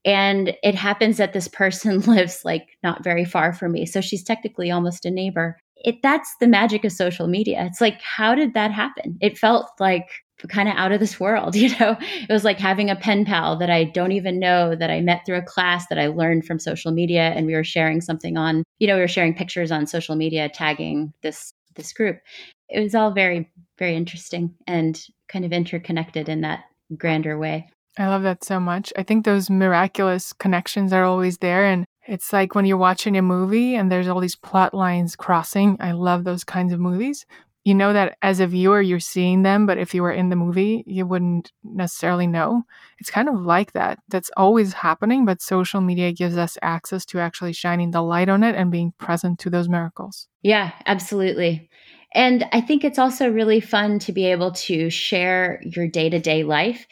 And 0.09 0.55
it 0.63 0.73
happens 0.73 1.17
that 1.17 1.33
this 1.33 1.47
person 1.47 1.99
lives 2.07 2.41
like 2.43 2.77
not 2.81 3.03
very 3.03 3.25
far 3.25 3.53
from 3.53 3.73
me. 3.73 3.85
So 3.85 4.01
she's 4.01 4.23
technically 4.23 4.71
almost 4.71 5.05
a 5.05 5.11
neighbor. 5.11 5.59
It, 5.77 6.01
that's 6.01 6.35
the 6.39 6.47
magic 6.47 6.83
of 6.83 6.91
social 6.91 7.27
media. 7.27 7.63
It's 7.65 7.79
like, 7.79 8.01
how 8.01 8.33
did 8.33 8.55
that 8.55 8.71
happen? 8.71 9.19
It 9.21 9.37
felt 9.37 9.69
like 9.79 10.09
kind 10.47 10.67
of 10.67 10.75
out 10.77 10.91
of 10.91 10.99
this 10.99 11.19
world, 11.19 11.55
you 11.55 11.69
know? 11.77 11.95
It 11.99 12.31
was 12.31 12.43
like 12.43 12.57
having 12.57 12.89
a 12.89 12.95
pen 12.95 13.23
pal 13.23 13.55
that 13.59 13.69
I 13.69 13.83
don't 13.83 14.11
even 14.11 14.39
know 14.39 14.75
that 14.75 14.89
I 14.89 14.99
met 14.99 15.27
through 15.27 15.37
a 15.37 15.43
class 15.43 15.85
that 15.89 15.99
I 15.99 16.07
learned 16.07 16.45
from 16.45 16.57
social 16.57 16.91
media 16.91 17.31
and 17.35 17.45
we 17.45 17.53
were 17.53 17.63
sharing 17.63 18.01
something 18.01 18.35
on, 18.35 18.63
you 18.79 18.87
know, 18.87 18.95
we 18.95 19.01
were 19.01 19.07
sharing 19.07 19.35
pictures 19.35 19.71
on 19.71 19.85
social 19.85 20.15
media 20.15 20.49
tagging 20.49 21.13
this 21.21 21.53
this 21.75 21.93
group. 21.93 22.19
It 22.67 22.81
was 22.81 22.95
all 22.95 23.11
very 23.11 23.47
very 23.77 23.95
interesting 23.95 24.55
and 24.65 24.99
kind 25.27 25.45
of 25.45 25.53
interconnected 25.53 26.27
in 26.27 26.41
that 26.41 26.63
grander 26.97 27.37
way. 27.37 27.69
I 27.99 28.07
love 28.07 28.23
that 28.23 28.43
so 28.45 28.59
much. 28.61 28.93
I 28.97 29.03
think 29.03 29.25
those 29.25 29.49
miraculous 29.49 30.31
connections 30.31 30.93
are 30.93 31.03
always 31.03 31.37
there 31.39 31.65
and 31.65 31.85
it's 32.07 32.31
like 32.33 32.55
when 32.55 32.65
you're 32.65 32.77
watching 32.77 33.17
a 33.17 33.21
movie 33.21 33.75
and 33.75 33.91
there's 33.91 34.07
all 34.07 34.21
these 34.21 34.37
plot 34.37 34.73
lines 34.73 35.15
crossing. 35.15 35.77
I 35.81 35.91
love 35.91 36.23
those 36.23 36.43
kinds 36.45 36.73
of 36.73 36.79
movies. 36.79 37.25
You 37.65 37.75
know 37.75 37.91
that 37.93 38.17
as 38.21 38.39
a 38.39 38.47
viewer 38.47 38.81
you're 38.81 39.01
seeing 39.01 39.43
them 39.43 39.65
but 39.65 39.77
if 39.77 39.93
you 39.93 40.01
were 40.01 40.13
in 40.13 40.29
the 40.29 40.37
movie 40.37 40.83
you 40.87 41.05
wouldn't 41.05 41.51
necessarily 41.63 42.25
know. 42.25 42.63
It's 42.99 43.11
kind 43.11 43.27
of 43.27 43.35
like 43.41 43.73
that. 43.73 43.99
That's 44.07 44.31
always 44.37 44.71
happening 44.73 45.25
but 45.25 45.41
social 45.41 45.81
media 45.81 46.13
gives 46.13 46.37
us 46.37 46.57
access 46.61 47.05
to 47.07 47.19
actually 47.19 47.53
shining 47.53 47.91
the 47.91 48.01
light 48.01 48.29
on 48.29 48.43
it 48.43 48.55
and 48.55 48.71
being 48.71 48.93
present 48.97 49.39
to 49.39 49.49
those 49.49 49.67
miracles. 49.67 50.29
Yeah 50.41 50.71
absolutely. 50.85 51.69
And 52.15 52.45
i 52.53 52.61
think 52.61 52.83
it's 52.85 52.97
also 52.97 53.29
really 53.29 53.59
fun 53.59 53.99
to 53.99 54.13
be 54.13 54.25
able 54.25 54.53
to 54.53 54.89
share 54.89 55.61
your 55.63 55.87
day-to-day 55.87 56.43
life 56.43 56.87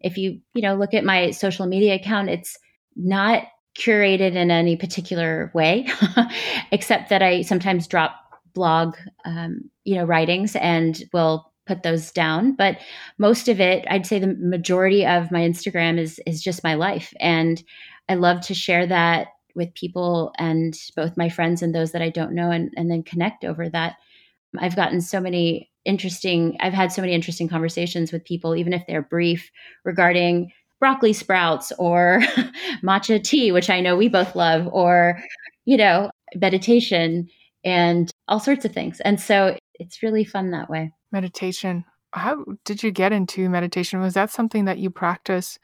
if 0.00 0.16
you 0.16 0.40
you 0.54 0.62
know 0.62 0.74
look 0.74 0.94
at 0.94 1.04
my 1.04 1.30
social 1.30 1.66
media 1.66 1.94
account 1.94 2.28
it's 2.28 2.58
not 2.96 3.44
curated 3.78 4.34
in 4.34 4.50
any 4.50 4.76
particular 4.76 5.50
way 5.54 5.86
except 6.72 7.08
that 7.08 7.22
i 7.22 7.42
sometimes 7.42 7.86
drop 7.86 8.20
blog, 8.54 8.96
um, 9.24 9.70
you 9.84 9.94
know, 9.94 10.04
writings, 10.04 10.56
and 10.56 11.02
will 11.12 11.52
put 11.66 11.82
those 11.82 12.10
down. 12.10 12.54
But 12.54 12.78
most 13.18 13.48
of 13.48 13.60
it, 13.60 13.84
I'd 13.88 14.06
say, 14.06 14.18
the 14.18 14.36
majority 14.38 15.06
of 15.06 15.30
my 15.30 15.40
Instagram 15.40 15.98
is 15.98 16.20
is 16.26 16.42
just 16.42 16.64
my 16.64 16.74
life, 16.74 17.12
and 17.20 17.62
I 18.08 18.14
love 18.14 18.40
to 18.42 18.54
share 18.54 18.86
that 18.86 19.28
with 19.54 19.74
people 19.74 20.32
and 20.38 20.78
both 20.96 21.16
my 21.16 21.28
friends 21.28 21.62
and 21.62 21.74
those 21.74 21.92
that 21.92 22.02
I 22.02 22.10
don't 22.10 22.34
know, 22.34 22.50
and 22.50 22.72
and 22.76 22.90
then 22.90 23.02
connect 23.02 23.44
over 23.44 23.68
that. 23.68 23.96
I've 24.58 24.76
gotten 24.76 25.00
so 25.00 25.20
many 25.20 25.70
interesting. 25.84 26.56
I've 26.60 26.72
had 26.72 26.92
so 26.92 27.02
many 27.02 27.14
interesting 27.14 27.48
conversations 27.48 28.12
with 28.12 28.24
people, 28.24 28.56
even 28.56 28.72
if 28.72 28.82
they're 28.86 29.02
brief, 29.02 29.50
regarding 29.84 30.52
broccoli 30.78 31.12
sprouts 31.12 31.72
or 31.78 32.20
matcha 32.82 33.22
tea, 33.22 33.52
which 33.52 33.70
I 33.70 33.80
know 33.80 33.96
we 33.96 34.08
both 34.08 34.34
love, 34.34 34.68
or 34.72 35.22
you 35.64 35.76
know, 35.76 36.10
meditation 36.34 37.28
and 37.64 38.10
all 38.28 38.40
sorts 38.40 38.64
of 38.64 38.72
things. 38.72 39.00
And 39.00 39.20
so 39.20 39.56
it's 39.74 40.02
really 40.02 40.24
fun 40.24 40.50
that 40.50 40.70
way. 40.70 40.92
Meditation. 41.12 41.84
How 42.12 42.44
did 42.64 42.82
you 42.82 42.90
get 42.90 43.12
into 43.12 43.48
meditation? 43.48 44.00
Was 44.00 44.14
that 44.14 44.30
something 44.30 44.64
that 44.64 44.78
you 44.78 44.90
practice 44.90 45.58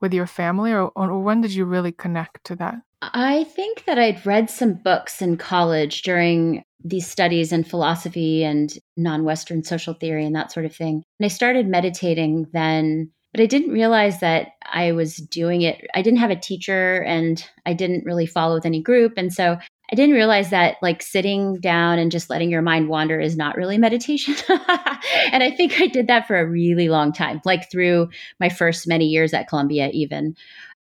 with 0.00 0.14
your 0.14 0.26
family, 0.26 0.72
or, 0.72 0.90
or 0.96 1.20
when 1.20 1.42
did 1.42 1.52
you 1.52 1.66
really 1.66 1.92
connect 1.92 2.44
to 2.44 2.56
that? 2.56 2.76
I 3.02 3.44
think 3.44 3.84
that 3.86 3.98
I'd 3.98 4.24
read 4.26 4.50
some 4.50 4.74
books 4.74 5.22
in 5.22 5.36
college 5.36 6.02
during 6.02 6.62
these 6.84 7.06
studies 7.06 7.52
in 7.52 7.64
philosophy 7.64 8.44
and 8.44 8.72
non 8.96 9.24
Western 9.24 9.62
social 9.62 9.94
theory 9.94 10.24
and 10.24 10.34
that 10.34 10.52
sort 10.52 10.66
of 10.66 10.74
thing. 10.74 11.02
And 11.18 11.24
I 11.24 11.28
started 11.28 11.66
meditating 11.66 12.46
then, 12.52 13.10
but 13.32 13.40
I 13.42 13.46
didn't 13.46 13.72
realize 13.72 14.20
that 14.20 14.48
I 14.70 14.92
was 14.92 15.16
doing 15.16 15.62
it. 15.62 15.86
I 15.94 16.02
didn't 16.02 16.20
have 16.20 16.30
a 16.30 16.36
teacher 16.36 17.02
and 17.02 17.44
I 17.66 17.72
didn't 17.72 18.04
really 18.04 18.26
follow 18.26 18.54
with 18.54 18.66
any 18.66 18.82
group. 18.82 19.14
And 19.16 19.32
so 19.32 19.58
I 19.92 19.96
didn't 19.96 20.14
realize 20.14 20.50
that 20.50 20.76
like 20.82 21.02
sitting 21.02 21.58
down 21.60 21.98
and 21.98 22.12
just 22.12 22.30
letting 22.30 22.50
your 22.50 22.62
mind 22.62 22.88
wander 22.88 23.18
is 23.18 23.36
not 23.36 23.56
really 23.56 23.76
meditation. 23.76 24.34
and 24.48 25.42
I 25.42 25.52
think 25.56 25.80
I 25.80 25.86
did 25.86 26.06
that 26.06 26.28
for 26.28 26.38
a 26.38 26.48
really 26.48 26.88
long 26.88 27.12
time, 27.12 27.40
like 27.44 27.70
through 27.70 28.08
my 28.38 28.48
first 28.48 28.86
many 28.86 29.06
years 29.06 29.34
at 29.34 29.48
Columbia, 29.48 29.90
even. 29.92 30.36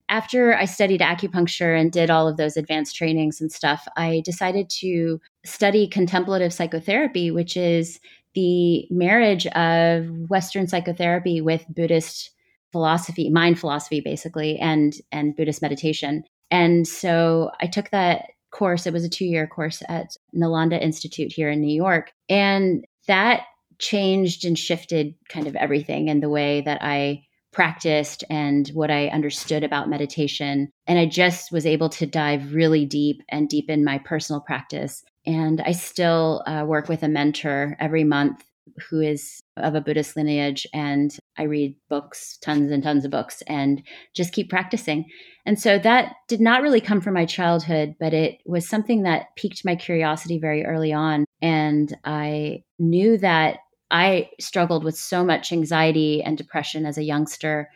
After 0.10 0.56
I 0.56 0.66
studied 0.66 1.02
acupuncture 1.02 1.80
and 1.80 1.92
did 1.92 2.10
all 2.10 2.28
of 2.28 2.38
those 2.38 2.58
advanced 2.58 2.96
trainings 2.96 3.40
and 3.40 3.52
stuff, 3.52 3.88
I 3.96 4.22
decided 4.26 4.70
to 4.82 5.22
study 5.46 5.88
contemplative 5.88 6.52
psychotherapy, 6.52 7.30
which 7.30 7.56
is 7.56 8.00
the 8.34 8.88
marriage 8.90 9.46
of 9.48 10.08
Western 10.30 10.68
psychotherapy 10.68 11.42
with 11.42 11.64
Buddhist 11.70 12.32
philosophy, 12.72 13.30
mind 13.30 13.60
philosophy, 13.60 14.02
basically, 14.02 14.58
and 14.58 14.96
and 15.12 15.36
Buddhist 15.36 15.62
meditation. 15.62 16.24
And 16.52 16.88
so 16.88 17.52
I 17.62 17.68
took 17.68 17.92
that 17.92 18.26
course. 18.52 18.88
It 18.88 18.94
was 18.94 19.04
a 19.04 19.10
two 19.10 19.26
year 19.26 19.48
course 19.48 19.84
at 19.88 20.16
Nalanda 20.36 20.82
Institute 20.82 21.32
here 21.32 21.50
in 21.50 21.62
New 21.62 21.74
York. 21.74 22.12
And 22.28 22.86
that 23.08 23.44
changed 23.80 24.44
and 24.46 24.58
shifted 24.58 25.16
kind 25.30 25.48
of 25.48 25.56
everything 25.56 26.10
in 26.10 26.20
the 26.20 26.30
way 26.30 26.62
that 26.62 26.80
I 26.82 27.24
practiced 27.52 28.24
and 28.30 28.68
what 28.70 28.92
I 28.92 29.08
understood 29.08 29.64
about 29.64 29.90
meditation. 29.90 30.72
And 30.88 31.00
I 31.00 31.06
just 31.06 31.52
was 31.52 31.66
able 31.66 31.90
to 31.90 32.06
dive 32.06 32.54
really 32.54 32.86
deep 32.86 33.22
and 33.30 33.50
deepen 33.50 33.84
my 33.84 33.98
personal 34.00 34.42
practice. 34.42 35.04
And 35.26 35.62
I 35.62 35.72
still 35.72 36.44
uh, 36.46 36.64
work 36.66 36.90
with 36.90 37.04
a 37.04 37.08
mentor 37.08 37.76
every 37.80 38.04
month 38.04 38.44
who 38.90 39.02
is 39.02 39.40
of 39.58 39.76
a 39.76 39.82
Buddhist 39.82 40.16
lineage. 40.16 40.66
And 40.74 41.16
I 41.38 41.44
read 41.44 41.76
books, 41.90 42.38
tons 42.38 42.72
and 42.72 42.84
tons 42.84 43.04
of 43.04 43.12
books, 43.12 43.42
and 43.48 43.82
just 44.14 44.34
keep 44.34 44.50
practicing. 44.50 45.06
And 45.46 45.60
so 45.60 45.80
that 45.80 46.14
did 46.28 46.40
not 46.40 46.62
really 46.62 46.82
come 46.82 47.02
from 47.02 47.14
my 47.14 47.26
childhood, 47.26 47.96
but 48.00 48.14
it 48.14 48.40
was 48.46 48.68
something 48.68 49.04
that 49.04 49.36
piqued 49.36 49.66
my 49.66 49.76
curiosity 49.76 50.40
very 50.40 50.66
early 50.66 50.94
on. 50.94 51.26
And 51.42 51.96
I 52.06 52.64
knew 52.78 53.18
that 53.18 53.60
I 53.92 54.30
struggled 54.40 54.84
with 54.84 54.96
so 54.98 55.24
much 55.24 55.52
anxiety 55.52 56.22
and 56.22 56.38
depression 56.38 56.86
as 56.86 56.98
a 56.98 57.04
youngster. 57.04 57.70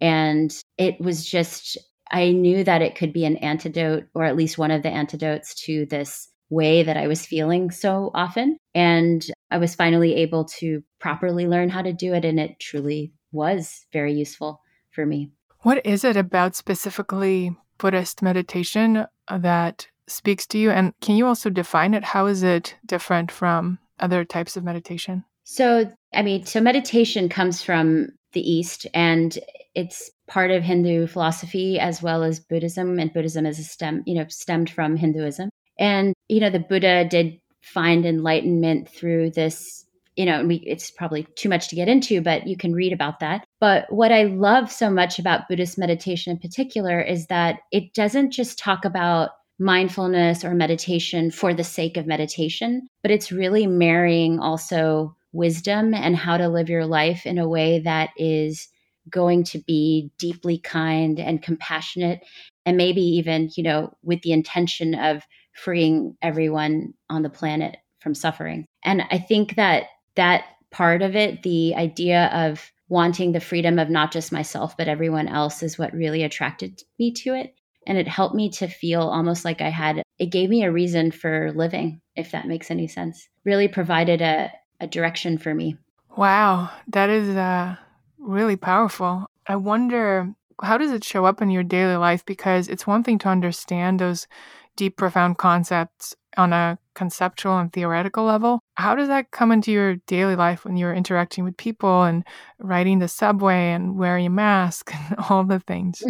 And 0.00 0.54
it 0.76 1.00
was 1.00 1.24
just, 1.24 1.78
I 2.10 2.32
knew 2.32 2.64
that 2.64 2.82
it 2.82 2.96
could 2.96 3.12
be 3.12 3.24
an 3.24 3.36
antidote, 3.38 4.04
or 4.14 4.24
at 4.24 4.36
least 4.36 4.58
one 4.58 4.70
of 4.70 4.82
the 4.82 4.90
antidotes 4.90 5.54
to 5.66 5.86
this 5.86 6.28
way 6.50 6.82
that 6.82 6.96
I 6.96 7.06
was 7.06 7.24
feeling 7.24 7.70
so 7.70 8.10
often. 8.14 8.58
And 8.74 9.24
I 9.50 9.58
was 9.58 9.74
finally 9.74 10.14
able 10.16 10.44
to 10.58 10.82
properly 11.00 11.46
learn 11.46 11.70
how 11.70 11.82
to 11.82 11.92
do 11.92 12.12
it. 12.14 12.24
And 12.24 12.38
it 12.38 12.60
truly 12.60 13.12
was 13.32 13.86
very 13.92 14.12
useful 14.12 14.60
for 14.90 15.06
me. 15.06 15.32
What 15.60 15.84
is 15.86 16.04
it 16.04 16.16
about 16.16 16.54
specifically 16.54 17.56
Buddhist 17.78 18.20
meditation 18.20 19.06
uh, 19.28 19.38
that 19.38 19.88
speaks 20.06 20.46
to 20.48 20.58
you? 20.58 20.70
And 20.70 20.92
can 21.00 21.16
you 21.16 21.26
also 21.26 21.48
define 21.48 21.94
it? 21.94 22.04
How 22.04 22.26
is 22.26 22.42
it 22.42 22.76
different 22.84 23.32
from 23.32 23.78
other 23.98 24.24
types 24.24 24.56
of 24.56 24.64
meditation? 24.64 25.24
So, 25.44 25.92
I 26.12 26.22
mean, 26.22 26.46
so 26.46 26.60
meditation 26.60 27.28
comes 27.28 27.62
from 27.62 28.08
the 28.32 28.40
East 28.40 28.86
and 28.94 29.38
it's 29.74 30.10
part 30.26 30.50
of 30.50 30.62
Hindu 30.62 31.06
philosophy 31.06 31.78
as 31.78 32.02
well 32.02 32.22
as 32.22 32.40
Buddhism. 32.40 32.98
And 32.98 33.12
Buddhism 33.12 33.46
is 33.46 33.58
a 33.58 33.64
stem, 33.64 34.02
you 34.06 34.14
know, 34.14 34.26
stemmed 34.28 34.70
from 34.70 34.96
Hinduism. 34.96 35.50
And, 35.78 36.14
you 36.28 36.40
know, 36.40 36.50
the 36.50 36.60
Buddha 36.60 37.06
did 37.08 37.40
find 37.62 38.06
enlightenment 38.06 38.88
through 38.88 39.30
this, 39.30 39.84
you 40.16 40.24
know, 40.24 40.44
we, 40.44 40.56
it's 40.66 40.90
probably 40.90 41.26
too 41.36 41.48
much 41.48 41.68
to 41.68 41.76
get 41.76 41.88
into, 41.88 42.20
but 42.20 42.46
you 42.46 42.56
can 42.56 42.72
read 42.72 42.92
about 42.92 43.20
that. 43.20 43.44
But 43.60 43.86
what 43.92 44.12
I 44.12 44.24
love 44.24 44.70
so 44.70 44.90
much 44.90 45.18
about 45.18 45.48
Buddhist 45.48 45.78
meditation 45.78 46.32
in 46.32 46.38
particular 46.38 47.00
is 47.00 47.26
that 47.26 47.60
it 47.72 47.94
doesn't 47.94 48.30
just 48.30 48.58
talk 48.58 48.84
about 48.84 49.30
mindfulness 49.58 50.44
or 50.44 50.54
meditation 50.54 51.30
for 51.30 51.54
the 51.54 51.64
sake 51.64 51.96
of 51.96 52.06
meditation, 52.06 52.88
but 53.02 53.10
it's 53.10 53.32
really 53.32 53.66
marrying 53.66 54.38
also 54.40 55.16
wisdom 55.34 55.92
and 55.92 56.16
how 56.16 56.36
to 56.36 56.48
live 56.48 56.70
your 56.70 56.86
life 56.86 57.26
in 57.26 57.38
a 57.38 57.48
way 57.48 57.80
that 57.80 58.10
is 58.16 58.68
going 59.10 59.44
to 59.44 59.58
be 59.58 60.10
deeply 60.16 60.56
kind 60.58 61.18
and 61.20 61.42
compassionate 61.42 62.20
and 62.64 62.76
maybe 62.76 63.02
even 63.02 63.50
you 63.56 63.62
know 63.62 63.92
with 64.02 64.22
the 64.22 64.32
intention 64.32 64.94
of 64.94 65.22
freeing 65.52 66.16
everyone 66.22 66.94
on 67.10 67.22
the 67.22 67.28
planet 67.28 67.76
from 68.00 68.14
suffering. 68.14 68.64
And 68.84 69.02
i 69.10 69.18
think 69.18 69.56
that 69.56 69.84
that 70.16 70.44
part 70.70 71.02
of 71.02 71.16
it 71.16 71.42
the 71.42 71.74
idea 71.74 72.26
of 72.32 72.70
wanting 72.88 73.32
the 73.32 73.40
freedom 73.40 73.78
of 73.78 73.90
not 73.90 74.12
just 74.12 74.32
myself 74.32 74.76
but 74.76 74.88
everyone 74.88 75.28
else 75.28 75.62
is 75.62 75.78
what 75.78 75.92
really 75.92 76.22
attracted 76.22 76.80
me 76.98 77.12
to 77.12 77.34
it. 77.34 77.54
And 77.86 77.98
it 77.98 78.08
helped 78.08 78.34
me 78.34 78.48
to 78.50 78.68
feel 78.68 79.02
almost 79.02 79.44
like 79.44 79.60
i 79.60 79.68
had 79.68 80.02
it 80.18 80.26
gave 80.26 80.48
me 80.48 80.62
a 80.62 80.72
reason 80.72 81.10
for 81.10 81.52
living 81.52 82.00
if 82.14 82.30
that 82.30 82.46
makes 82.46 82.70
any 82.70 82.86
sense. 82.86 83.28
Really 83.44 83.66
provided 83.68 84.22
a 84.22 84.52
a 84.84 84.86
direction 84.86 85.38
for 85.38 85.54
me. 85.54 85.76
Wow, 86.16 86.70
that 86.88 87.10
is 87.10 87.36
uh, 87.36 87.76
really 88.18 88.56
powerful. 88.56 89.26
I 89.46 89.56
wonder 89.56 90.32
how 90.62 90.78
does 90.78 90.92
it 90.92 91.02
show 91.02 91.24
up 91.24 91.42
in 91.42 91.50
your 91.50 91.64
daily 91.64 91.96
life? 91.96 92.24
Because 92.24 92.68
it's 92.68 92.86
one 92.86 93.02
thing 93.02 93.18
to 93.18 93.28
understand 93.28 93.98
those 93.98 94.28
deep, 94.76 94.96
profound 94.96 95.38
concepts 95.38 96.14
on 96.36 96.52
a 96.52 96.78
conceptual 96.94 97.58
and 97.58 97.72
theoretical 97.72 98.24
level. 98.24 98.60
How 98.74 98.94
does 98.94 99.08
that 99.08 99.30
come 99.30 99.52
into 99.52 99.72
your 99.72 99.96
daily 100.06 100.36
life 100.36 100.64
when 100.64 100.76
you're 100.76 100.94
interacting 100.94 101.44
with 101.44 101.56
people 101.56 102.04
and 102.04 102.24
riding 102.58 102.98
the 102.98 103.08
subway 103.08 103.72
and 103.72 103.96
wearing 103.96 104.26
a 104.26 104.30
mask 104.30 104.92
and 105.10 105.18
all 105.28 105.44
the 105.44 105.60
things? 105.60 106.02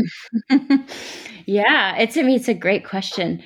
yeah, 1.47 1.97
it's 1.97 2.17
I 2.17 2.23
mean 2.23 2.37
it's 2.37 2.49
a 2.49 2.55
great 2.55 2.85
question. 2.85 3.43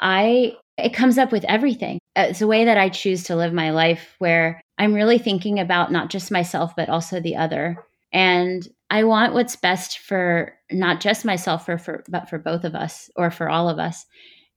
I 0.00 0.54
it 0.78 0.94
comes 0.94 1.18
up 1.18 1.32
with 1.32 1.44
everything. 1.44 1.98
It's 2.14 2.40
a 2.40 2.46
way 2.46 2.64
that 2.64 2.78
I 2.78 2.88
choose 2.88 3.24
to 3.24 3.36
live 3.36 3.52
my 3.52 3.70
life 3.70 4.14
where 4.18 4.60
I'm 4.78 4.94
really 4.94 5.18
thinking 5.18 5.58
about 5.58 5.92
not 5.92 6.08
just 6.08 6.30
myself, 6.30 6.74
but 6.76 6.88
also 6.88 7.20
the 7.20 7.36
other. 7.36 7.84
And 8.12 8.66
I 8.90 9.04
want 9.04 9.34
what's 9.34 9.56
best 9.56 9.98
for 9.98 10.54
not 10.70 11.00
just 11.00 11.24
myself, 11.24 11.66
for, 11.66 11.78
for 11.78 12.04
but 12.08 12.30
for 12.30 12.38
both 12.38 12.64
of 12.64 12.74
us 12.74 13.10
or 13.16 13.30
for 13.30 13.50
all 13.50 13.68
of 13.68 13.78
us. 13.78 14.06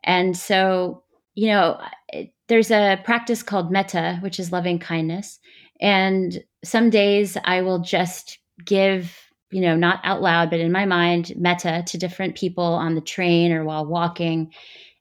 And 0.04 0.38
so, 0.38 1.04
you 1.34 1.48
know, 1.48 1.82
there's 2.48 2.72
a 2.72 3.02
practice 3.04 3.44
called 3.44 3.72
metta, 3.72 4.18
which 4.22 4.40
is 4.40 4.52
loving 4.52 4.80
kindness. 4.80 5.40
And 5.80 6.44
some 6.64 6.90
days 6.90 7.38
I 7.44 7.62
will 7.62 7.80
just 7.80 8.38
give, 8.64 9.18
you 9.50 9.62
know, 9.62 9.76
not 9.76 10.00
out 10.04 10.22
loud, 10.22 10.50
but 10.50 10.60
in 10.60 10.72
my 10.72 10.86
mind, 10.86 11.34
metta 11.36 11.84
to 11.88 11.98
different 11.98 12.38
people 12.38 12.64
on 12.64 12.96
the 12.96 13.02
train 13.02 13.52
or 13.52 13.64
while 13.64 13.86
walking 13.86 14.54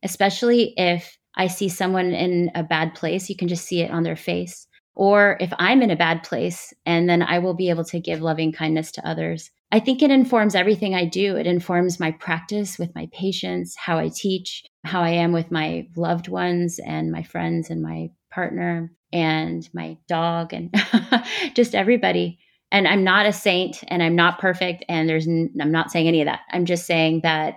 especially 0.02 0.74
if 0.76 1.16
I 1.36 1.46
see 1.46 1.68
someone 1.68 2.12
in 2.12 2.50
a 2.54 2.62
bad 2.62 2.94
place, 2.94 3.28
you 3.28 3.36
can 3.36 3.48
just 3.48 3.64
see 3.64 3.80
it 3.80 3.90
on 3.90 4.02
their 4.02 4.16
face. 4.16 4.66
Or 4.94 5.36
if 5.40 5.52
I'm 5.58 5.82
in 5.82 5.90
a 5.90 5.96
bad 5.96 6.22
place, 6.22 6.74
and 6.84 7.08
then 7.08 7.22
I 7.22 7.38
will 7.38 7.54
be 7.54 7.70
able 7.70 7.84
to 7.84 8.00
give 8.00 8.20
loving 8.20 8.52
kindness 8.52 8.92
to 8.92 9.08
others. 9.08 9.50
I 9.72 9.78
think 9.78 10.02
it 10.02 10.10
informs 10.10 10.54
everything 10.54 10.94
I 10.94 11.04
do. 11.04 11.36
It 11.36 11.46
informs 11.46 12.00
my 12.00 12.10
practice 12.10 12.78
with 12.78 12.94
my 12.94 13.08
patients, 13.12 13.76
how 13.76 13.98
I 13.98 14.10
teach, 14.12 14.64
how 14.84 15.00
I 15.00 15.10
am 15.10 15.32
with 15.32 15.52
my 15.52 15.86
loved 15.96 16.28
ones 16.28 16.80
and 16.84 17.12
my 17.12 17.22
friends 17.22 17.70
and 17.70 17.80
my 17.80 18.10
partner 18.30 18.92
and 19.12 19.68
my 19.72 19.96
dog 20.08 20.52
and 20.52 20.74
just 21.54 21.74
everybody. 21.74 22.38
And 22.72 22.86
I'm 22.86 23.04
not 23.04 23.26
a 23.26 23.32
saint 23.32 23.82
and 23.88 24.02
I'm 24.02 24.16
not 24.16 24.38
perfect 24.38 24.84
and 24.88 25.08
there's 25.08 25.26
n- 25.26 25.54
I'm 25.60 25.72
not 25.72 25.90
saying 25.90 26.08
any 26.08 26.20
of 26.20 26.26
that. 26.26 26.40
I'm 26.50 26.66
just 26.66 26.86
saying 26.86 27.20
that 27.22 27.56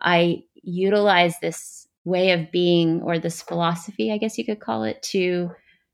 I 0.00 0.42
utilize 0.62 1.38
this 1.40 1.83
way 2.04 2.32
of 2.32 2.52
being 2.52 3.02
or 3.02 3.18
this 3.18 3.42
philosophy, 3.42 4.12
I 4.12 4.18
guess 4.18 4.38
you 4.38 4.44
could 4.44 4.60
call 4.60 4.84
it, 4.84 5.02
to 5.10 5.50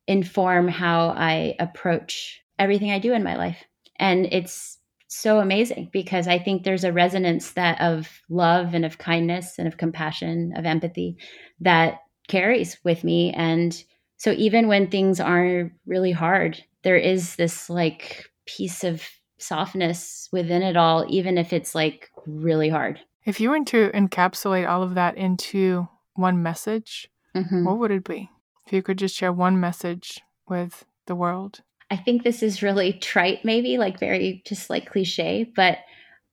inform 0.07 0.67
how 0.67 1.09
I 1.09 1.55
approach 1.59 2.41
everything 2.59 2.91
I 2.91 2.99
do 2.99 3.13
in 3.13 3.23
my 3.23 3.35
life. 3.35 3.63
And 3.97 4.25
it's 4.31 4.77
so 5.07 5.39
amazing 5.39 5.89
because 5.91 6.27
I 6.27 6.39
think 6.39 6.63
there's 6.63 6.83
a 6.83 6.93
resonance 6.93 7.51
that 7.51 7.79
of 7.81 8.09
love 8.29 8.73
and 8.73 8.85
of 8.85 8.97
kindness 8.97 9.59
and 9.59 9.67
of 9.67 9.77
compassion, 9.77 10.53
of 10.55 10.65
empathy 10.65 11.17
that 11.59 11.99
carries 12.27 12.77
with 12.83 13.03
me. 13.03 13.31
And 13.33 13.83
so 14.17 14.31
even 14.31 14.67
when 14.67 14.89
things 14.89 15.19
are 15.19 15.71
really 15.85 16.11
hard, 16.11 16.63
there 16.83 16.97
is 16.97 17.35
this 17.35 17.69
like 17.69 18.29
piece 18.45 18.83
of 18.83 19.03
softness 19.37 20.29
within 20.31 20.61
it 20.61 20.77
all, 20.77 21.05
even 21.09 21.37
if 21.37 21.51
it's 21.51 21.75
like 21.75 22.09
really 22.25 22.69
hard. 22.69 22.99
If 23.25 23.39
you 23.39 23.49
were 23.49 23.63
to 23.65 23.91
encapsulate 23.91 24.67
all 24.67 24.81
of 24.81 24.95
that 24.95 25.17
into 25.17 25.87
one 26.15 26.41
message, 26.41 27.09
mm-hmm. 27.35 27.65
what 27.65 27.77
would 27.79 27.91
it 27.91 28.03
be? 28.03 28.29
If 28.65 28.73
you 28.73 28.81
could 28.81 28.97
just 28.97 29.15
share 29.15 29.33
one 29.33 29.59
message 29.59 30.21
with 30.47 30.85
the 31.07 31.15
world. 31.15 31.61
I 31.89 31.97
think 31.97 32.23
this 32.23 32.41
is 32.41 32.63
really 32.63 32.93
trite, 32.93 33.43
maybe 33.43 33.77
like 33.77 33.99
very 33.99 34.41
just 34.45 34.69
like 34.69 34.89
cliche, 34.89 35.51
but 35.55 35.79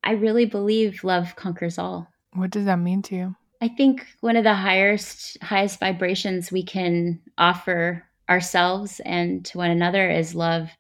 I 0.05 0.13
really 0.13 0.45
believe 0.45 1.05
love 1.05 1.35
conquers 1.37 1.79
all. 1.79 2.09
What 2.33 2.51
does 2.51 2.67
that 2.67 2.79
mean 2.79 3.03
to 3.03 3.17
you? 3.17 3.37
I 3.61 3.69
think 3.69 4.07
one 4.21 4.37
of 4.37 4.45
the 4.45 4.55
highest 4.55 5.37
highest 5.43 5.81
vibrations 5.81 6.53
we 6.53 6.63
can 6.63 7.21
offer 7.37 8.05
ourselves 8.29 9.01
and 9.05 9.45
to 9.47 9.59
one 9.59 9.71
another 9.71 10.09
is 10.09 10.35
love. 10.35 10.71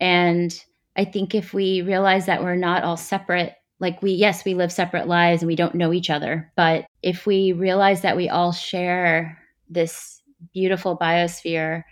And 0.00 0.52
I 0.96 1.04
think 1.04 1.34
if 1.34 1.54
we 1.54 1.82
realize 1.82 2.26
that 2.26 2.42
we're 2.42 2.56
not 2.56 2.82
all 2.82 2.96
separate 2.96 3.54
like 3.84 4.02
we 4.02 4.10
yes 4.10 4.44
we 4.44 4.54
live 4.54 4.72
separate 4.72 5.06
lives 5.06 5.42
and 5.42 5.46
we 5.46 5.56
don't 5.56 5.74
know 5.74 5.92
each 5.92 6.10
other 6.10 6.50
but 6.56 6.86
if 7.02 7.26
we 7.26 7.52
realize 7.52 8.00
that 8.02 8.16
we 8.16 8.28
all 8.28 8.52
share 8.52 9.38
this 9.68 10.20
beautiful 10.52 10.98
biosphere 10.98 11.82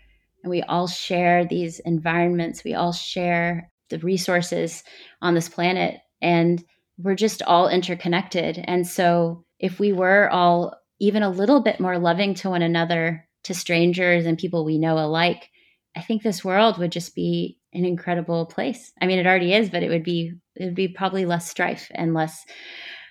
and 0.43 0.51
we 0.51 0.63
all 0.63 0.89
share 0.89 1.47
these 1.47 1.79
environments 1.81 2.65
we 2.65 2.75
all 2.75 2.93
share 2.93 3.71
the 3.91 3.99
resources 3.99 4.83
on 5.21 5.35
this 5.35 5.49
planet 5.49 6.01
and 6.21 6.65
we're 6.99 7.15
just 7.15 7.43
all 7.43 7.69
interconnected. 7.69 8.63
And 8.65 8.87
so 8.87 9.45
if 9.59 9.79
we 9.79 9.93
were 9.93 10.31
all 10.31 10.75
even 10.99 11.23
a 11.23 11.31
little 11.31 11.61
bit 11.61 11.81
more 11.81 11.99
loving 11.99 12.35
to 12.35 12.51
one 12.51 12.63
another 12.63 13.29
to 13.45 13.55
strangers 13.55 14.25
and 14.25 14.39
people 14.39 14.65
we 14.65 14.79
know 14.79 14.97
alike 14.99 15.51
i 15.97 16.01
think 16.01 16.23
this 16.23 16.45
world 16.45 16.79
would 16.79 16.93
just 16.93 17.13
be 17.13 17.59
an 17.73 17.85
incredible 17.85 18.47
place. 18.47 18.93
I 19.01 19.07
mean, 19.07 19.19
it 19.19 19.27
already 19.27 19.55
is, 19.55 19.71
but 19.71 19.83
it 19.83 19.89
would 19.89 20.05
be 20.05 20.33
it 20.57 20.65
would 20.67 20.75
be 20.75 20.89
probably 20.89 21.25
less 21.25 21.49
strife 21.49 21.91
and 21.95 22.15
less 22.15 22.45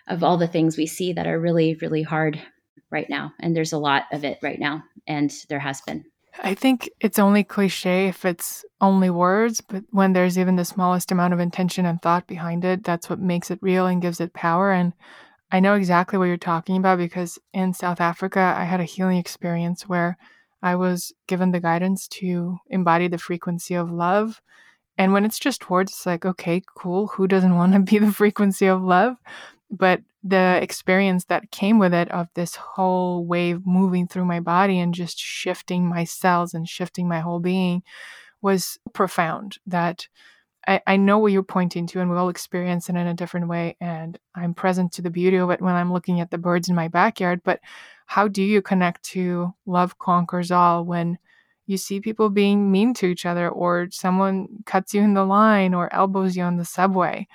of 0.08 0.24
all 0.24 0.38
the 0.38 0.48
things 0.48 0.78
we 0.78 0.88
see 0.88 1.14
that 1.14 1.28
are 1.28 1.40
really 1.40 1.76
really 1.82 2.04
hard 2.04 2.42
right 2.92 3.10
now. 3.10 3.34
And 3.40 3.56
there's 3.56 3.74
a 3.74 3.78
lot 3.78 4.04
of 4.12 4.24
it 4.24 4.40
right 4.42 4.60
now, 4.60 4.84
and 5.08 5.34
there 5.50 5.60
has 5.60 5.82
been. 5.82 6.06
I 6.42 6.54
think 6.54 6.90
it's 7.02 7.20
only 7.20 7.44
cliche 7.44 8.08
if 8.08 8.24
it's 8.24 8.64
only 8.80 9.10
words, 9.10 9.60
but 9.60 9.84
when 9.90 10.14
there's 10.14 10.40
even 10.40 10.56
the 10.56 10.64
smallest 10.64 11.12
amount 11.12 11.34
of 11.34 11.42
intention 11.42 11.86
and 11.86 12.02
thought 12.02 12.26
behind 12.26 12.64
it, 12.64 12.86
that's 12.86 13.10
what 13.10 13.20
makes 13.20 13.52
it 13.52 13.60
real 13.62 13.86
and 13.86 14.02
gives 14.02 14.22
it 14.22 14.34
power. 14.34 14.72
And 14.72 14.94
I 15.52 15.60
know 15.60 15.76
exactly 15.76 16.18
what 16.18 16.26
you're 16.26 16.38
talking 16.38 16.78
about 16.78 16.98
because 16.98 17.38
in 17.54 17.74
South 17.74 18.00
Africa, 18.00 18.56
I 18.58 18.64
had 18.64 18.80
a 18.80 18.86
healing 18.86 19.18
experience 19.18 19.90
where 19.90 20.18
I 20.62 20.76
was 20.76 21.12
given 21.28 21.52
the 21.52 21.60
guidance 21.60 22.08
to 22.10 22.58
embody 22.70 23.08
the 23.08 23.18
frequency 23.18 23.76
of 23.76 23.92
love. 23.92 24.42
And 24.98 25.14
when 25.14 25.26
it's 25.26 25.40
just 25.40 25.70
words, 25.70 25.92
it's 25.92 26.06
like, 26.06 26.26
okay, 26.26 26.62
cool. 26.78 27.08
Who 27.08 27.28
doesn't 27.28 27.56
want 27.56 27.74
to 27.74 27.80
be 27.80 27.98
the 27.98 28.12
frequency 28.22 28.68
of 28.68 28.82
love? 28.82 29.16
But 29.70 30.02
the 30.24 30.60
experience 30.62 31.26
that 31.26 31.52
came 31.52 31.80
with 31.80 31.94
it 31.94 32.12
of 32.12 32.28
this 32.36 32.56
whole 32.56 33.26
wave 33.26 33.66
moving 33.66 34.08
through 34.08 34.26
my 34.26 34.40
body 34.40 34.80
and 34.80 34.94
just 34.94 35.18
shifting 35.18 35.88
my 35.88 36.04
cells 36.04 36.54
and 36.54 36.70
shifting 36.70 37.08
my 37.08 37.22
whole 37.22 37.40
being 37.40 37.82
was 38.42 38.78
profound 38.94 39.58
that 39.66 40.08
I, 40.68 40.82
I 40.86 40.98
know 40.98 41.18
what 41.18 41.32
you're 41.32 41.44
pointing 41.44 41.88
to 41.88 42.02
and 42.02 42.12
we 42.12 42.18
all 42.18 42.30
experience 42.30 42.90
it 42.90 42.96
in 42.96 43.08
a 43.08 43.14
different 43.14 43.48
way 43.48 43.76
and 43.82 44.20
i'm 44.36 44.54
present 44.54 44.92
to 44.94 45.02
the 45.02 45.10
beauty 45.10 45.38
of 45.38 45.50
it 45.50 45.62
when 45.62 45.76
i'm 45.76 45.92
looking 45.92 46.20
at 46.20 46.30
the 46.30 46.38
birds 46.38 46.70
in 46.70 46.76
my 46.76 46.88
backyard 46.88 47.42
but 47.44 47.60
how 48.06 48.28
do 48.28 48.44
you 48.44 48.62
connect 48.62 49.04
to 49.04 49.54
love 49.66 49.98
conquers 49.98 50.52
all 50.52 50.84
when 50.84 51.18
you 51.66 51.78
see 51.78 52.02
people 52.02 52.30
being 52.30 52.72
mean 52.72 52.94
to 52.96 53.08
each 53.08 53.26
other 53.26 53.50
or 53.50 53.88
someone 53.92 54.48
cuts 54.66 54.94
you 54.94 55.02
in 55.02 55.14
the 55.14 55.24
line 55.24 55.74
or 55.74 55.94
elbows 55.94 56.36
you 56.36 56.44
on 56.44 56.58
the 56.58 56.66
subway? 56.66 57.28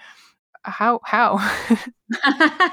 How 0.62 1.00
how? 1.04 1.38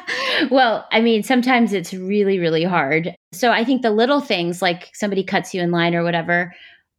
Well 0.52 0.86
i 0.92 1.00
mean 1.00 1.24
sometimes 1.24 1.74
it's 1.74 1.94
really 1.94 2.40
really 2.40 2.64
hard. 2.64 3.16
So 3.32 3.52
i 3.52 3.64
think 3.64 3.82
the 3.82 3.92
little 3.92 4.20
things 4.20 4.62
like 4.62 4.90
somebody 4.94 5.24
cuts 5.24 5.54
you 5.54 5.62
in 5.62 5.72
line 5.72 5.96
or 5.96 6.04
whatever 6.04 6.54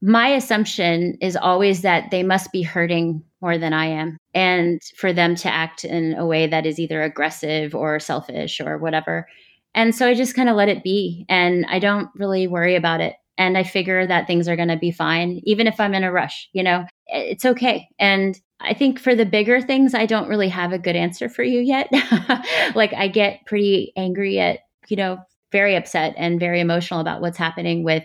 my 0.04 0.28
assumption 0.28 1.16
is 1.22 1.34
always 1.34 1.80
that 1.80 2.10
they 2.10 2.22
must 2.22 2.52
be 2.52 2.60
hurting 2.60 3.22
more 3.40 3.56
than 3.56 3.72
i 3.72 3.86
am 3.86 4.18
and 4.34 4.82
for 4.98 5.14
them 5.14 5.34
to 5.34 5.48
act 5.48 5.82
in 5.82 6.14
a 6.14 6.26
way 6.26 6.46
that 6.46 6.66
is 6.66 6.78
either 6.78 7.02
aggressive 7.02 7.74
or 7.74 7.98
selfish 7.98 8.60
or 8.60 8.76
whatever. 8.76 9.26
And 9.74 9.94
so 9.94 10.06
i 10.06 10.12
just 10.12 10.36
kind 10.36 10.50
of 10.50 10.56
let 10.56 10.68
it 10.68 10.84
be 10.84 11.24
and 11.30 11.64
i 11.70 11.78
don't 11.78 12.10
really 12.14 12.46
worry 12.46 12.76
about 12.76 13.00
it. 13.00 13.14
And 13.38 13.56
i 13.56 13.62
figure 13.62 14.06
that 14.06 14.26
things 14.26 14.46
are 14.46 14.56
going 14.56 14.68
to 14.68 14.76
be 14.76 14.90
fine 14.90 15.40
even 15.44 15.66
if 15.66 15.80
i'm 15.80 15.94
in 15.94 16.04
a 16.04 16.12
rush 16.12 16.50
you 16.52 16.62
know? 16.62 16.84
It's 17.06 17.44
okay. 17.44 17.88
And 17.98 18.38
I 18.60 18.74
think 18.74 18.98
for 18.98 19.14
the 19.14 19.26
bigger 19.26 19.60
things, 19.60 19.94
I 19.94 20.06
don't 20.06 20.28
really 20.28 20.48
have 20.48 20.72
a 20.72 20.78
good 20.78 20.96
answer 20.96 21.28
for 21.28 21.42
you 21.42 21.60
yet. 21.60 21.90
like 22.74 22.94
I 22.94 23.08
get 23.08 23.44
pretty 23.46 23.92
angry 23.96 24.38
at, 24.38 24.60
you 24.88 24.96
know, 24.96 25.18
very 25.52 25.76
upset 25.76 26.14
and 26.16 26.40
very 26.40 26.60
emotional 26.60 27.00
about 27.00 27.20
what's 27.20 27.36
happening 27.36 27.84
with 27.84 28.04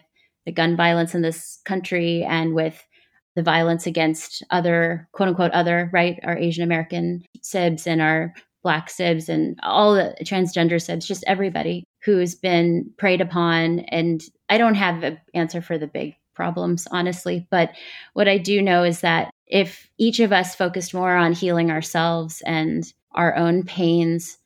the 0.50 0.54
gun 0.54 0.76
violence 0.76 1.14
in 1.14 1.22
this 1.22 1.60
country 1.64 2.24
and 2.24 2.56
with 2.56 2.84
the 3.36 3.44
violence 3.44 3.86
against 3.86 4.44
other 4.50 5.08
quote 5.12 5.30
unquote 5.30 5.52
other, 5.52 5.92
right? 5.94 6.20
Our 6.24 6.36
Asian 6.36 6.64
American 6.64 7.24
sibs 7.44 7.86
and 7.86 8.02
our 8.02 8.34
black 8.64 8.90
sibs 8.90 9.30
and 9.30 9.60
all 9.62 9.94
the 9.94 10.16
transgender 10.24 10.82
sibs, 10.82 11.06
just 11.06 11.24
everybody 11.28 11.84
who's 12.04 12.34
been 12.34 12.92
preyed 12.98 13.22
upon. 13.22 13.82
And 13.90 14.24
I 14.50 14.58
don't 14.58 14.74
have 14.74 15.04
an 15.04 15.20
answer 15.36 15.62
for 15.62 15.78
the 15.78 15.86
big 15.86 16.16
problems, 16.34 16.88
honestly. 16.90 17.48
But 17.52 17.70
what 18.14 18.28
I 18.28 18.40
do 18.40 18.60
know 18.60 18.84
is 18.84 19.02
that 19.02 19.30
if 19.46 19.88
each 20.00 20.20
of 20.20 20.34
us 20.34 20.56
focused 20.56 20.96
more 20.96 21.16
on 21.16 21.34
healing 21.34 21.70
ourselves 21.70 22.42
and 22.44 22.92
our 23.14 23.36
own 23.36 23.62
pains 23.62 24.40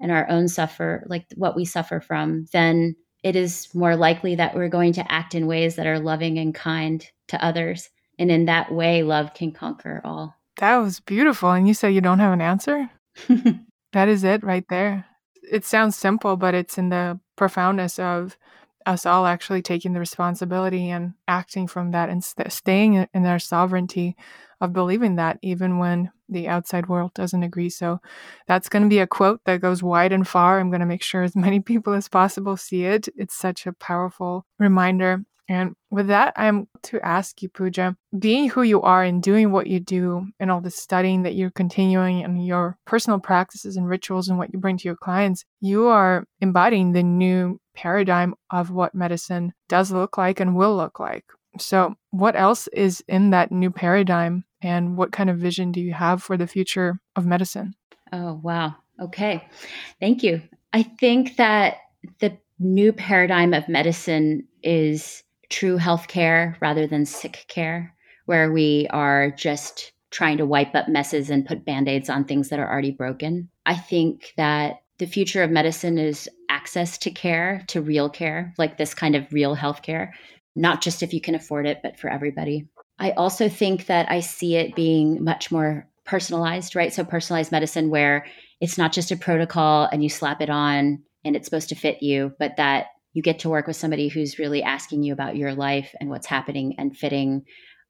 and 0.00 0.10
our 0.10 0.28
own 0.28 0.48
suffer, 0.48 1.06
like 1.06 1.26
what 1.36 1.54
we 1.54 1.64
suffer 1.64 2.00
from, 2.00 2.46
then 2.52 2.96
it 3.24 3.34
is 3.34 3.74
more 3.74 3.96
likely 3.96 4.34
that 4.36 4.54
we're 4.54 4.68
going 4.68 4.92
to 4.92 5.12
act 5.12 5.34
in 5.34 5.46
ways 5.46 5.76
that 5.76 5.86
are 5.86 5.98
loving 5.98 6.38
and 6.38 6.54
kind 6.54 7.04
to 7.28 7.42
others. 7.42 7.88
And 8.18 8.30
in 8.30 8.44
that 8.44 8.70
way, 8.70 9.02
love 9.02 9.32
can 9.32 9.50
conquer 9.50 10.02
all. 10.04 10.36
That 10.58 10.76
was 10.76 11.00
beautiful. 11.00 11.50
And 11.50 11.66
you 11.66 11.72
said 11.72 11.88
you 11.88 12.02
don't 12.02 12.18
have 12.20 12.34
an 12.34 12.42
answer? 12.42 12.90
that 13.92 14.08
is 14.08 14.24
it 14.24 14.44
right 14.44 14.66
there. 14.68 15.06
It 15.50 15.64
sounds 15.64 15.96
simple, 15.96 16.36
but 16.36 16.54
it's 16.54 16.76
in 16.76 16.90
the 16.90 17.18
profoundness 17.34 17.98
of 17.98 18.36
us 18.84 19.06
all 19.06 19.24
actually 19.24 19.62
taking 19.62 19.94
the 19.94 20.00
responsibility 20.00 20.90
and 20.90 21.14
acting 21.26 21.66
from 21.66 21.92
that 21.92 22.10
and 22.10 22.22
st- 22.22 22.52
staying 22.52 23.08
in 23.12 23.24
our 23.24 23.38
sovereignty 23.38 24.16
of 24.64 24.72
believing 24.72 25.16
that 25.16 25.38
even 25.42 25.78
when 25.78 26.10
the 26.28 26.48
outside 26.48 26.88
world 26.88 27.12
doesn't 27.14 27.42
agree. 27.42 27.70
So 27.70 28.00
that's 28.46 28.68
going 28.68 28.82
to 28.82 28.88
be 28.88 28.98
a 28.98 29.06
quote 29.06 29.40
that 29.44 29.60
goes 29.60 29.82
wide 29.82 30.12
and 30.12 30.26
far. 30.26 30.58
I'm 30.58 30.70
going 30.70 30.80
to 30.80 30.86
make 30.86 31.02
sure 31.02 31.22
as 31.22 31.36
many 31.46 31.60
people 31.60 31.92
as 31.92 32.08
possible 32.08 32.56
see 32.56 32.84
it. 32.84 33.08
It's 33.16 33.36
such 33.36 33.66
a 33.66 33.72
powerful 33.72 34.46
reminder. 34.58 35.24
And 35.46 35.74
with 35.90 36.06
that, 36.06 36.32
I'm 36.36 36.68
to 36.84 37.00
ask 37.02 37.42
you, 37.42 37.50
Pooja, 37.50 37.96
being 38.18 38.48
who 38.48 38.62
you 38.62 38.80
are 38.80 39.02
and 39.02 39.22
doing 39.22 39.52
what 39.52 39.66
you 39.66 39.78
do 39.78 40.26
and 40.40 40.50
all 40.50 40.62
the 40.62 40.70
studying 40.70 41.22
that 41.24 41.34
you're 41.34 41.50
continuing 41.50 42.24
and 42.24 42.46
your 42.46 42.78
personal 42.86 43.20
practices 43.20 43.76
and 43.76 43.86
rituals 43.86 44.28
and 44.28 44.38
what 44.38 44.54
you 44.54 44.58
bring 44.58 44.78
to 44.78 44.88
your 44.88 44.96
clients, 44.96 45.44
you 45.60 45.88
are 45.88 46.24
embodying 46.40 46.92
the 46.92 47.02
new 47.02 47.60
paradigm 47.74 48.34
of 48.50 48.70
what 48.70 48.94
medicine 48.94 49.52
does 49.68 49.92
look 49.92 50.16
like 50.16 50.40
and 50.40 50.56
will 50.56 50.76
look 50.76 50.98
like. 50.98 51.24
So, 51.58 51.94
what 52.10 52.36
else 52.36 52.66
is 52.68 53.04
in 53.06 53.30
that 53.30 53.52
new 53.52 53.70
paradigm, 53.70 54.44
and 54.64 54.96
what 54.96 55.12
kind 55.12 55.28
of 55.28 55.36
vision 55.36 55.70
do 55.70 55.80
you 55.80 55.92
have 55.92 56.22
for 56.22 56.38
the 56.38 56.46
future 56.46 56.98
of 57.14 57.26
medicine? 57.26 57.74
Oh, 58.12 58.40
wow. 58.42 58.74
Okay. 59.00 59.46
Thank 60.00 60.22
you. 60.22 60.40
I 60.72 60.82
think 60.82 61.36
that 61.36 61.76
the 62.20 62.36
new 62.58 62.92
paradigm 62.92 63.52
of 63.52 63.68
medicine 63.68 64.48
is 64.62 65.22
true 65.50 65.76
healthcare 65.78 66.56
rather 66.62 66.86
than 66.86 67.04
sick 67.04 67.44
care, 67.46 67.94
where 68.24 68.50
we 68.50 68.86
are 68.90 69.30
just 69.30 69.92
trying 70.10 70.38
to 70.38 70.46
wipe 70.46 70.74
up 70.74 70.88
messes 70.88 71.28
and 71.28 71.44
put 71.44 71.66
band 71.66 71.88
aids 71.88 72.08
on 72.08 72.24
things 72.24 72.48
that 72.48 72.58
are 72.58 72.70
already 72.70 72.92
broken. 72.92 73.50
I 73.66 73.74
think 73.74 74.32
that 74.38 74.76
the 74.98 75.06
future 75.06 75.42
of 75.42 75.50
medicine 75.50 75.98
is 75.98 76.28
access 76.48 76.96
to 76.98 77.10
care, 77.10 77.64
to 77.68 77.82
real 77.82 78.08
care, 78.08 78.54
like 78.56 78.78
this 78.78 78.94
kind 78.94 79.14
of 79.14 79.30
real 79.30 79.56
healthcare, 79.56 80.12
not 80.56 80.80
just 80.80 81.02
if 81.02 81.12
you 81.12 81.20
can 81.20 81.34
afford 81.34 81.66
it, 81.66 81.80
but 81.82 81.98
for 81.98 82.08
everybody. 82.08 82.66
I 82.98 83.10
also 83.12 83.48
think 83.48 83.86
that 83.86 84.10
I 84.10 84.20
see 84.20 84.56
it 84.56 84.74
being 84.74 85.22
much 85.22 85.50
more 85.50 85.88
personalized, 86.04 86.76
right? 86.76 86.92
So, 86.92 87.04
personalized 87.04 87.52
medicine 87.52 87.90
where 87.90 88.26
it's 88.60 88.78
not 88.78 88.92
just 88.92 89.10
a 89.10 89.16
protocol 89.16 89.88
and 89.90 90.02
you 90.02 90.08
slap 90.08 90.40
it 90.40 90.50
on 90.50 91.02
and 91.24 91.36
it's 91.36 91.46
supposed 91.46 91.70
to 91.70 91.74
fit 91.74 92.02
you, 92.02 92.32
but 92.38 92.56
that 92.56 92.86
you 93.14 93.22
get 93.22 93.38
to 93.40 93.48
work 93.48 93.66
with 93.66 93.76
somebody 93.76 94.08
who's 94.08 94.38
really 94.38 94.62
asking 94.62 95.02
you 95.02 95.12
about 95.12 95.36
your 95.36 95.54
life 95.54 95.94
and 96.00 96.10
what's 96.10 96.26
happening 96.26 96.74
and 96.78 96.96
fitting 96.96 97.44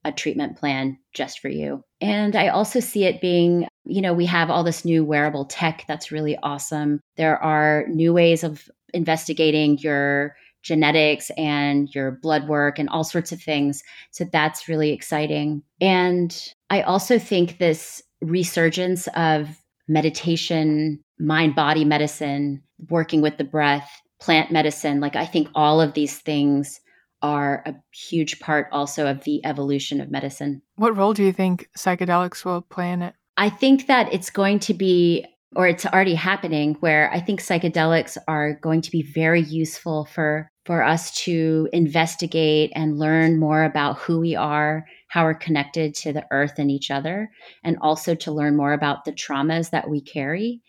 a 0.05 0.12
treatment 0.12 0.59
plan 0.59 0.98
just 1.14 1.40
for 1.40 1.48
you. 1.48 1.82
And 2.00 2.36
I 2.36 2.48
also 2.48 2.78
see 2.78 3.05
it 3.05 3.22
being, 3.22 3.66
you 3.84 4.02
know, 4.02 4.12
we 4.12 4.26
have 4.26 4.50
all 4.50 4.62
this 4.62 4.84
new 4.84 5.02
wearable 5.02 5.46
tech 5.46 5.84
that's 5.88 6.12
really 6.12 6.36
awesome. 6.42 7.00
There 7.16 7.42
are 7.42 7.86
new 7.88 8.12
ways 8.12 8.44
of 8.44 8.68
investigating 8.92 9.78
your 9.78 10.36
genetics 10.65 11.31
and 11.37 11.95
your 11.95 12.11
blood 12.11 12.49
work 12.49 12.79
and 12.79 12.89
all 12.89 13.05
sorts 13.05 13.31
of 13.31 13.41
things. 13.41 13.83
So 14.11 14.25
that's 14.25 14.69
really 14.69 14.91
exciting. 14.91 15.62
And 15.81 16.37
I 16.71 16.83
also 16.83 17.19
think 17.19 17.59
this 17.59 18.03
resurgence 18.21 19.07
of 19.15 19.49
meditation, 19.87 21.01
mind 21.19 21.55
body 21.55 21.85
medicine, 21.85 22.62
working 22.89 23.21
with 23.21 23.37
the 23.37 23.45
breath, 23.45 23.89
plant 24.21 24.51
medicine, 24.51 25.01
like 25.01 25.17
I 25.17 25.27
think 25.27 25.49
all 25.55 25.81
of 25.81 25.93
these 25.93 26.19
things 26.19 26.81
are 27.23 27.62
a 27.67 27.75
huge 27.93 28.41
part 28.41 28.69
also 28.73 29.07
of 29.07 29.25
the 29.25 29.45
evolution 29.45 30.01
of 30.01 30.11
medicine. 30.11 30.62
What 30.77 30.97
role 30.97 31.15
do 31.15 31.23
you 31.23 31.33
think 31.33 31.69
psychedelics 31.77 32.45
will 32.45 32.62
play 32.62 32.91
in 32.91 33.03
it? 33.03 33.15
I 33.37 33.51
think 33.51 33.87
that 33.87 34.12
it's 34.12 34.31
going 34.31 34.61
to 34.61 34.75
be 34.75 35.27
or 35.57 35.69
it's 35.69 35.87
already 35.87 36.15
happening 36.15 36.75
where 36.81 37.11
I 37.12 37.21
think 37.21 37.41
psychedelics 37.41 38.19
are 38.27 38.55
going 38.55 38.81
to 38.83 38.91
be 38.91 39.03
very 39.03 39.43
useful 39.43 40.05
for 40.05 40.51
for 40.65 40.83
us 40.83 41.11
to 41.25 41.69
investigate 41.73 42.73
and 42.75 42.99
learn 42.99 43.39
more 43.39 43.65
about 43.65 43.99
who 43.99 44.19
we 44.21 44.35
are, 44.35 44.87
how 45.09 45.25
we're 45.25 45.35
connected 45.35 45.95
to 45.95 46.12
the 46.12 46.25
earth 46.31 46.55
and 46.59 46.71
each 46.71 46.91
other, 46.91 47.31
and 47.62 47.77
also 47.83 48.15
to 48.15 48.33
learn 48.33 48.57
more 48.57 48.73
about 48.73 49.05
the 49.05 49.12
traumas 49.12 49.71
that 49.71 49.91
we 49.91 50.01
carry 50.01 50.61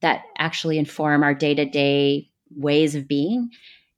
that 0.00 0.22
actually 0.38 0.78
inform 0.78 1.22
our 1.22 1.34
day-to-day 1.34 2.28
ways 2.56 2.94
of 2.94 3.08
being. 3.08 3.50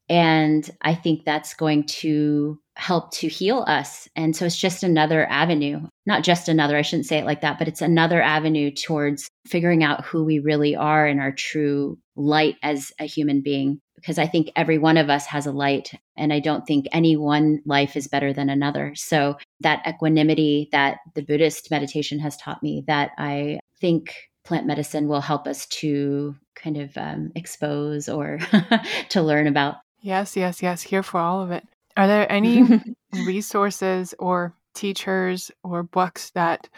And 0.09 0.69
I 0.83 0.95
think 0.95 1.25
that's 1.25 1.55
going 1.55 1.87
to 1.87 2.59
help 2.77 3.13
to 3.13 3.29
heal 3.29 3.65
us. 3.67 4.09
And 4.17 4.37
so 4.37 4.45
it's 4.45 4.59
just 4.59 4.83
another 4.83 5.27
avenue, 5.27 5.81
not 6.07 6.25
just 6.25 6.49
another, 6.49 6.77
I 6.77 6.83
shouldn't 6.83 7.07
say 7.07 7.19
it 7.19 7.25
like 7.25 7.41
that, 7.43 7.59
but 7.59 7.69
it's 7.69 7.81
another 7.81 8.21
avenue 8.21 8.71
towards 8.71 9.29
figuring 9.47 9.83
out 9.85 10.05
who 10.05 10.25
we 10.25 10.41
really 10.41 10.75
are 10.77 11.07
in 11.07 11.21
our 11.21 11.33
true 11.33 11.99
light 12.17 12.57
as 12.63 12.93
a 12.99 13.05
human 13.05 13.43
being. 13.43 13.81
Because 14.05 14.19
I 14.19 14.27
think 14.27 14.51
every 14.55 14.77
one 14.77 14.99
of 14.99 15.09
us 15.09 15.25
has 15.27 15.47
a 15.47 15.51
light, 15.51 15.93
and 16.15 16.31
I 16.31 16.39
don't 16.39 16.67
think 16.67 16.85
any 16.93 17.17
one 17.17 17.63
life 17.65 17.97
is 17.97 18.07
better 18.07 18.35
than 18.35 18.51
another. 18.51 18.95
So 18.95 19.39
that 19.61 19.83
equanimity 19.89 20.69
that 20.73 20.99
the 21.15 21.23
Buddhist 21.23 21.71
meditation 21.71 22.19
has 22.19 22.37
taught 22.37 22.63
me, 22.63 22.85
that 22.87 23.13
I 23.17 23.61
think 23.81 24.15
plant 24.45 24.67
medicine 24.67 25.09
will 25.09 25.23
help 25.23 25.47
us 25.47 25.65
to 25.67 26.37
kind 26.55 26.77
of 26.77 26.97
um, 26.99 27.33
expose 27.35 28.11
or 28.11 28.41
to 29.09 29.23
learn 29.23 29.47
about. 29.47 29.77
Yes, 30.03 30.37
yes, 30.37 30.63
yes. 30.63 30.83
Here 30.83 31.03
for 31.03 31.19
all 31.19 31.43
of 31.43 31.51
it. 31.51 31.65
Are 31.97 32.07
there 32.07 32.31
any 32.31 32.63
resources 33.13 34.15
or 34.19 34.55
teachers 34.75 35.51
or 35.63 35.83
books 35.83 36.29
that 36.31 36.69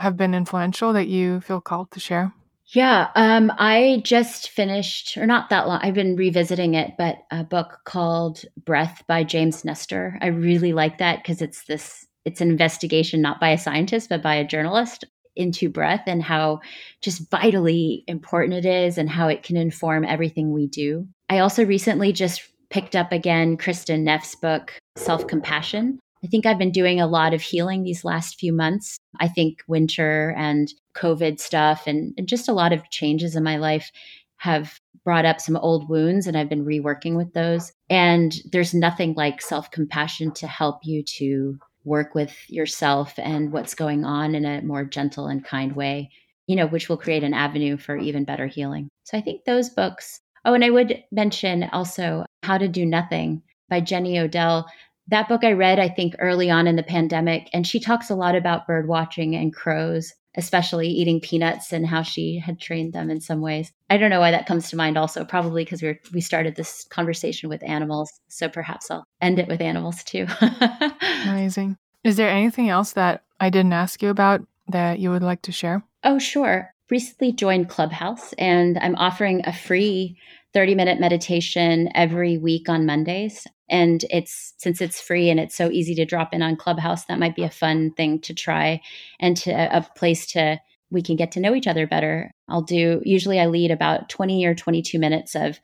have 0.00 0.16
been 0.16 0.32
influential 0.32 0.94
that 0.94 1.08
you 1.08 1.42
feel 1.42 1.60
called 1.60 1.90
to 1.90 2.00
share? 2.00 2.32
Yeah, 2.74 3.10
um, 3.14 3.52
I 3.56 4.02
just 4.04 4.50
finished, 4.50 5.16
or 5.16 5.26
not 5.26 5.48
that 5.50 5.68
long, 5.68 5.78
I've 5.80 5.94
been 5.94 6.16
revisiting 6.16 6.74
it, 6.74 6.94
but 6.98 7.18
a 7.30 7.44
book 7.44 7.78
called 7.84 8.44
Breath 8.64 9.04
by 9.06 9.22
James 9.22 9.64
Nestor. 9.64 10.18
I 10.20 10.26
really 10.26 10.72
like 10.72 10.98
that 10.98 11.22
because 11.22 11.40
it's 11.40 11.64
this, 11.66 12.04
it's 12.24 12.40
an 12.40 12.50
investigation 12.50 13.20
not 13.20 13.38
by 13.38 13.50
a 13.50 13.58
scientist, 13.58 14.08
but 14.08 14.22
by 14.22 14.34
a 14.34 14.46
journalist 14.46 15.04
into 15.36 15.68
breath 15.68 16.02
and 16.06 16.20
how 16.20 16.60
just 17.00 17.30
vitally 17.30 18.02
important 18.08 18.54
it 18.54 18.66
is 18.66 18.98
and 18.98 19.08
how 19.08 19.28
it 19.28 19.44
can 19.44 19.56
inform 19.56 20.04
everything 20.04 20.52
we 20.52 20.66
do. 20.66 21.06
I 21.28 21.38
also 21.38 21.64
recently 21.64 22.12
just 22.12 22.42
picked 22.70 22.96
up 22.96 23.12
again 23.12 23.56
Kristin 23.56 24.00
Neff's 24.00 24.34
book, 24.34 24.76
Self 24.96 25.28
Compassion. 25.28 26.00
I 26.24 26.26
think 26.26 26.46
I've 26.46 26.58
been 26.58 26.72
doing 26.72 27.00
a 27.00 27.06
lot 27.06 27.34
of 27.34 27.42
healing 27.42 27.82
these 27.82 28.04
last 28.04 28.38
few 28.38 28.52
months. 28.52 28.98
I 29.20 29.28
think 29.28 29.58
winter 29.68 30.34
and 30.38 30.72
COVID 30.96 31.38
stuff 31.38 31.86
and, 31.86 32.14
and 32.16 32.26
just 32.26 32.48
a 32.48 32.54
lot 32.54 32.72
of 32.72 32.88
changes 32.88 33.36
in 33.36 33.44
my 33.44 33.58
life 33.58 33.92
have 34.38 34.80
brought 35.04 35.26
up 35.26 35.38
some 35.38 35.56
old 35.56 35.88
wounds 35.90 36.26
and 36.26 36.36
I've 36.36 36.48
been 36.48 36.64
reworking 36.64 37.14
with 37.14 37.34
those. 37.34 37.72
And 37.90 38.34
there's 38.52 38.72
nothing 38.72 39.12
like 39.14 39.42
self 39.42 39.70
compassion 39.70 40.32
to 40.34 40.46
help 40.46 40.78
you 40.82 41.02
to 41.18 41.58
work 41.84 42.14
with 42.14 42.34
yourself 42.48 43.12
and 43.18 43.52
what's 43.52 43.74
going 43.74 44.06
on 44.06 44.34
in 44.34 44.46
a 44.46 44.62
more 44.62 44.84
gentle 44.84 45.26
and 45.26 45.44
kind 45.44 45.76
way, 45.76 46.08
you 46.46 46.56
know, 46.56 46.66
which 46.66 46.88
will 46.88 46.96
create 46.96 47.22
an 47.22 47.34
avenue 47.34 47.76
for 47.76 47.98
even 47.98 48.24
better 48.24 48.46
healing. 48.46 48.88
So 49.04 49.18
I 49.18 49.20
think 49.20 49.44
those 49.44 49.68
books. 49.68 50.20
Oh, 50.46 50.54
and 50.54 50.64
I 50.64 50.70
would 50.70 51.04
mention 51.12 51.64
also 51.64 52.24
How 52.42 52.56
to 52.56 52.68
Do 52.68 52.86
Nothing 52.86 53.42
by 53.68 53.80
Jenny 53.80 54.18
Odell 54.18 54.66
that 55.08 55.28
book 55.28 55.44
I 55.44 55.52
read, 55.52 55.78
I 55.78 55.88
think, 55.88 56.14
early 56.18 56.50
on 56.50 56.66
in 56.66 56.76
the 56.76 56.82
pandemic, 56.82 57.48
and 57.52 57.66
she 57.66 57.80
talks 57.80 58.10
a 58.10 58.14
lot 58.14 58.34
about 58.34 58.66
bird 58.66 58.88
watching 58.88 59.34
and 59.34 59.54
crows, 59.54 60.14
especially 60.36 60.88
eating 60.88 61.20
peanuts 61.20 61.72
and 61.72 61.86
how 61.86 62.02
she 62.02 62.38
had 62.38 62.58
trained 62.58 62.92
them 62.92 63.10
in 63.10 63.20
some 63.20 63.40
ways. 63.40 63.72
I 63.90 63.98
don't 63.98 64.10
know 64.10 64.20
why 64.20 64.30
that 64.30 64.46
comes 64.46 64.70
to 64.70 64.76
mind. 64.76 64.96
Also, 64.96 65.24
probably 65.24 65.64
because 65.64 65.82
we 65.82 65.98
we 66.12 66.20
started 66.20 66.56
this 66.56 66.84
conversation 66.90 67.48
with 67.48 67.62
animals, 67.62 68.10
so 68.28 68.48
perhaps 68.48 68.90
I'll 68.90 69.04
end 69.20 69.38
it 69.38 69.48
with 69.48 69.60
animals 69.60 70.02
too. 70.04 70.26
Amazing. 71.26 71.76
Is 72.02 72.16
there 72.16 72.30
anything 72.30 72.68
else 72.68 72.92
that 72.92 73.24
I 73.40 73.50
didn't 73.50 73.72
ask 73.72 74.02
you 74.02 74.08
about 74.10 74.46
that 74.68 74.98
you 74.98 75.10
would 75.10 75.22
like 75.22 75.42
to 75.42 75.52
share? 75.52 75.82
Oh, 76.02 76.18
sure. 76.18 76.70
Recently 76.90 77.32
joined 77.32 77.68
Clubhouse, 77.68 78.32
and 78.34 78.78
I'm 78.78 78.96
offering 78.96 79.42
a 79.46 79.52
free 79.52 80.18
30 80.54 80.74
minute 80.76 81.00
meditation 81.00 81.88
every 81.94 82.38
week 82.38 82.68
on 82.68 82.86
Mondays. 82.86 83.46
And 83.68 84.04
it's 84.10 84.54
since 84.58 84.80
it's 84.80 85.00
free 85.00 85.30
and 85.30 85.40
it's 85.40 85.56
so 85.56 85.70
easy 85.70 85.94
to 85.96 86.04
drop 86.04 86.32
in 86.32 86.42
on 86.42 86.56
Clubhouse, 86.56 87.06
that 87.06 87.18
might 87.18 87.36
be 87.36 87.42
a 87.42 87.50
fun 87.50 87.92
thing 87.92 88.20
to 88.20 88.34
try 88.34 88.80
and 89.20 89.36
to 89.38 89.50
a 89.50 89.86
place 89.96 90.26
to 90.32 90.60
we 90.90 91.02
can 91.02 91.16
get 91.16 91.32
to 91.32 91.40
know 91.40 91.54
each 91.54 91.66
other 91.66 91.86
better. 91.86 92.30
I'll 92.48 92.62
do 92.62 93.02
usually 93.04 93.40
I 93.40 93.46
lead 93.46 93.70
about 93.70 94.08
20 94.08 94.46
or 94.46 94.54
22 94.54 94.98
minutes 94.98 95.34
of 95.34 95.58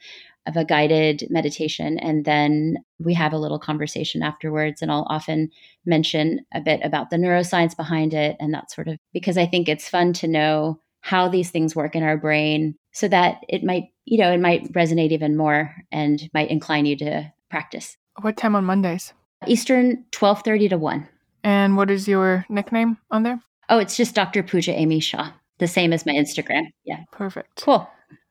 of 0.47 0.57
a 0.57 0.64
guided 0.64 1.26
meditation 1.28 1.99
and 1.99 2.24
then 2.24 2.78
we 2.99 3.12
have 3.12 3.34
a 3.34 3.38
little 3.38 3.59
conversation 3.59 4.22
afterwards 4.22 4.80
and 4.80 4.91
I'll 4.91 5.07
often 5.11 5.51
mention 5.84 6.41
a 6.55 6.62
bit 6.62 6.80
about 6.82 7.11
the 7.11 7.16
neuroscience 7.16 7.76
behind 7.76 8.14
it 8.14 8.36
and 8.41 8.53
that 8.55 8.70
sort 8.70 8.88
of 8.88 8.97
because 9.12 9.36
I 9.36 9.47
think 9.47 9.68
it's 9.68 9.88
fun 9.88 10.14
to 10.14 10.26
know 10.26 10.80
how 11.01 11.28
these 11.28 11.51
things 11.51 11.76
work 11.76 11.94
in 11.96 12.03
our 12.03 12.16
brain 12.16 12.74
so 12.92 13.09
that 13.09 13.42
it 13.48 13.64
might, 13.64 13.84
you 14.05 14.18
know, 14.18 14.32
it 14.32 14.40
might 14.40 14.72
resonate 14.72 15.12
even 15.12 15.36
more 15.36 15.74
and 15.92 16.28
might 16.34 16.51
incline 16.51 16.86
you 16.86 16.96
to 16.96 17.32
practice. 17.48 17.96
What 18.20 18.36
time 18.36 18.55
on 18.57 18.64
Mondays? 18.64 19.12
Eastern, 19.46 20.05
12:30 20.12 20.68
to 20.70 20.78
1. 20.78 21.09
And 21.42 21.76
what 21.76 21.90
is 21.90 22.07
your 22.07 22.44
nickname 22.48 22.98
on 23.11 23.22
there? 23.22 23.40
Oh, 23.68 23.78
it's 23.78 23.96
just 23.96 24.14
Dr. 24.14 24.42
Pooja 24.42 24.72
Amy 24.72 25.01
Shah. 25.01 25.30
The 25.59 25.66
same 25.66 25.92
as 25.92 26.05
my 26.05 26.12
Instagram. 26.12 26.64
Yeah. 26.84 27.05
Perfect. 27.12 27.62
Cool. 27.62 27.88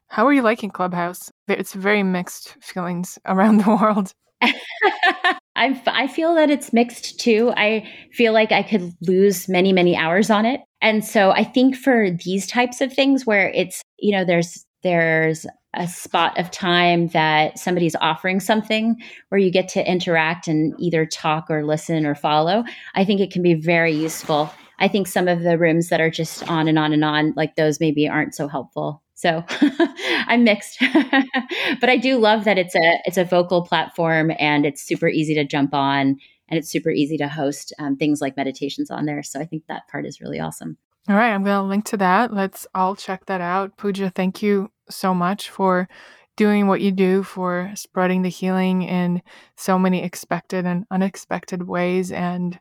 How 0.08 0.26
are 0.28 0.34
you 0.34 0.42
liking 0.42 0.70
Clubhouse? 0.72 1.32
It's 1.48 1.74
very 1.74 2.04
mixed 2.04 2.56
feelings 2.62 3.18
around 3.26 3.58
the 3.58 3.76
world. 3.76 4.14
I 5.60 5.82
I 5.86 6.08
feel 6.08 6.34
that 6.36 6.50
it's 6.50 6.74
mixed 6.74 7.20
too. 7.20 7.54
I 7.56 7.88
feel 8.14 8.34
like 8.34 8.52
I 8.52 8.64
could 8.64 8.94
lose 9.02 9.48
many 9.48 9.74
many 9.74 9.96
hours 9.96 10.30
on 10.30 10.46
it. 10.46 10.62
And 10.82 11.04
so 11.04 11.32
I 11.32 11.44
think 11.44 11.76
for 11.76 12.10
these 12.12 12.48
types 12.48 12.82
of 12.82 12.94
things 12.94 13.26
where 13.26 13.50
it's, 13.50 13.82
you 14.00 14.12
know, 14.12 14.24
there's 14.24 14.66
there's 14.82 15.46
a 15.76 15.88
spot 15.88 16.38
of 16.40 16.50
time 16.50 17.08
that 17.10 17.60
somebody's 17.60 17.96
offering 18.02 18.40
something 18.40 18.96
where 19.28 19.40
you 19.40 19.52
get 19.52 19.68
to 19.70 19.88
interact 19.88 20.48
and 20.48 20.74
either 20.80 21.06
talk 21.06 21.46
or 21.50 21.64
listen 21.64 22.06
or 22.06 22.16
follow, 22.16 22.64
I 22.96 23.06
think 23.06 23.22
it 23.22 23.32
can 23.32 23.44
be 23.44 23.54
very 23.54 23.94
useful. 23.94 24.52
I 24.80 24.88
think 24.88 25.08
some 25.08 25.28
of 25.28 25.42
the 25.42 25.58
rooms 25.58 25.90
that 25.90 26.02
are 26.02 26.10
just 26.10 26.50
on 26.50 26.68
and 26.68 26.80
on 26.80 26.94
and 26.94 27.04
on, 27.04 27.34
like 27.36 27.56
those 27.56 27.80
maybe 27.80 28.08
aren't 28.08 28.34
so 28.34 28.48
helpful. 28.48 29.04
So 29.20 29.44
I'm 30.28 30.46
mixed. 30.46 30.80
but 31.82 31.90
I 31.90 31.98
do 31.98 32.18
love 32.18 32.46
that 32.46 32.58
it's 32.58 32.74
a 32.74 33.00
it's 33.04 33.18
a 33.18 33.26
vocal 33.26 33.64
platform 33.64 34.32
and 34.40 34.66
it's 34.66 34.82
super 34.82 35.10
easy 35.10 35.34
to 35.36 35.44
jump 35.44 35.74
on 35.74 36.18
and 36.48 36.58
it's 36.58 36.70
super 36.70 36.90
easy 36.90 37.18
to 37.18 37.28
host 37.28 37.74
um, 37.80 37.98
things 37.98 38.22
like 38.22 38.38
meditations 38.38 38.90
on 38.90 39.06
there. 39.06 39.22
So 39.22 39.42
I 39.42 39.46
think 39.46 39.64
that 39.68 39.90
part 39.90 40.06
is 40.06 40.22
really 40.22 40.40
awesome. 40.40 40.78
All 41.10 41.18
right, 41.18 41.34
I'm 41.34 41.44
going 41.44 41.58
to 41.58 41.68
link 41.68 41.84
to 41.86 41.98
that. 41.98 42.34
Let's 42.34 42.66
all 42.74 42.96
check 42.96 43.26
that 43.26 43.42
out. 43.42 43.76
Pooja, 43.76 44.10
thank 44.10 44.42
you 44.42 44.72
so 44.90 45.14
much 45.14 45.50
for 45.50 45.90
doing 46.38 46.68
what 46.68 46.80
you 46.80 46.92
do 46.92 47.22
for 47.22 47.72
spreading 47.76 48.22
the 48.22 48.30
healing 48.30 48.84
in 48.84 49.22
so 49.58 49.78
many 49.78 50.02
expected 50.02 50.66
and 50.66 50.86
unexpected 50.92 51.68
ways. 51.68 52.14
And 52.14 52.58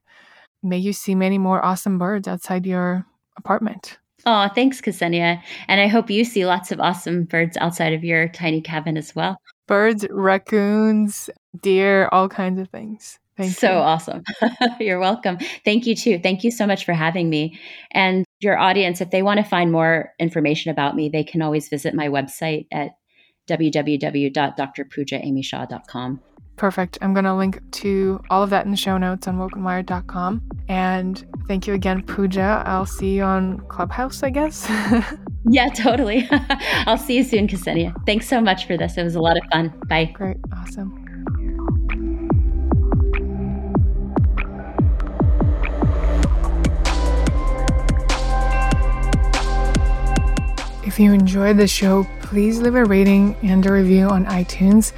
may 0.60 0.78
you 0.78 0.92
see 0.92 1.14
many 1.14 1.38
more 1.38 1.64
awesome 1.64 1.98
birds 1.98 2.26
outside 2.26 2.66
your 2.66 3.06
apartment. 3.36 3.98
Oh, 4.26 4.48
thanks, 4.54 4.80
Ksenia. 4.80 5.40
And 5.68 5.80
I 5.80 5.86
hope 5.86 6.10
you 6.10 6.24
see 6.24 6.44
lots 6.44 6.72
of 6.72 6.80
awesome 6.80 7.22
birds 7.24 7.56
outside 7.58 7.92
of 7.92 8.02
your 8.04 8.28
tiny 8.28 8.60
cabin 8.60 8.96
as 8.96 9.14
well. 9.14 9.36
Birds, 9.66 10.04
raccoons, 10.10 11.30
deer, 11.60 12.08
all 12.10 12.28
kinds 12.28 12.60
of 12.60 12.68
things. 12.70 13.20
Thank 13.36 13.52
so 13.52 13.70
you. 13.70 13.76
awesome. 13.76 14.24
You're 14.80 14.98
welcome. 14.98 15.38
Thank 15.64 15.86
you 15.86 15.94
too. 15.94 16.18
Thank 16.18 16.42
you 16.42 16.50
so 16.50 16.66
much 16.66 16.84
for 16.84 16.92
having 16.92 17.30
me. 17.30 17.56
And 17.92 18.24
your 18.40 18.58
audience, 18.58 19.00
if 19.00 19.10
they 19.10 19.22
want 19.22 19.38
to 19.38 19.44
find 19.44 19.70
more 19.70 20.10
information 20.18 20.72
about 20.72 20.96
me, 20.96 21.08
they 21.08 21.22
can 21.22 21.40
always 21.40 21.68
visit 21.68 21.94
my 21.94 22.08
website 22.08 22.66
at 22.72 22.96
www.drpoojaamyshah.com. 23.48 26.20
Perfect. 26.58 26.98
I'm 27.00 27.14
going 27.14 27.24
to 27.24 27.34
link 27.34 27.60
to 27.70 28.20
all 28.30 28.42
of 28.42 28.50
that 28.50 28.64
in 28.64 28.72
the 28.72 28.76
show 28.76 28.98
notes 28.98 29.28
on 29.28 29.38
wokenwired.com. 29.38 30.42
And 30.68 31.24
thank 31.46 31.68
you 31.68 31.74
again, 31.74 32.02
Pooja. 32.02 32.64
I'll 32.66 32.84
see 32.84 33.14
you 33.14 33.22
on 33.22 33.60
Clubhouse, 33.68 34.24
I 34.24 34.30
guess. 34.30 34.68
yeah, 35.48 35.68
totally. 35.68 36.28
I'll 36.30 36.98
see 36.98 37.16
you 37.16 37.22
soon, 37.22 37.46
Ksenia. 37.46 37.94
Thanks 38.06 38.28
so 38.28 38.40
much 38.40 38.66
for 38.66 38.76
this. 38.76 38.98
It 38.98 39.04
was 39.04 39.14
a 39.14 39.20
lot 39.20 39.36
of 39.36 39.44
fun. 39.52 39.72
Bye. 39.86 40.06
Great. 40.12 40.36
Awesome. 40.52 41.04
If 50.84 50.98
you 50.98 51.12
enjoyed 51.12 51.56
the 51.56 51.68
show, 51.68 52.04
please 52.20 52.58
leave 52.58 52.74
a 52.74 52.84
rating 52.84 53.36
and 53.42 53.64
a 53.64 53.70
review 53.70 54.08
on 54.08 54.26
iTunes 54.26 54.92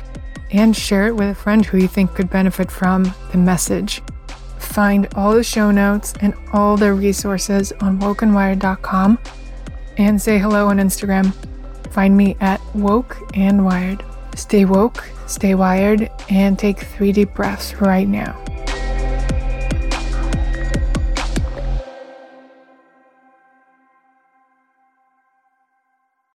and 0.53 0.77
share 0.77 1.07
it 1.07 1.17
with 1.17 1.31
a 1.31 1.35
friend 1.35 1.65
who 1.65 1.79
you 1.79 1.89
think 1.89 2.15
could 2.15 2.31
benefit 2.31 2.71
from 2.71 3.15
the 3.33 3.39
message. 3.39 4.03
Find 4.59 5.09
all 5.15 5.35
the 5.35 5.45
show 5.45 5.71
notes 5.71 6.15
and 6.21 6.35
all 6.53 6.77
the 6.77 6.93
resources 6.93 7.73
on 7.81 7.99
wokenwired.com 7.99 9.19
and 9.97 10.21
say 10.21 10.39
hello 10.39 10.67
on 10.67 10.79
Instagram. 10.79 11.33
Find 11.93 12.17
me 12.17 12.37
at 12.41 12.61
woke 12.75 13.17
and 13.35 13.65
wired. 13.65 14.05
Stay 14.37 14.65
woke, 14.65 15.05
stay 15.27 15.55
wired, 15.55 16.11
and 16.29 16.59
take 16.59 16.79
three 16.79 17.13
deep 17.13 17.35
breaths 17.35 17.75
right 17.81 18.09
now. 18.09 18.37